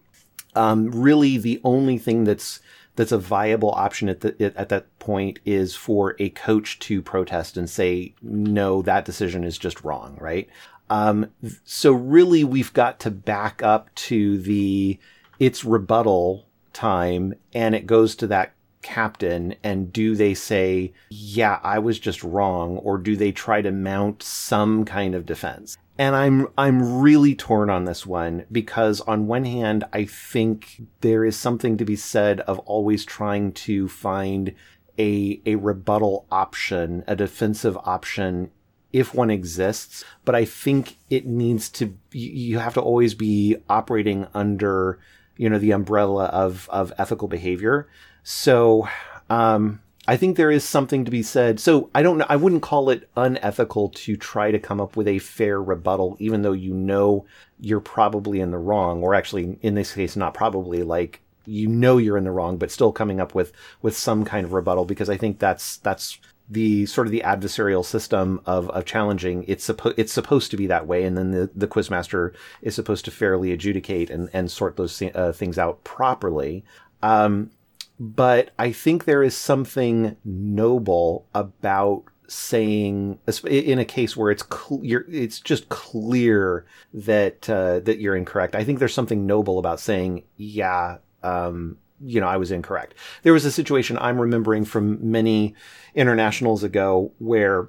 Um, 0.54 0.90
really, 0.90 1.38
the 1.38 1.60
only 1.64 1.98
thing 1.98 2.24
that's 2.24 2.60
that's 2.98 3.12
a 3.12 3.18
viable 3.18 3.70
option 3.70 4.08
at 4.08 4.22
the, 4.22 4.52
at 4.58 4.70
that 4.70 4.98
point 4.98 5.38
is 5.44 5.76
for 5.76 6.16
a 6.18 6.30
coach 6.30 6.80
to 6.80 7.00
protest 7.00 7.56
and 7.56 7.70
say, 7.70 8.12
no, 8.22 8.82
that 8.82 9.04
decision 9.04 9.44
is 9.44 9.56
just 9.56 9.84
wrong, 9.84 10.16
right? 10.20 10.48
Um, 10.90 11.30
so 11.64 11.92
really 11.92 12.42
we've 12.42 12.72
got 12.72 12.98
to 13.00 13.12
back 13.12 13.62
up 13.62 13.94
to 13.94 14.38
the, 14.38 14.98
it's 15.38 15.64
rebuttal 15.64 16.48
time 16.72 17.34
and 17.54 17.76
it 17.76 17.87
goes 17.87 18.16
to 18.16 18.26
that 18.26 18.54
captain 18.82 19.54
and 19.62 19.92
do 19.92 20.16
they 20.16 20.34
say, 20.34 20.92
yeah, 21.08 21.61
I 21.62 21.78
was 21.78 22.00
just 22.00 22.24
wrong, 22.24 22.78
or 22.78 22.98
do 22.98 23.14
they 23.14 23.30
try 23.30 23.62
to 23.62 23.70
mount 23.70 24.24
some 24.24 24.84
kind 24.84 25.14
of 25.14 25.24
defense? 25.24 25.78
And 25.98 26.14
I'm, 26.14 26.46
I'm 26.56 27.00
really 27.00 27.34
torn 27.34 27.70
on 27.70 27.84
this 27.84 28.06
one 28.06 28.46
because 28.52 29.00
on 29.00 29.26
one 29.26 29.44
hand, 29.44 29.84
I 29.92 30.04
think 30.04 30.82
there 31.00 31.24
is 31.24 31.37
something 31.37 31.76
to 31.76 31.84
be 31.84 31.96
said 31.96 32.40
of 32.40 32.61
always 32.61 33.04
trying 33.04 33.50
to 33.52 33.88
find 33.88 34.54
a, 34.96 35.40
a 35.44 35.56
rebuttal 35.56 36.26
option, 36.30 37.02
a 37.08 37.16
defensive 37.16 37.76
option 37.78 38.52
if 38.92 39.12
one 39.12 39.28
exists. 39.28 40.04
But 40.24 40.37
I 40.37 40.44
think 40.44 40.98
it 41.11 41.26
needs 41.26 41.68
to, 41.70 41.98
you 42.12 42.61
have 42.61 42.74
to 42.74 42.80
always 42.80 43.14
be 43.14 43.56
operating 43.68 44.28
under, 44.34 45.00
you 45.37 45.50
know, 45.50 45.58
the 45.58 45.72
umbrella 45.72 46.26
of, 46.26 46.68
of 46.70 46.92
ethical 46.96 47.26
behavior. 47.26 47.88
So, 48.22 48.88
um, 49.28 49.80
I 50.09 50.16
think 50.16 50.37
there 50.38 50.51
is 50.51 50.64
something 50.64 51.05
to 51.05 51.11
be 51.11 51.23
said. 51.23 51.61
So 51.61 51.90
I 51.94 52.03
don't 52.03 52.16
know. 52.16 52.27
I 52.31 52.37
wouldn't 52.37 52.62
call 52.62 52.88
it 52.88 53.11
unethical 53.14 53.90
to 53.90 54.16
try 54.16 54.51
to 54.51 54.59
come 54.59 54.81
up 54.81 54.97
with 54.97 55.07
a 55.07 55.18
fair 55.18 55.62
rebuttal, 55.62 56.16
even 56.18 56.40
though 56.40 56.53
you 56.53 56.73
know 56.73 57.27
you're 57.61 57.79
probably 57.79 58.40
in 58.40 58.51
the 58.51 58.57
wrong, 58.57 59.03
or 59.03 59.14
actually 59.14 59.59
in 59.61 59.75
this 59.75 59.92
case, 59.92 60.16
not 60.16 60.33
probably 60.33 60.83
like 60.83 61.21
you 61.44 61.68
know 61.68 61.99
you're 61.99 62.16
in 62.16 62.25
the 62.25 62.31
wrong, 62.31 62.57
but 62.57 62.71
still 62.71 62.90
coming 62.90 63.21
up 63.21 63.35
with, 63.35 63.53
with 63.83 63.94
some 63.94 64.25
kind 64.25 64.47
of 64.47 64.55
rebuttal 64.55 64.87
because 64.87 65.11
I 65.11 65.18
think 65.18 65.38
that's, 65.40 65.77
that's 65.77 66.18
the 66.49 66.87
sort 66.87 67.07
of 67.07 67.11
the 67.11 67.23
adversarial 67.27 67.85
system 67.85 68.40
of, 68.47 68.71
of 68.71 68.87
challenging. 68.87 69.44
It's 69.47 69.64
supposed, 69.64 69.99
it's 69.99 70.12
supposed 70.12 70.51
to 70.53 70.57
be 70.57 70.66
that 70.68 70.87
way. 70.87 71.05
And 71.05 71.18
then 71.18 71.33
the, 71.33 71.51
the 71.55 71.68
quizmaster 71.68 72.35
is 72.62 72.75
supposed 72.75 73.04
to 73.04 73.11
fairly 73.11 73.52
adjudicate 73.52 74.09
and, 74.09 74.31
and 74.33 74.50
sort 74.50 74.77
those 74.77 75.02
uh, 75.02 75.33
things 75.33 75.59
out 75.59 75.85
properly. 75.85 76.65
Um, 77.02 77.50
but 77.99 78.51
I 78.59 78.73
think 78.73 79.05
there 79.05 79.23
is 79.23 79.37
something 79.37 80.17
noble 80.25 81.27
about 81.35 82.05
saying 82.29 83.19
in 83.46 83.79
a 83.79 83.85
case 83.85 84.17
where 84.17 84.31
it's 84.31 84.44
it's 84.83 85.40
just 85.40 85.69
clear 85.71 86.67
that 86.92 87.49
uh, 87.49 87.81
that 87.81 87.99
you're 88.01 88.17
incorrect. 88.17 88.55
I 88.55 88.65
think 88.65 88.79
there's 88.79 88.94
something 88.94 89.27
noble 89.27 89.59
about 89.59 89.81
saying, 89.81 90.25
yeah, 90.37 90.99
um, 91.23 91.79
you 92.01 92.21
know, 92.21 92.29
I 92.29 92.37
was 92.37 92.51
incorrect. 92.51 92.94
There 93.23 93.33
was 93.33 93.44
a 93.44 93.51
situation 93.51 93.99
I'm 93.99 94.21
remembering 94.21 94.65
from 94.65 95.11
many 95.11 95.55
internationals 95.94 96.63
ago 96.63 97.13
where 97.19 97.69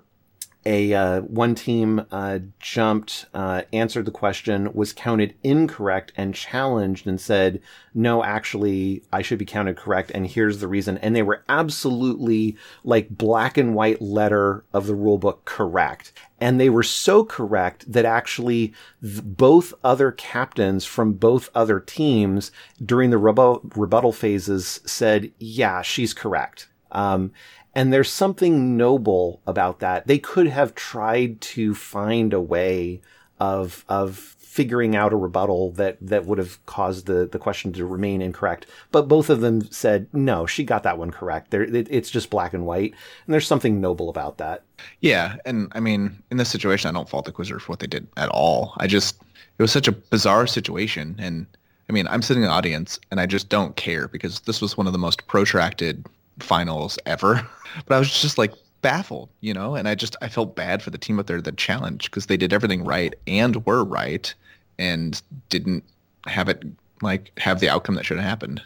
a 0.65 0.93
uh, 0.93 1.21
one 1.21 1.55
team 1.55 2.05
uh, 2.11 2.39
jumped, 2.59 3.25
uh, 3.33 3.61
answered 3.71 4.05
the 4.05 4.11
question, 4.11 4.73
was 4.73 4.91
counted 4.91 5.33
incorrect, 5.41 6.11
and 6.17 6.35
challenged 6.35 7.07
and 7.07 7.19
said, 7.19 7.61
"No, 7.93 8.23
actually, 8.23 9.03
I 9.11 9.21
should 9.21 9.39
be 9.39 9.45
counted 9.45 9.77
correct, 9.77 10.11
and 10.13 10.27
here's 10.27 10.59
the 10.59 10.67
reason." 10.67 10.97
And 10.97 11.15
they 11.15 11.23
were 11.23 11.43
absolutely 11.47 12.57
like 12.83 13.09
black 13.09 13.57
and 13.57 13.73
white 13.73 14.01
letter 14.01 14.65
of 14.73 14.85
the 14.85 14.95
rule 14.95 15.17
book 15.17 15.45
correct, 15.45 16.11
and 16.41 16.59
they 16.59 16.69
were 16.69 16.83
so 16.83 17.23
correct 17.23 17.89
that 17.91 18.05
actually 18.05 18.73
th- 19.01 19.23
both 19.23 19.73
other 19.83 20.11
captains 20.11 20.83
from 20.83 21.13
both 21.13 21.49
other 21.55 21.79
teams 21.79 22.51
during 22.85 23.11
the 23.11 23.17
rebuttal, 23.17 23.61
rebuttal 23.75 24.11
phases 24.11 24.81
said, 24.85 25.31
"Yeah, 25.39 25.81
she's 25.81 26.13
correct." 26.13 26.67
Um, 26.91 27.31
and 27.75 27.93
there's 27.93 28.11
something 28.11 28.77
noble 28.77 29.41
about 29.45 29.79
that. 29.79 30.07
They 30.07 30.19
could 30.19 30.47
have 30.47 30.75
tried 30.75 31.41
to 31.41 31.75
find 31.75 32.33
a 32.33 32.41
way 32.41 33.01
of, 33.39 33.85
of 33.87 34.17
figuring 34.17 34.95
out 34.95 35.13
a 35.13 35.15
rebuttal 35.15 35.71
that, 35.71 35.95
that 36.01 36.25
would 36.25 36.39
have 36.39 36.63
caused 36.65 37.05
the, 37.05 37.27
the 37.27 37.39
question 37.39 37.71
to 37.71 37.85
remain 37.85 38.21
incorrect. 38.21 38.65
But 38.91 39.07
both 39.07 39.29
of 39.29 39.41
them 39.41 39.69
said, 39.71 40.07
no, 40.11 40.45
she 40.45 40.63
got 40.63 40.83
that 40.83 40.97
one 40.97 41.11
correct. 41.11 41.51
There, 41.51 41.63
it, 41.63 41.87
it's 41.89 42.09
just 42.09 42.31
black 42.31 42.53
and 42.53 42.65
white. 42.65 42.93
And 43.25 43.33
there's 43.33 43.47
something 43.47 43.79
noble 43.79 44.09
about 44.09 44.39
that. 44.39 44.63
Yeah. 45.01 45.35
And 45.45 45.71
I 45.73 45.79
mean, 45.79 46.21
in 46.31 46.37
this 46.37 46.49
situation, 46.49 46.89
I 46.89 46.93
don't 46.93 47.07
fault 47.07 47.25
the 47.25 47.31
quizzer 47.31 47.59
for 47.59 47.71
what 47.71 47.79
they 47.79 47.87
did 47.87 48.07
at 48.17 48.29
all. 48.29 48.73
I 48.77 48.87
just, 48.87 49.21
it 49.57 49.61
was 49.61 49.71
such 49.71 49.87
a 49.87 49.93
bizarre 49.93 50.47
situation. 50.47 51.15
And 51.19 51.45
I 51.87 51.93
mean, 51.93 52.07
I'm 52.07 52.23
sitting 52.23 52.43
in 52.43 52.49
the 52.49 52.53
audience 52.53 52.99
and 53.11 53.19
I 53.19 53.27
just 53.27 53.49
don't 53.49 53.75
care 53.75 54.07
because 54.07 54.41
this 54.41 54.61
was 54.61 54.75
one 54.75 54.87
of 54.87 54.93
the 54.93 54.99
most 54.99 55.27
protracted 55.27 56.05
finals 56.43 56.97
ever. 57.05 57.47
But 57.85 57.93
I 57.93 57.99
was 57.99 58.19
just 58.19 58.39
like 58.39 58.51
baffled, 58.81 59.29
you 59.41 59.53
know, 59.53 59.75
and 59.75 59.87
I 59.87 59.93
just 59.93 60.15
I 60.23 60.27
felt 60.27 60.55
bad 60.55 60.81
for 60.81 60.89
the 60.89 60.97
team 60.97 61.19
up 61.19 61.27
there 61.27 61.39
that 61.39 61.57
challenged 61.57 62.09
because 62.09 62.25
they 62.25 62.35
did 62.35 62.51
everything 62.51 62.83
right 62.83 63.13
and 63.27 63.63
were 63.63 63.83
right 63.83 64.33
and 64.79 65.21
didn't 65.49 65.83
have 66.25 66.49
it 66.49 66.63
like 67.01 67.31
have 67.37 67.59
the 67.59 67.69
outcome 67.69 67.93
that 67.95 68.05
should 68.05 68.17
have 68.17 68.25
happened. 68.25 68.63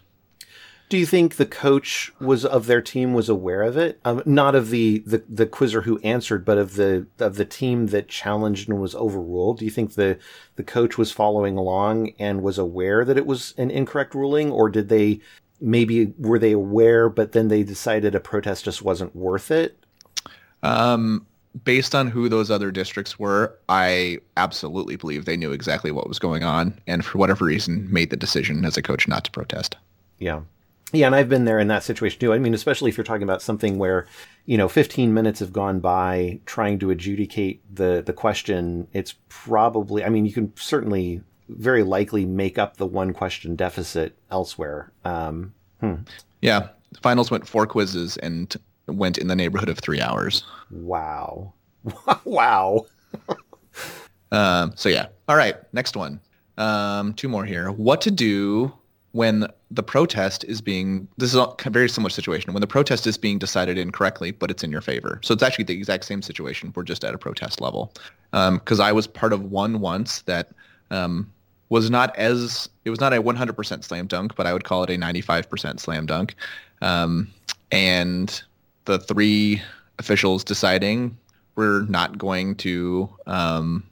Do 0.89 0.97
you 0.97 1.05
think 1.05 1.35
the 1.35 1.45
coach 1.45 2.11
was 2.19 2.45
of 2.45 2.67
their 2.67 2.81
team 2.81 3.13
was 3.13 3.27
aware 3.27 3.63
of 3.63 3.77
it? 3.77 3.99
Um, 4.05 4.21
not 4.25 4.53
of 4.53 4.69
the, 4.69 4.99
the 4.99 5.23
the 5.27 5.47
quizzer 5.47 5.81
who 5.81 5.97
answered, 5.99 6.45
but 6.45 6.57
of 6.57 6.75
the 6.75 7.07
of 7.19 7.35
the 7.35 7.45
team 7.45 7.87
that 7.87 8.09
challenged 8.09 8.69
and 8.69 8.79
was 8.79 8.93
overruled. 8.93 9.59
Do 9.59 9.65
you 9.65 9.71
think 9.71 9.93
the 9.93 10.19
the 10.55 10.63
coach 10.63 10.97
was 10.97 11.11
following 11.11 11.57
along 11.57 12.11
and 12.19 12.43
was 12.43 12.59
aware 12.59 13.03
that 13.05 13.17
it 13.17 13.25
was 13.25 13.55
an 13.57 13.71
incorrect 13.71 14.13
ruling, 14.13 14.51
or 14.51 14.69
did 14.69 14.89
they 14.89 15.21
maybe 15.59 16.13
were 16.17 16.39
they 16.39 16.51
aware, 16.51 17.09
but 17.09 17.31
then 17.31 17.47
they 17.47 17.63
decided 17.63 18.15
a 18.15 18.19
protest 18.19 18.65
just 18.65 18.81
wasn't 18.81 19.15
worth 19.15 19.51
it? 19.51 19.77
Um, 20.61 21.25
based 21.63 21.93
on 21.93 22.07
who 22.07 22.29
those 22.29 22.49
other 22.49 22.71
districts 22.71 23.19
were, 23.19 23.57
I 23.69 24.19
absolutely 24.37 24.95
believe 24.95 25.25
they 25.25 25.37
knew 25.37 25.51
exactly 25.51 25.91
what 25.91 26.07
was 26.07 26.19
going 26.19 26.43
on, 26.43 26.79
and 26.87 27.05
for 27.05 27.17
whatever 27.17 27.45
reason, 27.45 27.91
made 27.91 28.09
the 28.09 28.17
decision 28.17 28.65
as 28.65 28.77
a 28.77 28.81
coach 28.81 29.07
not 29.07 29.25
to 29.25 29.31
protest. 29.31 29.75
Yeah. 30.19 30.41
Yeah, 30.91 31.07
and 31.07 31.15
I've 31.15 31.29
been 31.29 31.45
there 31.45 31.57
in 31.57 31.69
that 31.69 31.83
situation 31.83 32.19
too. 32.19 32.33
I 32.33 32.39
mean, 32.39 32.53
especially 32.53 32.89
if 32.89 32.97
you're 32.97 33.03
talking 33.03 33.23
about 33.23 33.41
something 33.41 33.79
where, 33.79 34.05
you 34.45 34.57
know, 34.57 34.67
15 34.67 35.11
minutes 35.11 35.39
have 35.39 35.51
gone 35.51 35.79
by 35.79 36.39
trying 36.45 36.77
to 36.79 36.91
adjudicate 36.91 37.63
the 37.75 38.03
the 38.05 38.13
question. 38.13 38.87
It's 38.93 39.15
probably, 39.27 40.03
I 40.03 40.09
mean, 40.09 40.27
you 40.27 40.31
can 40.31 40.53
certainly 40.55 41.23
very 41.49 41.83
likely 41.83 42.25
make 42.25 42.57
up 42.57 42.77
the 42.77 42.85
one 42.85 43.13
question 43.13 43.55
deficit 43.55 44.15
elsewhere. 44.31 44.91
Um, 45.05 45.53
hmm. 45.79 45.95
Yeah, 46.41 46.69
finals 47.01 47.31
went 47.31 47.47
four 47.47 47.65
quizzes 47.65 48.17
and 48.17 48.55
went 48.87 49.17
in 49.17 49.27
the 49.27 49.35
neighborhood 49.35 49.69
of 49.69 49.79
three 49.79 50.01
hours. 50.01 50.43
Wow, 50.71 51.53
wow. 52.25 52.85
um, 54.31 54.73
so 54.75 54.89
yeah, 54.89 55.07
all 55.27 55.35
right. 55.35 55.55
Next 55.73 55.95
one. 55.95 56.19
Um, 56.57 57.13
two 57.13 57.29
more 57.29 57.45
here. 57.45 57.71
What 57.71 58.01
to 58.01 58.11
do 58.11 58.73
when 59.13 59.47
the 59.69 59.83
protest 59.83 60.43
is 60.45 60.59
being 60.59 61.07
this 61.17 61.33
is 61.33 61.39
a 61.39 61.69
very 61.69 61.87
similar 61.87 62.09
situation 62.09 62.51
when 62.51 62.61
the 62.61 62.67
protest 62.67 63.07
is 63.07 63.17
being 63.17 63.39
decided 63.39 63.77
incorrectly 63.77 64.31
but 64.31 64.51
it's 64.51 64.63
in 64.63 64.71
your 64.71 64.81
favor 64.81 65.19
so 65.23 65.33
it's 65.33 65.43
actually 65.43 65.63
the 65.63 65.73
exact 65.73 66.03
same 66.03 66.21
situation 66.21 66.73
we're 66.75 66.83
just 66.83 67.03
at 67.05 67.13
a 67.13 67.17
protest 67.17 67.61
level 67.61 67.93
because 68.31 68.79
um, 68.79 68.85
i 68.85 68.91
was 68.91 69.07
part 69.07 69.31
of 69.31 69.43
one 69.51 69.79
once 69.79 70.23
that 70.23 70.49
um, 70.91 71.31
was 71.69 71.89
not 71.89 72.15
as 72.17 72.69
it 72.85 72.89
was 72.89 72.99
not 72.99 73.13
a 73.13 73.21
100% 73.21 73.83
slam 73.83 74.07
dunk, 74.07 74.35
but 74.35 74.45
I 74.45 74.53
would 74.53 74.63
call 74.63 74.83
it 74.83 74.89
a 74.89 74.93
95% 74.93 75.79
slam 75.79 76.05
dunk. 76.05 76.35
Um, 76.81 77.31
and 77.71 78.43
the 78.85 78.99
three 78.99 79.61
officials 79.99 80.43
deciding 80.43 81.17
we're 81.55 81.81
not 81.83 82.17
going 82.17 82.55
to 82.55 83.09
um, 83.27 83.83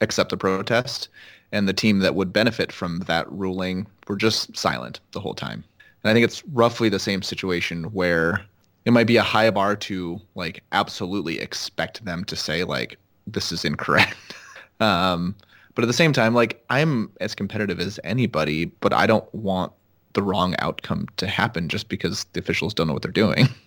accept 0.00 0.30
the 0.30 0.36
protest, 0.36 1.08
and 1.52 1.68
the 1.68 1.72
team 1.72 2.00
that 2.00 2.14
would 2.14 2.32
benefit 2.32 2.72
from 2.72 3.00
that 3.00 3.30
ruling 3.30 3.86
were 4.08 4.16
just 4.16 4.56
silent 4.56 5.00
the 5.12 5.20
whole 5.20 5.34
time. 5.34 5.64
And 6.02 6.10
I 6.10 6.12
think 6.12 6.24
it's 6.24 6.44
roughly 6.48 6.88
the 6.88 6.98
same 6.98 7.22
situation 7.22 7.84
where 7.84 8.44
it 8.84 8.92
might 8.92 9.06
be 9.06 9.16
a 9.16 9.22
high 9.22 9.50
bar 9.50 9.76
to 9.76 10.20
like 10.34 10.62
absolutely 10.72 11.40
expect 11.40 12.04
them 12.04 12.24
to 12.26 12.36
say 12.36 12.64
like 12.64 12.98
this 13.26 13.52
is 13.52 13.64
incorrect. 13.64 14.16
um, 14.80 15.34
but 15.74 15.82
at 15.84 15.86
the 15.86 15.92
same 15.92 16.12
time, 16.12 16.34
like 16.34 16.64
I'm 16.70 17.10
as 17.20 17.34
competitive 17.34 17.80
as 17.80 17.98
anybody, 18.04 18.66
but 18.66 18.92
I 18.92 19.06
don't 19.06 19.32
want 19.34 19.72
the 20.12 20.22
wrong 20.22 20.54
outcome 20.60 21.08
to 21.16 21.26
happen 21.26 21.68
just 21.68 21.88
because 21.88 22.24
the 22.32 22.40
officials 22.40 22.72
don't 22.72 22.86
know 22.86 22.92
what 22.92 23.02
they're 23.02 23.12
doing. 23.12 23.48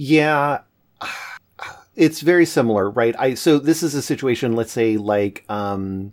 Yeah. 0.00 0.60
It's 1.96 2.20
very 2.20 2.46
similar, 2.46 2.88
right? 2.88 3.16
I 3.18 3.34
so 3.34 3.58
this 3.58 3.82
is 3.82 3.96
a 3.96 4.02
situation, 4.02 4.52
let's 4.52 4.70
say 4.70 4.96
like 4.96 5.44
um 5.48 6.12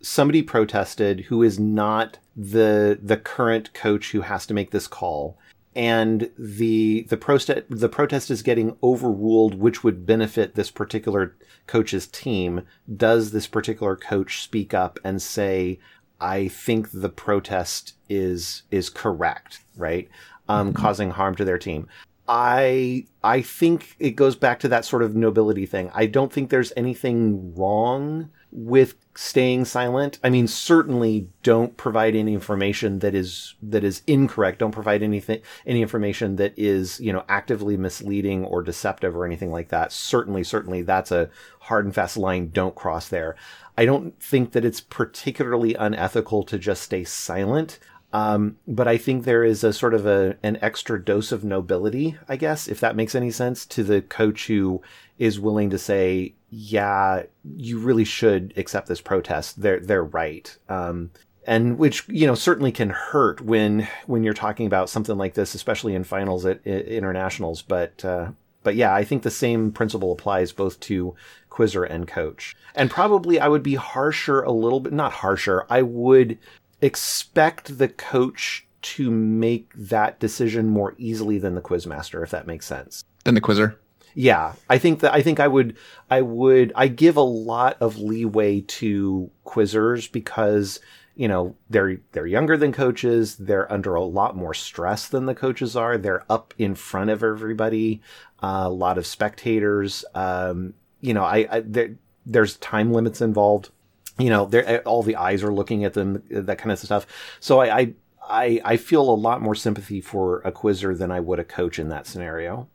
somebody 0.00 0.42
protested 0.42 1.20
who 1.22 1.42
is 1.42 1.58
not 1.58 2.18
the 2.36 2.96
the 3.02 3.16
current 3.16 3.74
coach 3.74 4.12
who 4.12 4.20
has 4.20 4.46
to 4.46 4.54
make 4.54 4.70
this 4.70 4.86
call 4.86 5.36
and 5.76 6.30
the 6.38 7.02
the 7.02 7.18
protest 7.18 7.62
the 7.68 7.88
protest 7.88 8.30
is 8.30 8.42
getting 8.42 8.78
overruled 8.82 9.54
which 9.54 9.84
would 9.84 10.06
benefit 10.06 10.54
this 10.54 10.70
particular 10.70 11.36
coach's 11.66 12.06
team. 12.06 12.62
Does 12.96 13.30
this 13.30 13.46
particular 13.46 13.94
coach 13.94 14.42
speak 14.42 14.72
up 14.74 14.98
and 15.04 15.20
say 15.20 15.78
i 16.18 16.48
think 16.48 16.90
the 16.90 17.10
protest 17.10 17.92
is 18.08 18.62
is 18.70 18.88
correct 18.88 19.60
right? 19.76 20.08
Um 20.48 20.68
mm-hmm. 20.68 20.82
causing 20.82 21.10
harm 21.10 21.34
to 21.36 21.44
their 21.44 21.58
team. 21.58 21.88
I 22.26 23.06
i 23.22 23.42
think 23.42 23.96
it 23.98 24.12
goes 24.12 24.34
back 24.34 24.58
to 24.60 24.68
that 24.68 24.86
sort 24.86 25.02
of 25.02 25.14
nobility 25.14 25.66
thing. 25.66 25.90
I 25.94 26.06
don't 26.06 26.32
think 26.32 26.48
there's 26.48 26.72
anything 26.74 27.54
wrong 27.54 28.30
with 28.58 28.94
staying 29.14 29.66
silent. 29.66 30.18
I 30.24 30.30
mean, 30.30 30.48
certainly 30.48 31.28
don't 31.42 31.76
provide 31.76 32.16
any 32.16 32.32
information 32.32 33.00
that 33.00 33.14
is 33.14 33.54
that 33.62 33.84
is 33.84 34.00
incorrect. 34.06 34.60
Don't 34.60 34.72
provide 34.72 35.02
anything 35.02 35.42
any 35.66 35.82
information 35.82 36.36
that 36.36 36.54
is, 36.56 36.98
you 36.98 37.12
know, 37.12 37.22
actively 37.28 37.76
misleading 37.76 38.46
or 38.46 38.62
deceptive 38.62 39.14
or 39.14 39.26
anything 39.26 39.52
like 39.52 39.68
that. 39.68 39.92
Certainly, 39.92 40.44
certainly 40.44 40.80
that's 40.80 41.12
a 41.12 41.28
hard 41.60 41.84
and 41.84 41.94
fast 41.94 42.16
line. 42.16 42.48
Don't 42.48 42.74
cross 42.74 43.08
there. 43.08 43.36
I 43.76 43.84
don't 43.84 44.18
think 44.22 44.52
that 44.52 44.64
it's 44.64 44.80
particularly 44.80 45.74
unethical 45.74 46.42
to 46.44 46.58
just 46.58 46.82
stay 46.82 47.04
silent. 47.04 47.78
Um, 48.14 48.56
but 48.66 48.88
I 48.88 48.96
think 48.96 49.24
there 49.24 49.44
is 49.44 49.62
a 49.64 49.72
sort 49.74 49.92
of 49.92 50.06
a 50.06 50.36
an 50.42 50.58
extra 50.62 51.02
dose 51.02 51.30
of 51.30 51.44
nobility, 51.44 52.16
I 52.26 52.36
guess, 52.36 52.68
if 52.68 52.80
that 52.80 52.96
makes 52.96 53.14
any 53.14 53.30
sense, 53.30 53.66
to 53.66 53.84
the 53.84 54.00
coach 54.00 54.46
who 54.46 54.80
is 55.18 55.40
willing 55.40 55.70
to 55.70 55.78
say, 55.78 56.34
"Yeah, 56.50 57.24
you 57.56 57.78
really 57.78 58.04
should 58.04 58.52
accept 58.56 58.88
this 58.88 59.00
protest. 59.00 59.60
They're 59.60 59.80
they're 59.80 60.04
right." 60.04 60.56
Um, 60.68 61.10
and 61.46 61.78
which 61.78 62.08
you 62.08 62.26
know 62.26 62.34
certainly 62.34 62.72
can 62.72 62.90
hurt 62.90 63.40
when 63.40 63.88
when 64.06 64.24
you're 64.24 64.34
talking 64.34 64.66
about 64.66 64.90
something 64.90 65.16
like 65.16 65.34
this, 65.34 65.54
especially 65.54 65.94
in 65.94 66.04
finals 66.04 66.44
at, 66.44 66.66
at 66.66 66.86
internationals. 66.86 67.62
But 67.62 68.04
uh, 68.04 68.30
but 68.62 68.74
yeah, 68.74 68.94
I 68.94 69.04
think 69.04 69.22
the 69.22 69.30
same 69.30 69.70
principle 69.70 70.12
applies 70.12 70.52
both 70.52 70.80
to 70.80 71.14
quizzer 71.48 71.84
and 71.84 72.06
coach. 72.06 72.56
And 72.74 72.90
probably 72.90 73.38
I 73.38 73.48
would 73.48 73.62
be 73.62 73.76
harsher 73.76 74.42
a 74.42 74.50
little 74.50 74.80
bit, 74.80 74.92
not 74.92 75.12
harsher. 75.12 75.64
I 75.70 75.82
would 75.82 76.38
expect 76.82 77.78
the 77.78 77.88
coach 77.88 78.66
to 78.82 79.10
make 79.10 79.72
that 79.74 80.20
decision 80.20 80.68
more 80.68 80.94
easily 80.98 81.38
than 81.38 81.54
the 81.54 81.60
quizmaster, 81.60 82.22
if 82.22 82.30
that 82.30 82.46
makes 82.46 82.66
sense. 82.66 83.04
Than 83.24 83.34
the 83.34 83.40
quizzer? 83.40 83.78
Yeah, 84.18 84.54
I 84.70 84.78
think 84.78 85.00
that 85.00 85.12
I 85.12 85.20
think 85.20 85.40
I 85.40 85.46
would 85.46 85.76
I 86.10 86.22
would 86.22 86.72
I 86.74 86.88
give 86.88 87.16
a 87.16 87.20
lot 87.20 87.76
of 87.80 87.98
leeway 87.98 88.62
to 88.62 89.30
quizzers 89.44 90.10
because 90.10 90.80
you 91.14 91.28
know 91.28 91.54
they're 91.68 91.98
they're 92.12 92.26
younger 92.26 92.56
than 92.56 92.72
coaches 92.72 93.36
they're 93.36 93.70
under 93.70 93.94
a 93.94 94.04
lot 94.04 94.34
more 94.34 94.54
stress 94.54 95.08
than 95.08 95.26
the 95.26 95.34
coaches 95.34 95.76
are 95.76 95.96
they're 95.96 96.24
up 96.30 96.54
in 96.58 96.74
front 96.74 97.10
of 97.10 97.22
everybody 97.22 98.00
uh, 98.42 98.64
a 98.64 98.70
lot 98.70 98.98
of 98.98 99.06
spectators 99.06 100.04
um, 100.14 100.74
you 101.00 101.14
know 101.14 101.24
i, 101.24 101.46
I 101.50 101.60
there, 101.60 101.96
there's 102.26 102.56
time 102.58 102.92
limits 102.92 103.22
involved 103.22 103.70
you 104.18 104.30
know, 104.30 104.50
all 104.84 105.02
the 105.02 105.16
eyes 105.16 105.42
are 105.42 105.52
looking 105.52 105.84
at 105.84 105.92
them, 105.94 106.22
that 106.30 106.58
kind 106.58 106.72
of 106.72 106.78
stuff. 106.78 107.06
So 107.40 107.60
I, 107.60 107.94
I, 108.22 108.60
I 108.64 108.76
feel 108.76 109.02
a 109.02 109.12
lot 109.12 109.42
more 109.42 109.54
sympathy 109.54 110.00
for 110.00 110.40
a 110.40 110.50
quizzer 110.52 110.94
than 110.94 111.10
I 111.10 111.20
would 111.20 111.38
a 111.38 111.44
coach 111.44 111.78
in 111.78 111.90
that 111.90 112.06
scenario. 112.06 112.68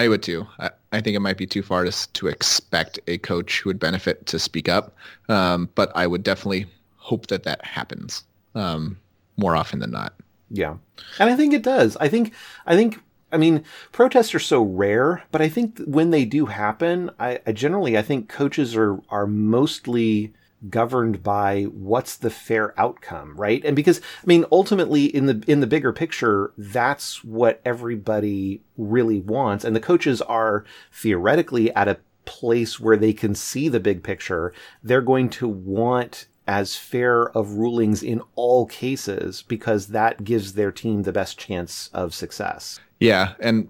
I 0.00 0.08
would 0.08 0.22
too. 0.22 0.46
I, 0.58 0.70
I 0.92 1.00
think 1.02 1.14
it 1.14 1.20
might 1.20 1.36
be 1.36 1.46
too 1.46 1.62
far 1.62 1.84
to, 1.84 2.12
to 2.12 2.26
expect 2.26 2.98
a 3.06 3.18
coach 3.18 3.60
who 3.60 3.68
would 3.68 3.78
benefit 3.78 4.24
to 4.26 4.38
speak 4.38 4.66
up, 4.66 4.96
um, 5.28 5.68
but 5.74 5.92
I 5.94 6.06
would 6.06 6.22
definitely 6.22 6.66
hope 6.96 7.26
that 7.26 7.42
that 7.42 7.62
happens 7.62 8.24
um, 8.54 8.98
more 9.36 9.54
often 9.54 9.78
than 9.80 9.90
not. 9.90 10.14
Yeah, 10.48 10.76
and 11.18 11.28
I 11.28 11.36
think 11.36 11.52
it 11.52 11.62
does. 11.62 11.98
I 11.98 12.08
think 12.08 12.32
I 12.66 12.76
think 12.76 12.98
I 13.30 13.36
mean 13.36 13.62
protests 13.92 14.34
are 14.34 14.40
so 14.40 14.62
rare, 14.62 15.22
but 15.32 15.42
I 15.42 15.50
think 15.50 15.78
when 15.80 16.10
they 16.10 16.24
do 16.24 16.46
happen, 16.46 17.10
I, 17.20 17.40
I 17.46 17.52
generally 17.52 17.98
I 17.98 18.02
think 18.02 18.30
coaches 18.30 18.74
are 18.74 18.98
are 19.10 19.26
mostly 19.26 20.32
governed 20.68 21.22
by 21.22 21.64
what's 21.64 22.16
the 22.16 22.30
fair 22.30 22.78
outcome, 22.78 23.36
right? 23.36 23.64
And 23.64 23.74
because 23.74 24.00
I 24.00 24.26
mean, 24.26 24.44
ultimately 24.52 25.04
in 25.04 25.26
the 25.26 25.42
in 25.46 25.60
the 25.60 25.66
bigger 25.66 25.92
picture, 25.92 26.52
that's 26.58 27.24
what 27.24 27.60
everybody 27.64 28.62
really 28.76 29.20
wants, 29.20 29.64
and 29.64 29.74
the 29.74 29.80
coaches 29.80 30.20
are 30.22 30.64
theoretically 30.92 31.74
at 31.74 31.88
a 31.88 31.98
place 32.24 32.78
where 32.78 32.96
they 32.96 33.12
can 33.12 33.34
see 33.34 33.68
the 33.68 33.80
big 33.80 34.02
picture. 34.02 34.52
They're 34.82 35.00
going 35.00 35.30
to 35.30 35.48
want 35.48 36.26
as 36.46 36.76
fair 36.76 37.30
of 37.30 37.52
rulings 37.52 38.02
in 38.02 38.20
all 38.34 38.66
cases 38.66 39.42
because 39.42 39.88
that 39.88 40.24
gives 40.24 40.54
their 40.54 40.72
team 40.72 41.02
the 41.02 41.12
best 41.12 41.38
chance 41.38 41.88
of 41.92 42.14
success. 42.14 42.80
Yeah, 42.98 43.34
and 43.40 43.68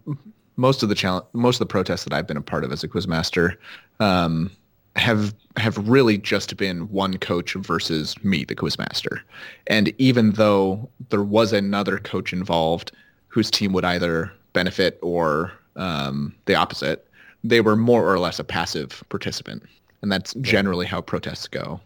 most 0.57 0.83
of 0.83 0.89
the 0.89 0.95
challenge, 0.95 1.27
most 1.33 1.57
of 1.57 1.61
the 1.61 1.73
protests 1.73 2.05
that 2.05 2.13
I've 2.13 2.27
been 2.27 2.37
a 2.37 2.43
part 2.43 2.65
of 2.65 2.73
as 2.73 2.83
a 2.83 2.89
quizmaster, 2.89 3.57
um, 4.01 4.51
have 4.97 5.35
have 5.57 5.77
really 5.89 6.19
just 6.19 6.57
been 6.57 6.91
one 6.91 7.19
coach 7.19 7.55
versus 7.55 8.23
me, 8.25 8.45
the 8.45 8.55
quizmaster. 8.55 9.21
And 9.67 9.93
even 9.99 10.33
though 10.33 10.89
there 11.11 11.23
was 11.23 11.53
another 11.53 11.99
coach 11.99 12.33
involved 12.33 12.93
whose 13.29 13.51
team 13.51 13.73
would 13.73 13.85
either 13.85 14.33
benefit 14.53 14.99
or 15.03 15.53
um, 15.77 16.35
the 16.47 16.55
opposite, 16.55 17.07
they 17.45 17.61
were 17.61 17.77
more 17.77 18.13
or 18.13 18.19
less 18.19 18.39
a 18.39 18.45
passive 18.45 19.03
participant. 19.09 19.63
And 20.03 20.11
that's 20.11 20.35
generally 20.35 20.87
how 20.87 21.01
protests 21.01 21.47
go. 21.47 21.81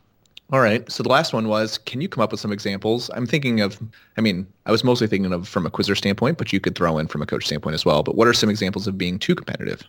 All 0.52 0.60
right. 0.60 0.90
So 0.90 1.02
the 1.02 1.08
last 1.08 1.32
one 1.32 1.48
was, 1.48 1.78
can 1.78 2.00
you 2.00 2.08
come 2.08 2.22
up 2.22 2.30
with 2.30 2.40
some 2.40 2.52
examples? 2.52 3.10
I'm 3.14 3.26
thinking 3.26 3.60
of, 3.60 3.80
I 4.16 4.20
mean, 4.20 4.46
I 4.66 4.72
was 4.72 4.84
mostly 4.84 5.06
thinking 5.06 5.32
of 5.32 5.48
from 5.48 5.66
a 5.66 5.70
quizzer 5.70 5.94
standpoint, 5.94 6.38
but 6.38 6.52
you 6.52 6.60
could 6.60 6.74
throw 6.74 6.98
in 6.98 7.08
from 7.08 7.22
a 7.22 7.26
coach 7.26 7.46
standpoint 7.46 7.74
as 7.74 7.84
well. 7.84 8.02
But 8.02 8.14
what 8.14 8.28
are 8.28 8.34
some 8.34 8.50
examples 8.50 8.86
of 8.86 8.98
being 8.98 9.18
too 9.18 9.34
competitive? 9.34 9.82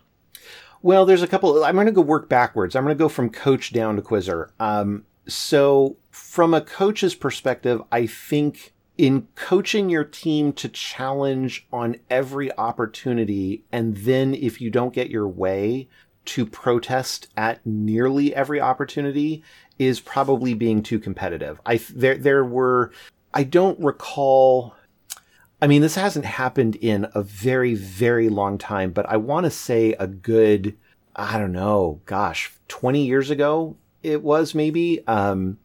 Well, 0.82 1.06
there's 1.06 1.24
a 1.24 1.28
couple. 1.28 1.64
I'm 1.64 1.76
going 1.76 1.88
to 1.88 1.92
go 1.92 2.02
work 2.02 2.30
backwards. 2.30 2.76
I'm 2.76 2.84
going 2.84 2.96
to 2.96 3.04
go 3.04 3.10
from 3.10 3.30
coach 3.30 3.74
down 3.74 3.96
to 3.96 4.02
quizzer. 4.02 4.52
Um, 4.60 5.06
so, 5.28 5.98
from 6.12 6.54
a 6.54 6.62
coach's 6.62 7.16
perspective, 7.16 7.82
I 7.92 8.06
think 8.06 8.74
in 8.98 9.28
coaching 9.36 9.90
your 9.90 10.04
team 10.04 10.54
to 10.54 10.70
challenge 10.70 11.68
on 11.72 11.98
every 12.10 12.56
opportunity, 12.58 13.64
and 13.72 13.98
then 13.98 14.34
if 14.34 14.62
you 14.62 14.70
don't 14.70 14.94
get 14.94 15.10
your 15.10 15.28
way, 15.28 15.88
to 16.26 16.46
protest 16.46 17.28
at 17.38 17.66
nearly 17.66 18.36
every 18.36 18.60
opportunity 18.60 19.44
is 19.78 20.00
probably 20.00 20.54
being 20.54 20.82
too 20.82 21.00
competitive. 21.00 21.60
I 21.66 21.80
there 21.94 22.18
there 22.18 22.44
were 22.44 22.92
I 23.34 23.44
don't 23.44 23.80
recall 23.80 24.76
I 25.66 25.68
mean, 25.68 25.82
this 25.82 25.96
hasn't 25.96 26.26
happened 26.26 26.76
in 26.76 27.08
a 27.16 27.24
very, 27.24 27.74
very 27.74 28.30
long 28.30 28.60
time, 28.60 28.92
but 28.92 29.10
I 29.10 29.18
want 29.18 29.46
to 29.46 29.50
say 29.50 29.94
a 29.94 30.06
good, 30.06 30.78
I 31.16 31.40
don't 31.40 31.54
know, 31.54 32.02
gosh, 32.06 32.54
20 32.68 33.04
years 33.04 33.32
ago 33.32 33.76
it 34.04 34.22
was 34.22 34.54
maybe. 34.54 35.04
Um, 35.08 35.58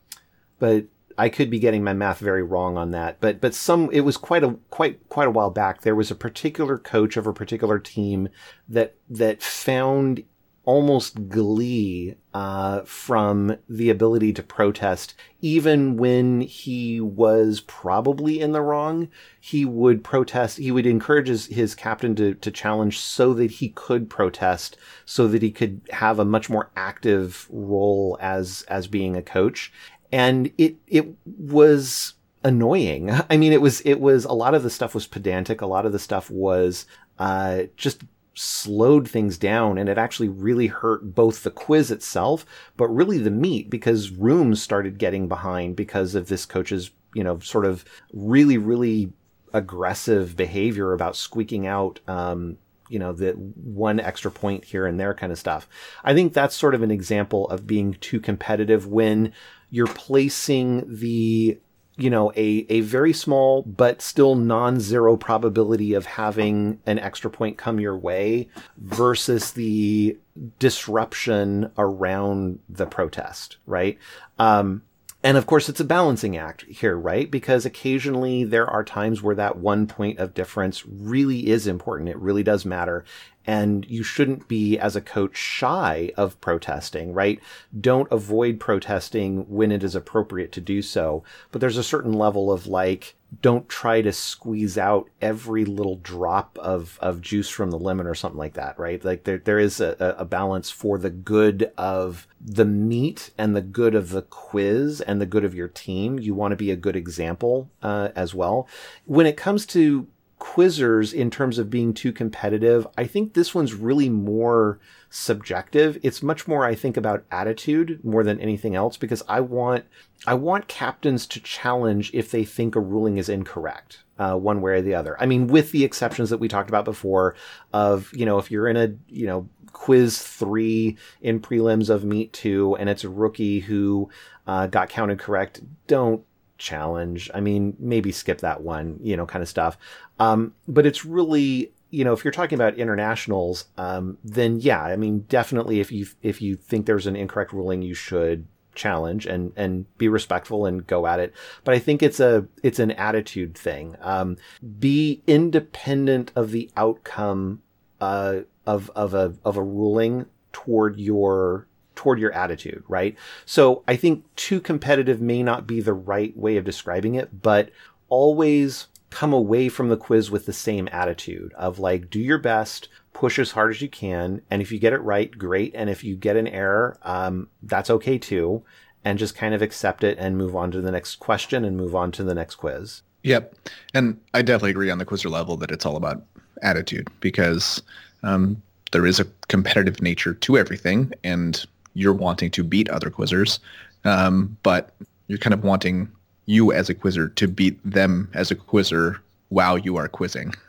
but 0.59 0.87
I 1.19 1.29
could 1.29 1.51
be 1.51 1.59
getting 1.59 1.85
my 1.85 1.93
math 1.93 2.19
very 2.19 2.43
wrong 2.43 2.79
on 2.79 2.93
that. 2.93 3.21
But, 3.21 3.43
but 3.43 3.55
some, 3.55 3.91
it 3.93 4.01
was 4.01 4.17
quite 4.17 4.43
a, 4.43 4.57
quite, 4.71 5.07
quite 5.11 5.29
a 5.29 5.33
while 5.33 5.51
back. 5.51 5.83
There 5.83 5.95
was 5.95 6.11
a 6.11 6.15
particular 6.15 6.79
coach 6.79 7.19
of 7.19 7.27
a 7.27 7.35
particular 7.35 7.79
team 7.79 8.31
that, 8.71 8.95
that 9.11 9.43
found 9.43 10.25
almost 10.71 11.29
glee 11.29 12.15
uh, 12.33 12.81
from 12.83 13.57
the 13.69 13.91
ability 13.91 14.33
to 14.33 14.41
protest. 14.41 15.15
Even 15.41 15.97
when 15.97 16.43
he 16.43 17.01
was 17.01 17.61
probably 17.63 18.41
in 18.41 18.53
the 18.53 18.63
wrong, 18.63 19.09
he 19.41 19.65
would 19.65 20.05
protest. 20.05 20.59
He 20.59 20.71
would 20.71 20.87
encourage 20.87 21.27
his, 21.27 21.47
his 21.47 21.75
captain 21.75 22.15
to, 22.15 22.35
to 22.35 22.53
challenge 22.53 23.01
so 23.01 23.35
that 23.35 23.51
he 23.51 23.71
could 23.71 24.09
protest, 24.09 24.77
so 25.05 25.27
that 25.27 25.43
he 25.43 25.51
could 25.51 25.81
have 25.91 26.21
a 26.21 26.25
much 26.25 26.49
more 26.49 26.71
active 26.77 27.49
role 27.51 28.17
as 28.21 28.63
as 28.69 28.87
being 28.87 29.17
a 29.17 29.23
coach. 29.23 29.73
And 30.13 30.53
it 30.57 30.77
it 30.87 31.17
was 31.25 32.15
annoying. 32.45 33.11
I 33.29 33.37
mean, 33.37 33.53
it 33.53 33.61
was 33.61 33.81
it 33.81 34.01
was 34.01 34.25
a 34.25 34.33
lot 34.35 34.55
of 34.55 34.63
the 34.63 34.71
stuff 34.71 34.95
was 34.95 35.09
pedantic. 35.09 35.63
A 35.63 35.67
lot 35.67 35.85
of 35.85 35.91
the 35.91 35.99
stuff 35.99 36.31
was 36.31 36.87
uh, 37.19 37.65
just 37.77 38.05
slowed 38.41 39.07
things 39.07 39.37
down 39.37 39.77
and 39.77 39.89
it 39.89 39.99
actually 39.99 40.29
really 40.29 40.67
hurt 40.67 41.15
both 41.15 41.43
the 41.43 41.51
quiz 41.51 41.91
itself, 41.91 42.47
but 42.77 42.89
really 42.89 43.19
the 43.19 43.31
meet 43.31 43.69
because 43.69 44.11
rooms 44.11 44.63
started 44.63 44.99
getting 44.99 45.29
behind 45.29 45.77
because 45.77 46.15
of 46.15 46.29
this 46.29 46.47
coach's, 46.47 46.91
you 47.15 47.23
know, 47.23 47.39
sort 47.41 47.67
of 47.67 47.85
really, 48.15 48.57
really 48.57 49.13
aggressive 49.53 50.37
behavior 50.37 50.93
about 50.93 51.17
squeaking 51.17 51.67
out, 51.67 52.01
um, 52.09 52.57
you 52.89 52.99
know, 52.99 53.13
the 53.13 53.33
one 53.33 54.01
extra 54.01 54.31
point 54.31 54.65
here 54.65 54.87
and 54.87 54.99
there 54.99 55.15
kind 55.15 55.33
of 55.33 55.39
stuff. 55.39 55.69
I 56.03 56.15
think 56.15 56.33
that's 56.33 56.57
sort 56.57 56.75
of 56.75 56.83
an 56.83 56.91
example 56.91 57.47
of 57.51 57.67
being 57.67 57.95
too 57.95 58.21
competitive 58.21 58.87
when 58.87 59.33
you're 59.69 59.87
placing 59.87 60.85
the 60.89 61.59
you 62.01 62.11
know, 62.11 62.33
a, 62.37 62.67
a 62.69 62.81
very 62.81 63.13
small 63.13 63.63
but 63.63 64.01
still 64.03 64.35
non-zero 64.35 65.17
probability 65.17 65.95
of 65.95 66.07
having 66.07 66.81
an 66.87 66.99
extra 66.99 67.31
point 67.31 67.59
come 67.59 67.79
your 67.79 67.97
way 67.97 68.49
versus 68.79 69.53
the 69.53 70.17
disruption 70.59 71.71
around 71.77 72.59
the 72.69 72.87
protest, 72.87 73.59
right? 73.67 73.99
Um, 74.39 74.83
and 75.23 75.37
of 75.37 75.47
course, 75.47 75.69
it's 75.69 75.81
a 75.81 75.85
balancing 75.85 76.37
act 76.37 76.63
here, 76.63 76.97
right? 76.97 77.31
Because 77.31 77.67
occasionally 77.67 78.45
there 78.45 78.67
are 78.67 78.83
times 78.83 79.23
where 79.23 79.35
that 79.35 79.59
one 79.59 79.87
point 79.87 80.19
of 80.19 80.33
difference 80.33 80.87
really 80.87 81.49
is 81.49 81.67
important. 81.67 82.09
It 82.09 82.19
really 82.19 82.43
does 82.43 82.65
matter. 82.65 83.05
And 83.47 83.87
you 83.89 84.03
shouldn't 84.03 84.49
be, 84.49 84.79
as 84.79 84.97
a 84.97 85.01
coach, 85.01 85.37
shy 85.37 86.13
of 86.17 86.41
protesting, 86.41 87.13
right? 87.13 87.41
Don't 87.79 88.11
avoid 88.11 88.61
protesting 88.61 89.47
when 89.49 89.73
it 89.73 89.83
is 89.83 89.95
appropriate 89.95 90.53
to 90.53 90.61
do 90.61 90.81
so. 90.83 91.23
But 91.51 91.61
there's 91.61 91.79
a 91.79 91.83
certain 91.83 92.13
level 92.13 92.53
of 92.53 92.67
like, 92.67 93.15
don't 93.43 93.69
try 93.69 94.03
to 94.03 94.13
squeeze 94.13 94.77
out 94.77 95.09
every 95.23 95.65
little 95.65 95.97
drop 95.97 96.59
of, 96.59 96.99
of 97.01 97.21
juice 97.21 97.49
from 97.49 97.71
the 97.71 97.79
lemon 97.79 98.07
or 98.07 98.15
something 98.15 98.39
like 98.39 98.55
that, 98.55 98.79
right? 98.79 99.05
Like 99.05 99.25
there, 99.25 99.39
there 99.39 99.59
is 99.59 99.81
a, 99.81 100.17
a 100.19 100.25
balance 100.25 100.71
for 100.71 100.99
the 100.99 101.11
good 101.11 101.71
of 101.79 102.27
the 102.41 102.65
meet 102.65 103.31
and 103.39 103.55
the 103.55 103.61
good 103.61 103.95
of 103.95 104.11
the 104.11 104.23
quiz 104.23 105.01
and 105.01 105.21
the 105.21 105.27
good 105.27 105.45
of 105.45 105.55
your 105.55 105.69
team. 105.69 106.19
You 106.19 106.35
want 106.35 106.53
to 106.53 106.57
be 106.57 106.71
a 106.71 106.77
good 106.77 106.97
example, 106.97 107.71
uh, 107.83 108.09
as 108.17 108.35
well. 108.35 108.69
When 109.07 109.27
it 109.27 109.37
comes 109.37 109.65
to 109.67 110.09
quizzers 110.41 111.13
in 111.13 111.31
terms 111.31 111.59
of 111.59 111.71
being 111.71 111.95
too 111.95 112.13
competitive, 112.13 112.87
I 112.99 113.05
think 113.05 113.35
this 113.35 113.55
one's 113.55 113.75
really 113.75 114.09
more 114.09 114.81
subjective. 115.11 115.99
It's 116.03 116.23
much 116.23 116.49
more, 116.49 116.65
I 116.65 116.75
think, 116.75 116.97
about 116.97 117.25
attitude 117.31 118.03
more 118.03 118.25
than 118.25 118.41
anything 118.41 118.75
else 118.75 118.97
because 118.97 119.23
I 119.29 119.41
want, 119.41 119.85
I 120.27 120.35
want 120.35 120.67
captains 120.67 121.27
to 121.29 121.41
challenge 121.41 122.11
if 122.15 122.31
they 122.31 122.45
think 122.45 122.75
a 122.75 122.81
ruling 122.81 123.19
is 123.19 123.29
incorrect. 123.29 124.03
Uh, 124.19 124.37
one 124.37 124.61
way 124.61 124.73
or 124.73 124.83
the 124.83 124.95
other. 124.95 125.17
I 125.19 125.25
mean, 125.25 125.47
with 125.47 125.73
the 125.73 125.83
exceptions 125.83 126.29
that 126.29 126.37
we 126.37 126.47
talked 126.47 126.69
about 126.69 126.85
before 126.85 127.37
of, 127.73 128.13
you 128.13 128.27
know, 128.27 128.37
if 128.37 128.51
you're 128.51 128.69
in 128.69 128.77
a, 128.77 128.95
you 129.09 129.27
know, 129.27 129.49
quiz 129.73 130.21
three 130.21 130.99
in 131.23 131.41
prelims 131.41 131.89
of 131.89 132.05
meet 132.05 132.31
two 132.35 132.77
and 132.77 132.91
it's 132.91 133.03
a 133.03 133.09
rookie 133.09 133.61
who 133.61 134.11
uh, 134.47 134.67
got 134.67 134.91
counted 134.91 135.19
correct, 135.19 135.63
don't 135.87 136.23
challenge. 136.61 137.29
I 137.35 137.41
mean, 137.41 137.75
maybe 137.81 138.13
skip 138.13 138.39
that 138.43 138.61
one, 138.63 139.01
you 139.03 139.17
know, 139.17 139.27
kind 139.27 139.43
of 139.43 139.49
stuff. 139.49 139.77
Um, 140.21 140.55
but 140.69 140.87
it's 140.87 141.05
really, 141.05 141.73
you 141.91 142.05
know, 142.05 142.13
if 142.13 142.23
you're 142.23 142.31
talking 142.33 142.57
about 142.57 142.77
internationals, 142.79 143.65
um, 143.77 144.19
then 144.23 144.61
yeah, 144.61 144.83
I 144.83 144.95
mean, 144.95 145.21
definitely 145.29 145.81
if 145.81 145.91
you, 145.91 146.07
if 146.23 146.41
you 146.41 146.55
think 146.55 146.87
there's 146.87 147.07
an 147.07 147.17
incorrect 147.17 147.53
ruling, 147.53 147.83
you 147.83 147.95
should 147.95 148.47
challenge 148.75 149.27
and, 149.27 149.53
and 149.57 149.87
be 149.99 150.07
respectful 150.07 150.67
and 150.67 150.87
go 150.87 151.07
at 151.07 151.19
it. 151.19 151.35
But 151.65 151.75
I 151.75 151.81
think 151.81 152.03
it's 152.03 152.21
a, 152.21 152.47
it's 152.63 152.79
an 152.79 152.93
attitude 152.93 153.57
thing. 153.57 153.97
Um, 154.03 154.37
be 154.79 155.23
independent 155.27 156.31
of 156.37 156.53
the 156.53 156.71
outcome, 156.77 157.63
uh, 158.01 158.41
of, 158.67 158.91
of 158.95 159.15
a, 159.15 159.35
of 159.45 159.57
a 159.57 159.63
ruling 159.63 160.27
toward 160.53 161.01
your 161.01 161.67
toward 162.01 162.19
your 162.19 162.33
attitude, 162.33 162.83
right? 162.89 163.15
So 163.45 163.85
I 163.87 163.95
think 163.95 164.25
too 164.35 164.59
competitive 164.59 165.21
may 165.21 165.43
not 165.43 165.67
be 165.67 165.83
the 165.83 165.93
right 165.93 166.35
way 166.35 166.57
of 166.57 166.65
describing 166.65 167.15
it, 167.15 167.43
but 167.43 167.69
always 168.09 168.87
come 169.11 169.35
away 169.35 169.69
from 169.69 169.91
the 169.91 169.99
quiz 169.99 170.31
with 170.31 170.47
the 170.47 170.53
same 170.55 170.89
attitude 170.93 171.53
of 171.59 171.79
like, 171.79 172.09
do 172.09 172.19
your 172.19 172.39
best, 172.39 172.89
push 173.13 173.39
as 173.39 173.51
hard 173.51 173.73
as 173.73 173.83
you 173.83 173.89
can. 173.91 174.41
And 174.51 174.63
if 174.63 174.73
you 174.73 174.79
get 174.79 174.95
it 174.95 175.03
right, 175.03 175.31
great. 175.31 175.75
And 175.75 175.91
if 175.91 176.03
you 176.03 176.17
get 176.17 176.39
an 176.39 176.49
error, 176.49 176.97
um, 177.03 177.49
that's 177.63 177.91
okay 177.91 178.17
too. 178.17 178.63
And 179.05 179.19
just 179.19 179.35
kind 179.35 179.53
of 179.53 179.61
accept 179.61 180.03
it 180.03 180.17
and 180.19 180.39
move 180.39 180.57
on 180.57 180.71
to 180.71 180.81
the 180.81 180.91
next 180.91 181.17
question 181.17 181.67
and 181.67 181.77
move 181.77 181.95
on 181.95 182.13
to 182.13 182.25
the 182.25 182.35
next 182.35 182.55
quiz. 182.55 183.03
Yep. 183.25 183.57
And 183.93 184.19
I 184.33 184.41
definitely 184.41 184.71
agree 184.71 184.89
on 184.89 184.97
the 184.97 185.05
quizzer 185.05 185.29
level 185.29 185.59
that 185.59 185.71
it's 185.71 185.85
all 185.85 185.97
about 185.97 186.23
attitude 186.63 187.09
because 187.21 187.83
um, 188.23 188.63
there 188.93 189.05
is 189.05 189.21
a 189.21 189.27
competitive 189.49 190.01
nature 190.01 190.33
to 190.33 190.57
everything, 190.57 191.13
and 191.23 191.67
you're 191.95 192.13
wanting 192.13 192.51
to 192.53 192.63
beat 192.63 192.89
other 192.89 193.11
quizzers, 193.11 193.59
um, 194.05 194.57
but 194.63 194.95
you're 195.29 195.39
kind 195.39 195.55
of 195.55 195.65
wanting 195.65 196.09
you 196.47 196.73
as 196.73 196.89
a 196.89 196.95
quizzer 196.95 197.29
to 197.29 197.47
beat 197.47 197.79
them 197.89 198.29
as 198.35 198.51
a 198.51 198.57
quizzer 198.57 199.21
while 199.51 199.79
you 199.79 199.97
are 199.97 200.09
quizzing. 200.09 200.53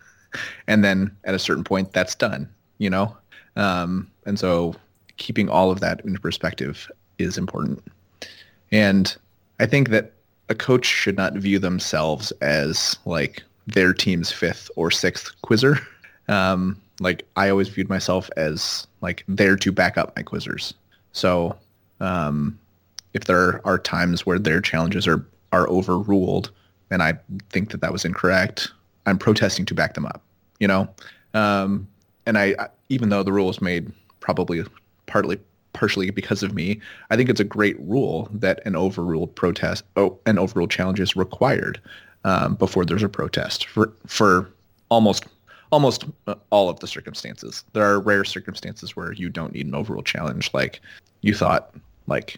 And 0.65 0.81
then 0.81 1.13
at 1.25 1.35
a 1.35 1.39
certain 1.39 1.65
point, 1.65 1.91
that's 1.91 2.15
done, 2.15 2.47
you 2.77 2.89
know? 2.89 3.13
Um, 3.57 4.09
and 4.25 4.39
so 4.39 4.73
keeping 5.17 5.49
all 5.49 5.71
of 5.71 5.81
that 5.81 5.99
into 6.05 6.21
perspective 6.21 6.89
is 7.17 7.37
important. 7.37 7.83
And 8.71 9.13
I 9.59 9.65
think 9.65 9.89
that 9.89 10.13
a 10.47 10.55
coach 10.55 10.85
should 10.85 11.17
not 11.17 11.33
view 11.33 11.59
themselves 11.59 12.31
as 12.41 12.97
like 13.03 13.43
their 13.67 13.93
team's 13.93 14.31
fifth 14.31 14.71
or 14.77 14.89
sixth 14.89 15.31
quizzer. 15.41 15.77
Um, 16.27 16.79
like 17.01 17.25
I 17.35 17.49
always 17.49 17.67
viewed 17.67 17.89
myself 17.89 18.29
as 18.37 18.87
like 19.01 19.25
there 19.27 19.57
to 19.57 19.71
back 19.71 19.97
up 19.97 20.15
my 20.15 20.23
quizzers. 20.23 20.73
So 21.13 21.57
um, 21.99 22.59
if 23.13 23.25
there 23.25 23.65
are 23.65 23.77
times 23.77 24.25
where 24.25 24.39
their 24.39 24.61
challenges 24.61 25.07
are 25.07 25.25
are 25.53 25.67
overruled, 25.67 26.49
and 26.89 27.03
I 27.03 27.13
think 27.49 27.71
that 27.71 27.81
that 27.81 27.91
was 27.91 28.05
incorrect, 28.05 28.71
I'm 29.05 29.17
protesting 29.17 29.65
to 29.65 29.73
back 29.73 29.95
them 29.95 30.05
up. 30.05 30.21
You 30.59 30.67
know, 30.67 30.89
um, 31.33 31.87
and 32.25 32.37
I 32.37 32.55
even 32.89 33.09
though 33.09 33.23
the 33.23 33.33
rule 33.33 33.47
was 33.47 33.61
made 33.61 33.91
probably 34.19 34.63
partly 35.07 35.39
partially 35.73 36.09
because 36.09 36.43
of 36.43 36.53
me, 36.53 36.79
I 37.09 37.15
think 37.15 37.29
it's 37.29 37.39
a 37.39 37.45
great 37.45 37.79
rule 37.79 38.29
that 38.33 38.61
an 38.65 38.75
overruled 38.75 39.33
protest, 39.35 39.83
oh, 39.95 40.19
an 40.25 40.37
overruled 40.37 40.71
challenge 40.71 40.99
is 40.99 41.15
required 41.15 41.81
um, 42.23 42.55
before 42.55 42.85
there's 42.85 43.03
a 43.03 43.09
protest 43.09 43.67
for 43.67 43.91
for 44.05 44.51
almost 44.89 45.25
almost 45.71 46.05
uh, 46.27 46.35
all 46.49 46.69
of 46.69 46.79
the 46.79 46.87
circumstances. 46.87 47.63
There 47.73 47.83
are 47.83 47.99
rare 47.99 48.23
circumstances 48.23 48.95
where 48.95 49.13
you 49.13 49.29
don't 49.29 49.53
need 49.53 49.65
an 49.65 49.75
overall 49.75 50.03
challenge, 50.03 50.53
like 50.53 50.81
you 51.21 51.33
thought 51.33 51.73
like 52.07 52.37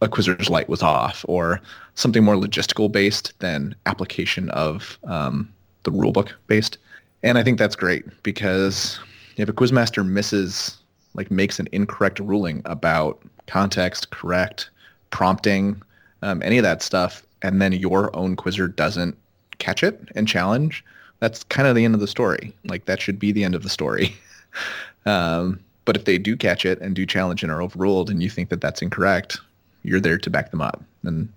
a 0.00 0.08
Quizzer's 0.08 0.50
light 0.50 0.68
was 0.68 0.82
off, 0.82 1.24
or 1.26 1.60
something 1.94 2.22
more 2.22 2.36
logistical 2.36 2.90
based 2.90 3.32
than 3.40 3.74
application 3.86 4.50
of 4.50 4.98
um, 5.04 5.52
the 5.82 5.90
rulebook 5.90 6.32
based. 6.46 6.78
And 7.22 7.38
I 7.38 7.42
think 7.42 7.58
that's 7.58 7.74
great 7.74 8.04
because 8.22 9.00
if 9.36 9.48
a 9.48 9.52
quizmaster 9.52 10.06
misses, 10.06 10.76
like 11.14 11.30
makes 11.30 11.58
an 11.58 11.68
incorrect 11.72 12.20
ruling 12.20 12.62
about 12.66 13.22
context, 13.46 14.10
correct, 14.10 14.70
prompting, 15.10 15.82
um, 16.22 16.42
any 16.42 16.58
of 16.58 16.62
that 16.62 16.82
stuff, 16.82 17.24
and 17.42 17.60
then 17.60 17.72
your 17.72 18.14
own 18.16 18.36
quizzer 18.36 18.68
doesn't 18.68 19.16
catch 19.58 19.82
it 19.82 20.08
and 20.14 20.28
challenge, 20.28 20.84
that's 21.20 21.44
kind 21.44 21.68
of 21.68 21.74
the 21.74 21.84
end 21.84 21.94
of 21.94 22.00
the 22.00 22.06
story. 22.06 22.54
Like 22.64 22.84
that 22.86 23.00
should 23.00 23.18
be 23.18 23.32
the 23.32 23.44
end 23.44 23.54
of 23.54 23.62
the 23.62 23.68
story. 23.68 24.14
um, 25.06 25.60
but 25.84 25.96
if 25.96 26.04
they 26.04 26.18
do 26.18 26.36
catch 26.36 26.64
it 26.64 26.80
and 26.80 26.94
do 26.94 27.06
challenge 27.06 27.42
and 27.42 27.52
are 27.52 27.62
overruled, 27.62 28.10
and 28.10 28.22
you 28.22 28.30
think 28.30 28.48
that 28.48 28.60
that's 28.60 28.82
incorrect, 28.82 29.38
you're 29.82 30.00
there 30.00 30.18
to 30.18 30.30
back 30.30 30.50
them 30.50 30.62
up. 30.62 30.82
And 31.02 31.28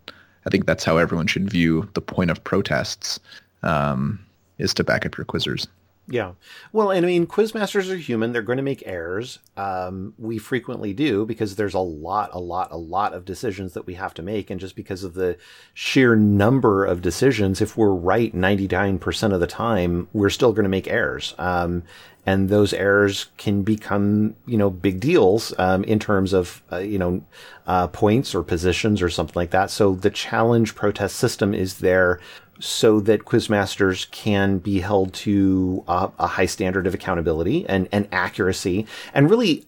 I 0.45 0.49
think 0.49 0.65
that's 0.65 0.85
how 0.85 0.97
everyone 0.97 1.27
should 1.27 1.49
view 1.49 1.89
the 1.93 2.01
point 2.01 2.31
of 2.31 2.43
protests 2.43 3.19
um, 3.63 4.19
is 4.57 4.73
to 4.75 4.83
back 4.83 5.05
up 5.05 5.17
your 5.17 5.25
quizzers. 5.25 5.67
Yeah. 6.09 6.33
Well, 6.71 6.91
and 6.91 7.05
I 7.05 7.07
mean, 7.07 7.27
quizmasters 7.27 7.91
are 7.91 7.97
human. 7.97 8.31
They're 8.31 8.41
going 8.41 8.57
to 8.57 8.63
make 8.63 8.81
errors. 8.85 9.39
Um, 9.57 10.13
we 10.17 10.37
frequently 10.37 10.93
do 10.93 11.25
because 11.25 11.57
there's 11.57 11.73
a 11.73 11.79
lot, 11.79 12.29
a 12.31 12.39
lot, 12.39 12.71
a 12.71 12.77
lot 12.77 13.13
of 13.13 13.25
decisions 13.25 13.73
that 13.73 13.85
we 13.85 13.95
have 13.95 14.13
to 14.13 14.21
make. 14.21 14.49
And 14.49 14.59
just 14.59 14.77
because 14.77 15.03
of 15.03 15.15
the 15.15 15.37
sheer 15.73 16.15
number 16.15 16.85
of 16.85 17.01
decisions, 17.01 17.59
if 17.59 17.75
we're 17.75 17.93
right 17.93 18.33
99% 18.33 19.33
of 19.33 19.41
the 19.41 19.47
time, 19.47 20.07
we're 20.13 20.29
still 20.29 20.53
going 20.53 20.63
to 20.63 20.69
make 20.69 20.87
errors. 20.87 21.35
Um, 21.37 21.83
and 22.25 22.49
those 22.49 22.73
errors 22.73 23.27
can 23.37 23.63
become, 23.63 24.35
you 24.45 24.57
know, 24.57 24.69
big 24.69 24.99
deals 24.99 25.53
um, 25.57 25.85
in 25.85 25.97
terms 25.97 26.33
of, 26.33 26.61
uh, 26.71 26.77
you 26.77 26.99
know, 26.99 27.23
uh, 27.65 27.87
points 27.87 28.35
or 28.35 28.43
positions 28.43 29.01
or 29.01 29.09
something 29.09 29.35
like 29.35 29.51
that. 29.51 29.71
So 29.71 29.95
the 29.95 30.09
challenge 30.09 30.75
protest 30.75 31.15
system 31.15 31.53
is 31.53 31.79
there 31.79 32.19
so 32.59 32.99
that 33.01 33.25
quizmasters 33.25 34.09
can 34.11 34.57
be 34.57 34.79
held 34.79 35.13
to 35.13 35.83
a, 35.87 36.09
a 36.19 36.27
high 36.27 36.45
standard 36.45 36.87
of 36.87 36.93
accountability 36.93 37.67
and, 37.67 37.87
and 37.91 38.07
accuracy. 38.11 38.85
And 39.13 39.29
really, 39.29 39.65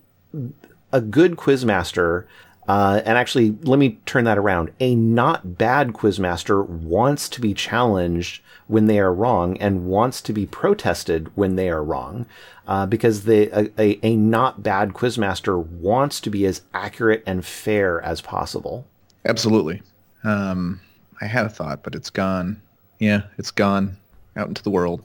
a 0.92 1.02
good 1.02 1.36
quizmaster 1.36 2.26
uh, 2.70 3.02
and 3.04 3.18
actually, 3.18 3.58
let 3.64 3.80
me 3.80 4.00
turn 4.06 4.26
that 4.26 4.38
around. 4.38 4.72
A 4.80 4.94
not 4.94 5.58
bad 5.58 5.88
quizmaster 5.88 6.64
wants 6.64 7.28
to 7.30 7.42
be 7.42 7.56
challenged 7.56 8.44
when 8.68 8.86
they 8.86 9.00
are 9.00 9.12
wrong 9.12 9.58
and 9.58 9.88
wants 9.88 10.22
to 10.22 10.32
be 10.32 10.46
protested 10.46 11.36
when 11.36 11.56
they 11.56 11.68
are 11.72 11.84
wrong, 11.84 12.28
uh, 12.68 12.86
because 12.86 13.24
the, 13.24 13.50
a, 13.60 13.72
a, 13.82 14.00
a, 14.04 14.16
not 14.16 14.62
bad 14.62 14.90
quizmaster 14.90 15.58
wants 15.58 16.22
to 16.22 16.30
be 16.30 16.46
as 16.46 16.62
accurate 16.72 17.24
and 17.26 17.44
fair 17.44 18.00
as 18.04 18.22
possible. 18.22 18.86
Absolutely. 19.26 19.82
Um, 20.24 20.80
I 21.20 21.26
had 21.26 21.48
a 21.48 21.50
thought, 21.50 21.82
but 21.82 21.96
it's 21.96 22.12
gone 22.12 22.62
yeah, 23.00 23.24
it's 23.38 23.52
gone 23.52 23.98
out 24.36 24.48
into 24.48 24.64
the 24.64 24.70
world. 24.70 25.04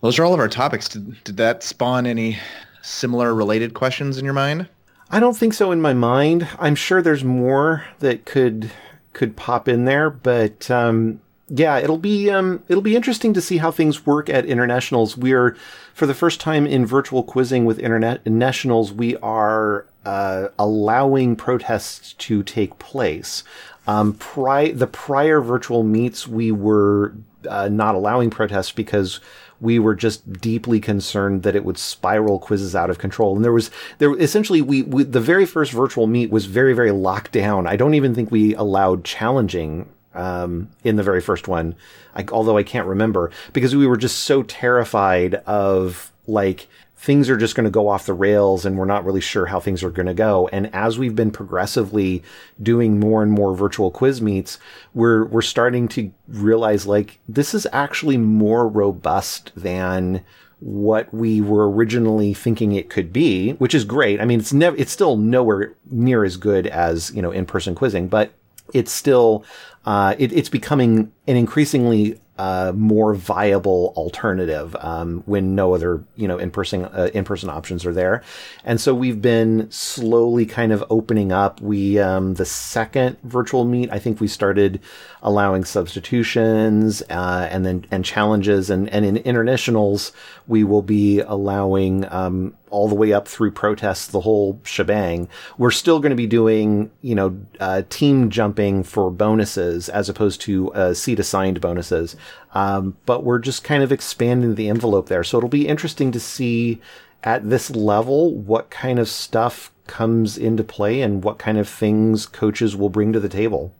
Those 0.00 0.18
are 0.18 0.24
all 0.24 0.34
of 0.34 0.40
our 0.40 0.48
topics. 0.48 0.88
Did, 0.88 1.24
did 1.24 1.36
that 1.38 1.62
spawn 1.62 2.06
any 2.06 2.38
similar 2.82 3.34
related 3.34 3.74
questions 3.74 4.18
in 4.18 4.24
your 4.24 4.34
mind? 4.34 4.68
I 5.10 5.20
don't 5.20 5.36
think 5.36 5.54
so 5.54 5.72
in 5.72 5.80
my 5.80 5.94
mind. 5.94 6.46
I'm 6.58 6.74
sure 6.74 7.00
there's 7.02 7.24
more 7.24 7.84
that 8.00 8.24
could 8.24 8.70
could 9.12 9.36
pop 9.36 9.68
in 9.68 9.84
there, 9.84 10.10
but 10.10 10.68
um, 10.70 11.20
yeah, 11.48 11.78
it'll 11.78 11.98
be 11.98 12.30
um, 12.30 12.62
it'll 12.68 12.82
be 12.82 12.96
interesting 12.96 13.32
to 13.34 13.40
see 13.40 13.58
how 13.58 13.70
things 13.70 14.06
work 14.06 14.28
at 14.28 14.44
internationals. 14.44 15.16
We're 15.16 15.56
for 15.92 16.06
the 16.06 16.14
first 16.14 16.40
time 16.40 16.66
in 16.66 16.84
virtual 16.84 17.22
quizzing 17.22 17.64
with 17.64 17.78
internationals, 17.78 18.92
we 18.92 19.16
are 19.18 19.86
uh, 20.04 20.48
allowing 20.58 21.36
protests 21.36 22.14
to 22.14 22.42
take 22.42 22.78
place. 22.78 23.44
Um, 23.86 24.14
pri- 24.14 24.72
the 24.72 24.86
prior 24.86 25.40
virtual 25.40 25.82
meets, 25.82 26.26
we 26.26 26.50
were 26.50 27.14
uh, 27.48 27.68
not 27.68 27.94
allowing 27.94 28.30
protests 28.30 28.72
because 28.72 29.20
we 29.60 29.78
were 29.78 29.94
just 29.94 30.40
deeply 30.40 30.80
concerned 30.80 31.42
that 31.42 31.56
it 31.56 31.64
would 31.64 31.78
spiral 31.78 32.38
quizzes 32.38 32.74
out 32.74 32.90
of 32.90 32.98
control. 32.98 33.36
And 33.36 33.44
there 33.44 33.52
was 33.52 33.70
there 33.98 34.16
essentially 34.18 34.60
we, 34.60 34.82
we 34.82 35.04
the 35.04 35.20
very 35.20 35.46
first 35.46 35.72
virtual 35.72 36.06
meet 36.06 36.30
was 36.30 36.46
very 36.46 36.74
very 36.74 36.90
locked 36.90 37.32
down. 37.32 37.66
I 37.66 37.76
don't 37.76 37.94
even 37.94 38.14
think 38.14 38.30
we 38.30 38.54
allowed 38.54 39.04
challenging 39.04 39.88
um, 40.14 40.68
in 40.84 40.96
the 40.96 41.02
very 41.02 41.20
first 41.20 41.48
one, 41.48 41.74
I, 42.14 42.24
although 42.30 42.56
I 42.56 42.62
can't 42.62 42.86
remember 42.86 43.30
because 43.52 43.74
we 43.74 43.86
were 43.86 43.96
just 43.96 44.20
so 44.20 44.42
terrified 44.42 45.34
of 45.46 46.12
like 46.26 46.68
things 47.04 47.28
are 47.28 47.36
just 47.36 47.54
going 47.54 47.64
to 47.64 47.70
go 47.70 47.86
off 47.86 48.06
the 48.06 48.14
rails 48.14 48.64
and 48.64 48.78
we're 48.78 48.86
not 48.86 49.04
really 49.04 49.20
sure 49.20 49.44
how 49.44 49.60
things 49.60 49.84
are 49.84 49.90
going 49.90 50.06
to 50.06 50.14
go. 50.14 50.48
And 50.48 50.74
as 50.74 50.98
we've 50.98 51.14
been 51.14 51.30
progressively 51.30 52.22
doing 52.62 52.98
more 52.98 53.22
and 53.22 53.30
more 53.30 53.54
virtual 53.54 53.90
quiz 53.90 54.22
meets, 54.22 54.58
we're, 54.94 55.26
we're 55.26 55.42
starting 55.42 55.86
to 55.88 56.10
realize 56.28 56.86
like 56.86 57.20
this 57.28 57.52
is 57.52 57.68
actually 57.72 58.16
more 58.16 58.66
robust 58.66 59.52
than 59.54 60.24
what 60.60 61.12
we 61.12 61.42
were 61.42 61.70
originally 61.70 62.32
thinking 62.32 62.72
it 62.72 62.88
could 62.88 63.12
be, 63.12 63.52
which 63.52 63.74
is 63.74 63.84
great. 63.84 64.18
I 64.18 64.24
mean, 64.24 64.40
it's 64.40 64.54
never, 64.54 64.74
it's 64.78 64.92
still 64.92 65.18
nowhere 65.18 65.74
near 65.90 66.24
as 66.24 66.38
good 66.38 66.66
as, 66.66 67.12
you 67.14 67.20
know, 67.20 67.32
in-person 67.32 67.74
quizzing, 67.74 68.08
but 68.08 68.32
it's 68.72 68.90
still, 68.90 69.44
uh, 69.84 70.14
it, 70.18 70.32
it's 70.32 70.48
becoming 70.48 71.12
an 71.26 71.36
increasingly 71.36 72.18
uh, 72.36 72.72
more 72.74 73.14
viable 73.14 73.92
alternative 73.96 74.74
um, 74.80 75.22
when 75.26 75.54
no 75.54 75.74
other 75.74 76.02
you 76.16 76.26
know 76.26 76.38
in 76.38 76.50
person 76.50 76.84
uh, 76.86 77.10
in 77.14 77.24
person 77.24 77.48
options 77.48 77.86
are 77.86 77.92
there, 77.92 78.22
and 78.64 78.80
so 78.80 78.94
we've 78.94 79.22
been 79.22 79.70
slowly 79.70 80.44
kind 80.44 80.72
of 80.72 80.84
opening 80.90 81.30
up. 81.30 81.60
We 81.60 81.98
um, 81.98 82.34
the 82.34 82.44
second 82.44 83.18
virtual 83.22 83.64
meet, 83.64 83.92
I 83.92 83.98
think 83.98 84.20
we 84.20 84.28
started 84.28 84.80
allowing 85.24 85.64
substitutions 85.64 87.02
uh, 87.08 87.48
and 87.50 87.64
then 87.64 87.86
and 87.90 88.04
challenges, 88.04 88.70
and 88.70 88.88
and 88.90 89.04
in 89.04 89.16
internationals 89.16 90.12
we 90.46 90.62
will 90.62 90.82
be 90.82 91.20
allowing 91.20 92.04
um, 92.12 92.54
all 92.70 92.86
the 92.86 92.94
way 92.94 93.12
up 93.12 93.26
through 93.26 93.50
protests, 93.50 94.06
the 94.06 94.20
whole 94.20 94.60
shebang. 94.62 95.28
We're 95.56 95.70
still 95.70 95.98
going 95.98 96.10
to 96.10 96.16
be 96.16 96.26
doing 96.26 96.90
you 97.00 97.14
know 97.14 97.36
uh, 97.58 97.82
team 97.88 98.30
jumping 98.30 98.84
for 98.84 99.10
bonuses 99.10 99.88
as 99.88 100.08
opposed 100.08 100.40
to 100.42 100.72
uh, 100.74 100.94
seat 100.94 101.18
assigned 101.18 101.60
bonuses. 101.60 102.14
Um, 102.52 102.96
but 103.06 103.24
we're 103.24 103.40
just 103.40 103.64
kind 103.64 103.82
of 103.82 103.90
expanding 103.90 104.54
the 104.54 104.68
envelope 104.68 105.08
there. 105.08 105.24
So 105.24 105.38
it'll 105.38 105.48
be 105.48 105.66
interesting 105.66 106.12
to 106.12 106.20
see 106.20 106.80
at 107.24 107.48
this 107.48 107.70
level 107.70 108.34
what 108.34 108.70
kind 108.70 108.98
of 108.98 109.08
stuff 109.08 109.72
comes 109.86 110.38
into 110.38 110.62
play 110.62 111.00
and 111.00 111.24
what 111.24 111.38
kind 111.38 111.58
of 111.58 111.68
things 111.68 112.26
coaches 112.26 112.76
will 112.76 112.90
bring 112.90 113.12
to 113.12 113.20
the 113.20 113.28
table. 113.28 113.72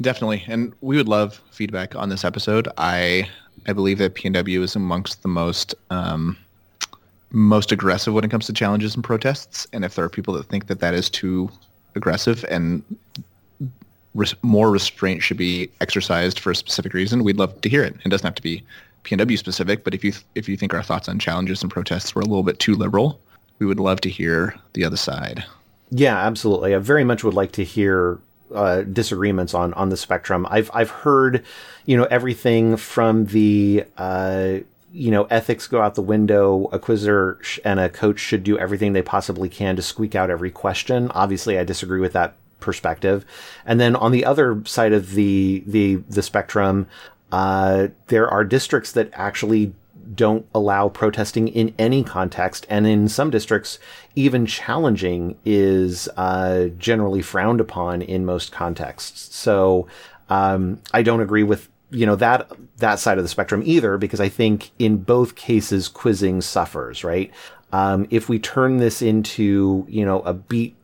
Definitely. 0.00 0.44
And 0.46 0.72
we 0.80 0.96
would 0.96 1.08
love 1.08 1.40
feedback 1.50 1.94
on 1.94 2.08
this 2.08 2.24
episode. 2.24 2.68
I 2.78 3.28
I 3.66 3.72
believe 3.72 3.98
that 3.98 4.14
PNW 4.14 4.62
is 4.62 4.76
amongst 4.76 5.22
the 5.22 5.28
most 5.28 5.74
um, 5.90 6.36
most 7.30 7.72
aggressive 7.72 8.14
when 8.14 8.24
it 8.24 8.30
comes 8.30 8.46
to 8.46 8.52
challenges 8.52 8.94
and 8.94 9.02
protests. 9.02 9.66
And 9.72 9.84
if 9.84 9.94
there 9.94 10.04
are 10.04 10.08
people 10.08 10.34
that 10.34 10.46
think 10.46 10.66
that 10.68 10.80
that 10.80 10.94
is 10.94 11.10
too 11.10 11.50
aggressive 11.94 12.44
and 12.48 12.82
res- 14.14 14.34
more 14.42 14.70
restraint 14.70 15.22
should 15.22 15.36
be 15.36 15.70
exercised 15.80 16.38
for 16.38 16.50
a 16.50 16.56
specific 16.56 16.92
reason, 16.92 17.24
we'd 17.24 17.38
love 17.38 17.60
to 17.60 17.68
hear 17.68 17.82
it. 17.82 17.94
It 18.04 18.08
doesn't 18.08 18.26
have 18.26 18.34
to 18.36 18.42
be 18.42 18.62
PNW 19.04 19.38
specific, 19.38 19.84
but 19.84 19.94
if 19.94 20.04
you 20.04 20.12
if 20.34 20.48
you 20.48 20.56
think 20.56 20.74
our 20.74 20.82
thoughts 20.82 21.08
on 21.08 21.18
challenges 21.18 21.62
and 21.62 21.70
protests 21.70 22.14
were 22.14 22.22
a 22.22 22.26
little 22.26 22.42
bit 22.42 22.58
too 22.58 22.74
liberal, 22.74 23.20
we 23.58 23.66
would 23.66 23.80
love 23.80 24.00
to 24.02 24.10
hear 24.10 24.54
the 24.74 24.84
other 24.84 24.96
side. 24.96 25.44
Yeah, 25.90 26.18
absolutely. 26.18 26.74
I 26.74 26.78
very 26.78 27.04
much 27.04 27.22
would 27.22 27.34
like 27.34 27.52
to 27.52 27.64
hear 27.64 28.18
uh, 28.54 28.82
disagreements 28.82 29.54
on 29.54 29.74
on 29.74 29.88
the 29.88 29.96
spectrum. 29.96 30.46
I've 30.50 30.70
I've 30.72 30.90
heard, 30.90 31.44
you 31.84 31.96
know, 31.96 32.04
everything 32.04 32.76
from 32.76 33.26
the 33.26 33.84
uh, 33.96 34.58
you 34.92 35.10
know 35.10 35.24
ethics 35.24 35.66
go 35.66 35.82
out 35.82 35.94
the 35.94 36.02
window. 36.02 36.68
A 36.72 36.78
quizzer 36.78 37.40
and 37.64 37.80
a 37.80 37.88
coach 37.88 38.18
should 38.20 38.44
do 38.44 38.58
everything 38.58 38.92
they 38.92 39.02
possibly 39.02 39.48
can 39.48 39.76
to 39.76 39.82
squeak 39.82 40.14
out 40.14 40.30
every 40.30 40.50
question. 40.50 41.10
Obviously, 41.12 41.58
I 41.58 41.64
disagree 41.64 42.00
with 42.00 42.12
that 42.12 42.34
perspective. 42.60 43.24
And 43.64 43.80
then 43.80 43.94
on 43.96 44.12
the 44.12 44.24
other 44.24 44.62
side 44.64 44.92
of 44.92 45.12
the 45.12 45.62
the 45.66 45.96
the 46.08 46.22
spectrum, 46.22 46.86
uh, 47.32 47.88
there 48.08 48.28
are 48.28 48.44
districts 48.44 48.92
that 48.92 49.10
actually 49.12 49.72
don't 50.14 50.46
allow 50.54 50.88
protesting 50.88 51.48
in 51.48 51.74
any 51.78 52.02
context, 52.04 52.66
and 52.68 52.86
in 52.86 53.08
some 53.08 53.30
districts, 53.30 53.78
even 54.14 54.46
challenging 54.46 55.36
is 55.44 56.08
uh, 56.16 56.66
generally 56.78 57.22
frowned 57.22 57.60
upon 57.60 58.02
in 58.02 58.24
most 58.24 58.52
contexts. 58.52 59.34
So 59.34 59.86
um, 60.28 60.80
I 60.92 61.02
don't 61.02 61.20
agree 61.20 61.42
with 61.42 61.68
you 61.90 62.04
know 62.04 62.16
that 62.16 62.50
that 62.78 62.98
side 62.98 63.18
of 63.18 63.24
the 63.24 63.28
spectrum 63.28 63.62
either, 63.64 63.96
because 63.98 64.20
I 64.20 64.28
think 64.28 64.70
in 64.78 64.98
both 64.98 65.36
cases 65.36 65.88
quizzing 65.88 66.40
suffers. 66.40 67.04
Right? 67.04 67.32
Um, 67.72 68.06
if 68.10 68.28
we 68.28 68.38
turn 68.38 68.78
this 68.78 69.02
into 69.02 69.86
you 69.88 70.04
know 70.04 70.20
a 70.20 70.34
beat 70.34 70.76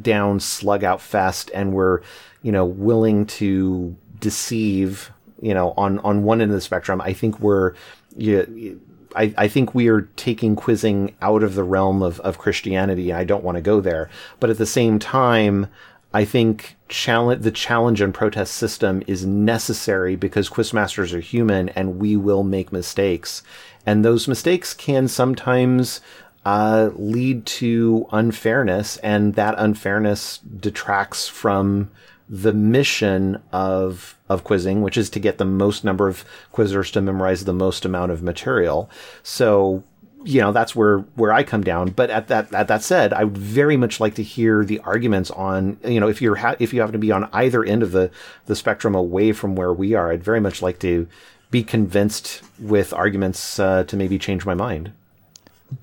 down 0.00 0.40
slug 0.40 0.84
out 0.84 1.00
fest, 1.00 1.50
and 1.54 1.72
we're 1.72 2.00
you 2.42 2.52
know 2.52 2.64
willing 2.64 3.26
to 3.26 3.96
deceive 4.20 5.10
you 5.40 5.54
know 5.54 5.72
on 5.76 5.98
on 6.00 6.22
one 6.22 6.40
end 6.40 6.50
of 6.50 6.54
the 6.54 6.60
spectrum, 6.60 7.00
I 7.00 7.12
think 7.12 7.40
we're 7.40 7.74
you, 8.16 8.80
I, 9.14 9.34
I 9.36 9.48
think 9.48 9.74
we 9.74 9.88
are 9.88 10.02
taking 10.16 10.56
quizzing 10.56 11.14
out 11.20 11.42
of 11.42 11.54
the 11.54 11.64
realm 11.64 12.02
of, 12.02 12.20
of 12.20 12.38
Christianity. 12.38 13.12
I 13.12 13.24
don't 13.24 13.44
want 13.44 13.56
to 13.56 13.62
go 13.62 13.80
there. 13.80 14.08
But 14.38 14.50
at 14.50 14.58
the 14.58 14.66
same 14.66 14.98
time, 14.98 15.66
I 16.12 16.24
think 16.24 16.76
challenge, 16.88 17.42
the 17.42 17.50
challenge 17.50 18.00
and 18.00 18.12
protest 18.12 18.54
system 18.54 19.02
is 19.06 19.24
necessary 19.24 20.16
because 20.16 20.48
quizmasters 20.48 21.14
are 21.14 21.20
human 21.20 21.68
and 21.70 21.98
we 21.98 22.16
will 22.16 22.42
make 22.42 22.72
mistakes. 22.72 23.42
And 23.86 24.04
those 24.04 24.28
mistakes 24.28 24.74
can 24.74 25.08
sometimes 25.08 26.00
uh, 26.44 26.90
lead 26.94 27.44
to 27.44 28.06
unfairness, 28.12 28.96
and 28.98 29.34
that 29.34 29.54
unfairness 29.58 30.38
detracts 30.38 31.28
from 31.28 31.90
the 32.28 32.52
mission 32.52 33.42
of 33.52 34.16
of 34.30 34.44
quizzing, 34.44 34.80
which 34.80 34.96
is 34.96 35.10
to 35.10 35.18
get 35.18 35.38
the 35.38 35.44
most 35.44 35.84
number 35.84 36.08
of 36.08 36.24
quizzers 36.54 36.92
to 36.92 37.02
memorize 37.02 37.44
the 37.44 37.52
most 37.52 37.84
amount 37.84 38.12
of 38.12 38.22
material. 38.22 38.88
So, 39.24 39.82
you 40.24 40.40
know, 40.40 40.52
that's 40.52 40.76
where 40.76 41.00
where 41.16 41.32
I 41.32 41.42
come 41.42 41.64
down. 41.64 41.90
But 41.90 42.10
at 42.10 42.28
that 42.28 42.54
at 42.54 42.68
that 42.68 42.82
said, 42.82 43.12
I 43.12 43.24
would 43.24 43.36
very 43.36 43.76
much 43.76 43.98
like 43.98 44.14
to 44.14 44.22
hear 44.22 44.64
the 44.64 44.78
arguments 44.80 45.32
on, 45.32 45.78
you 45.84 45.98
know, 45.98 46.08
if 46.08 46.22
you're 46.22 46.36
ha- 46.36 46.56
if 46.60 46.72
you 46.72 46.80
happen 46.80 46.92
to 46.92 46.98
be 46.98 47.10
on 47.10 47.28
either 47.32 47.64
end 47.64 47.82
of 47.82 47.90
the 47.90 48.12
the 48.46 48.54
spectrum 48.54 48.94
away 48.94 49.32
from 49.32 49.56
where 49.56 49.72
we 49.72 49.94
are, 49.94 50.12
I'd 50.12 50.22
very 50.22 50.40
much 50.40 50.62
like 50.62 50.78
to 50.78 51.08
be 51.50 51.64
convinced 51.64 52.42
with 52.60 52.92
arguments 52.92 53.58
uh, 53.58 53.82
to 53.84 53.96
maybe 53.96 54.16
change 54.16 54.46
my 54.46 54.54
mind. 54.54 54.92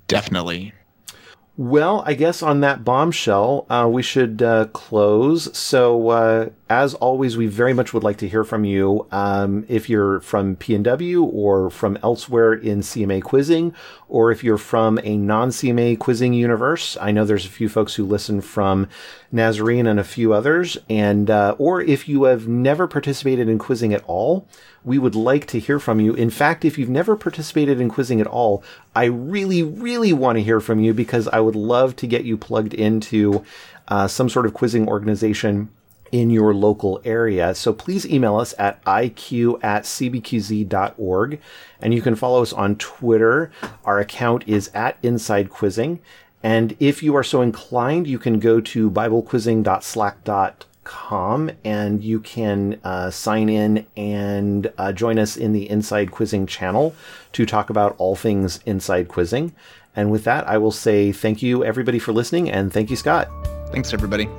Definitely. 0.07 0.73
Well, 1.57 2.03
I 2.05 2.13
guess 2.13 2.41
on 2.43 2.61
that 2.61 2.85
bombshell, 2.85 3.65
uh, 3.69 3.89
we 3.91 4.03
should 4.03 4.41
uh, 4.41 4.67
close. 4.67 5.57
So, 5.57 6.09
uh, 6.09 6.49
as 6.69 6.93
always, 6.95 7.37
we 7.37 7.47
very 7.47 7.73
much 7.73 7.93
would 7.93 8.03
like 8.03 8.17
to 8.17 8.27
hear 8.27 8.43
from 8.43 8.65
you. 8.65 9.07
Um, 9.11 9.65
if 9.69 9.89
you're 9.89 10.19
from 10.19 10.57
PNW 10.57 11.23
or 11.33 11.69
from 11.69 11.97
elsewhere 12.03 12.53
in 12.53 12.81
CMA 12.81 13.23
quizzing, 13.23 13.73
or 14.09 14.31
if 14.31 14.43
you're 14.43 14.57
from 14.57 14.99
a 15.03 15.15
non-CMA 15.15 15.97
quizzing 15.97 16.33
universe, 16.33 16.97
I 16.99 17.11
know 17.11 17.23
there's 17.23 17.45
a 17.45 17.49
few 17.49 17.69
folks 17.69 17.95
who 17.95 18.05
listen 18.05 18.41
from 18.41 18.89
Nazarene 19.31 19.87
and 19.87 19.99
a 19.99 20.03
few 20.03 20.33
others, 20.33 20.77
and 20.89 21.29
uh, 21.29 21.55
or 21.57 21.81
if 21.81 22.09
you 22.09 22.25
have 22.25 22.47
never 22.47 22.85
participated 22.85 23.47
in 23.47 23.59
quizzing 23.59 23.93
at 23.93 24.03
all, 24.05 24.45
we 24.83 24.97
would 24.97 25.15
like 25.15 25.47
to 25.47 25.59
hear 25.59 25.79
from 25.79 26.01
you. 26.01 26.13
In 26.15 26.29
fact, 26.29 26.65
if 26.65 26.77
you've 26.77 26.89
never 26.89 27.15
participated 27.15 27.79
in 27.79 27.89
quizzing 27.89 28.19
at 28.19 28.27
all, 28.27 28.63
I 28.93 29.05
really, 29.05 29.63
really 29.63 30.11
want 30.11 30.37
to 30.37 30.43
hear 30.43 30.59
from 30.59 30.79
you 30.79 30.93
because 30.93 31.27
I 31.29 31.39
would 31.39 31.55
love 31.55 31.95
to 31.97 32.07
get 32.07 32.25
you 32.25 32.37
plugged 32.37 32.73
into 32.73 33.45
uh, 33.87 34.07
some 34.07 34.27
sort 34.27 34.45
of 34.45 34.53
quizzing 34.53 34.87
organization 34.87 35.69
in 36.11 36.29
your 36.29 36.53
local 36.53 37.01
area. 37.03 37.55
So 37.55 37.73
please 37.73 38.05
email 38.05 38.37
us 38.37 38.53
at 38.57 38.81
iq 38.85 39.59
at 39.63 39.83
cbqz.org. 39.83 41.41
And 41.81 41.93
you 41.93 42.01
can 42.01 42.15
follow 42.15 42.41
us 42.41 42.53
on 42.53 42.77
Twitter. 42.77 43.51
Our 43.85 43.99
account 43.99 44.47
is 44.47 44.71
at 44.73 44.97
Inside 45.03 45.49
Quizzing. 45.49 45.99
And 46.43 46.77
if 46.79 47.01
you 47.03 47.15
are 47.15 47.23
so 47.23 47.41
inclined, 47.41 48.07
you 48.07 48.19
can 48.19 48.39
go 48.39 48.61
to 48.61 48.91
biblequizzing.slack.com 48.91 51.51
and 51.65 52.03
you 52.03 52.19
can 52.19 52.79
uh, 52.83 53.09
sign 53.11 53.49
in 53.49 53.85
and 53.97 54.71
uh, 54.77 54.93
join 54.93 55.19
us 55.19 55.35
in 55.35 55.51
the 55.51 55.69
Inside 55.69 56.11
Quizzing 56.11 56.47
channel 56.47 56.95
to 57.33 57.45
talk 57.45 57.69
about 57.69 57.95
all 57.97 58.15
things 58.15 58.61
Inside 58.65 59.07
Quizzing. 59.07 59.53
And 59.95 60.11
with 60.11 60.25
that, 60.25 60.47
I 60.47 60.59
will 60.59 60.71
say 60.71 61.11
thank 61.11 61.41
you, 61.41 61.65
everybody, 61.65 61.97
for 61.97 62.13
listening, 62.13 62.51
and 62.51 62.71
thank 62.71 62.91
you, 62.91 62.95
Scott. 62.95 63.29
Thanks, 63.71 63.93
everybody. 63.93 64.29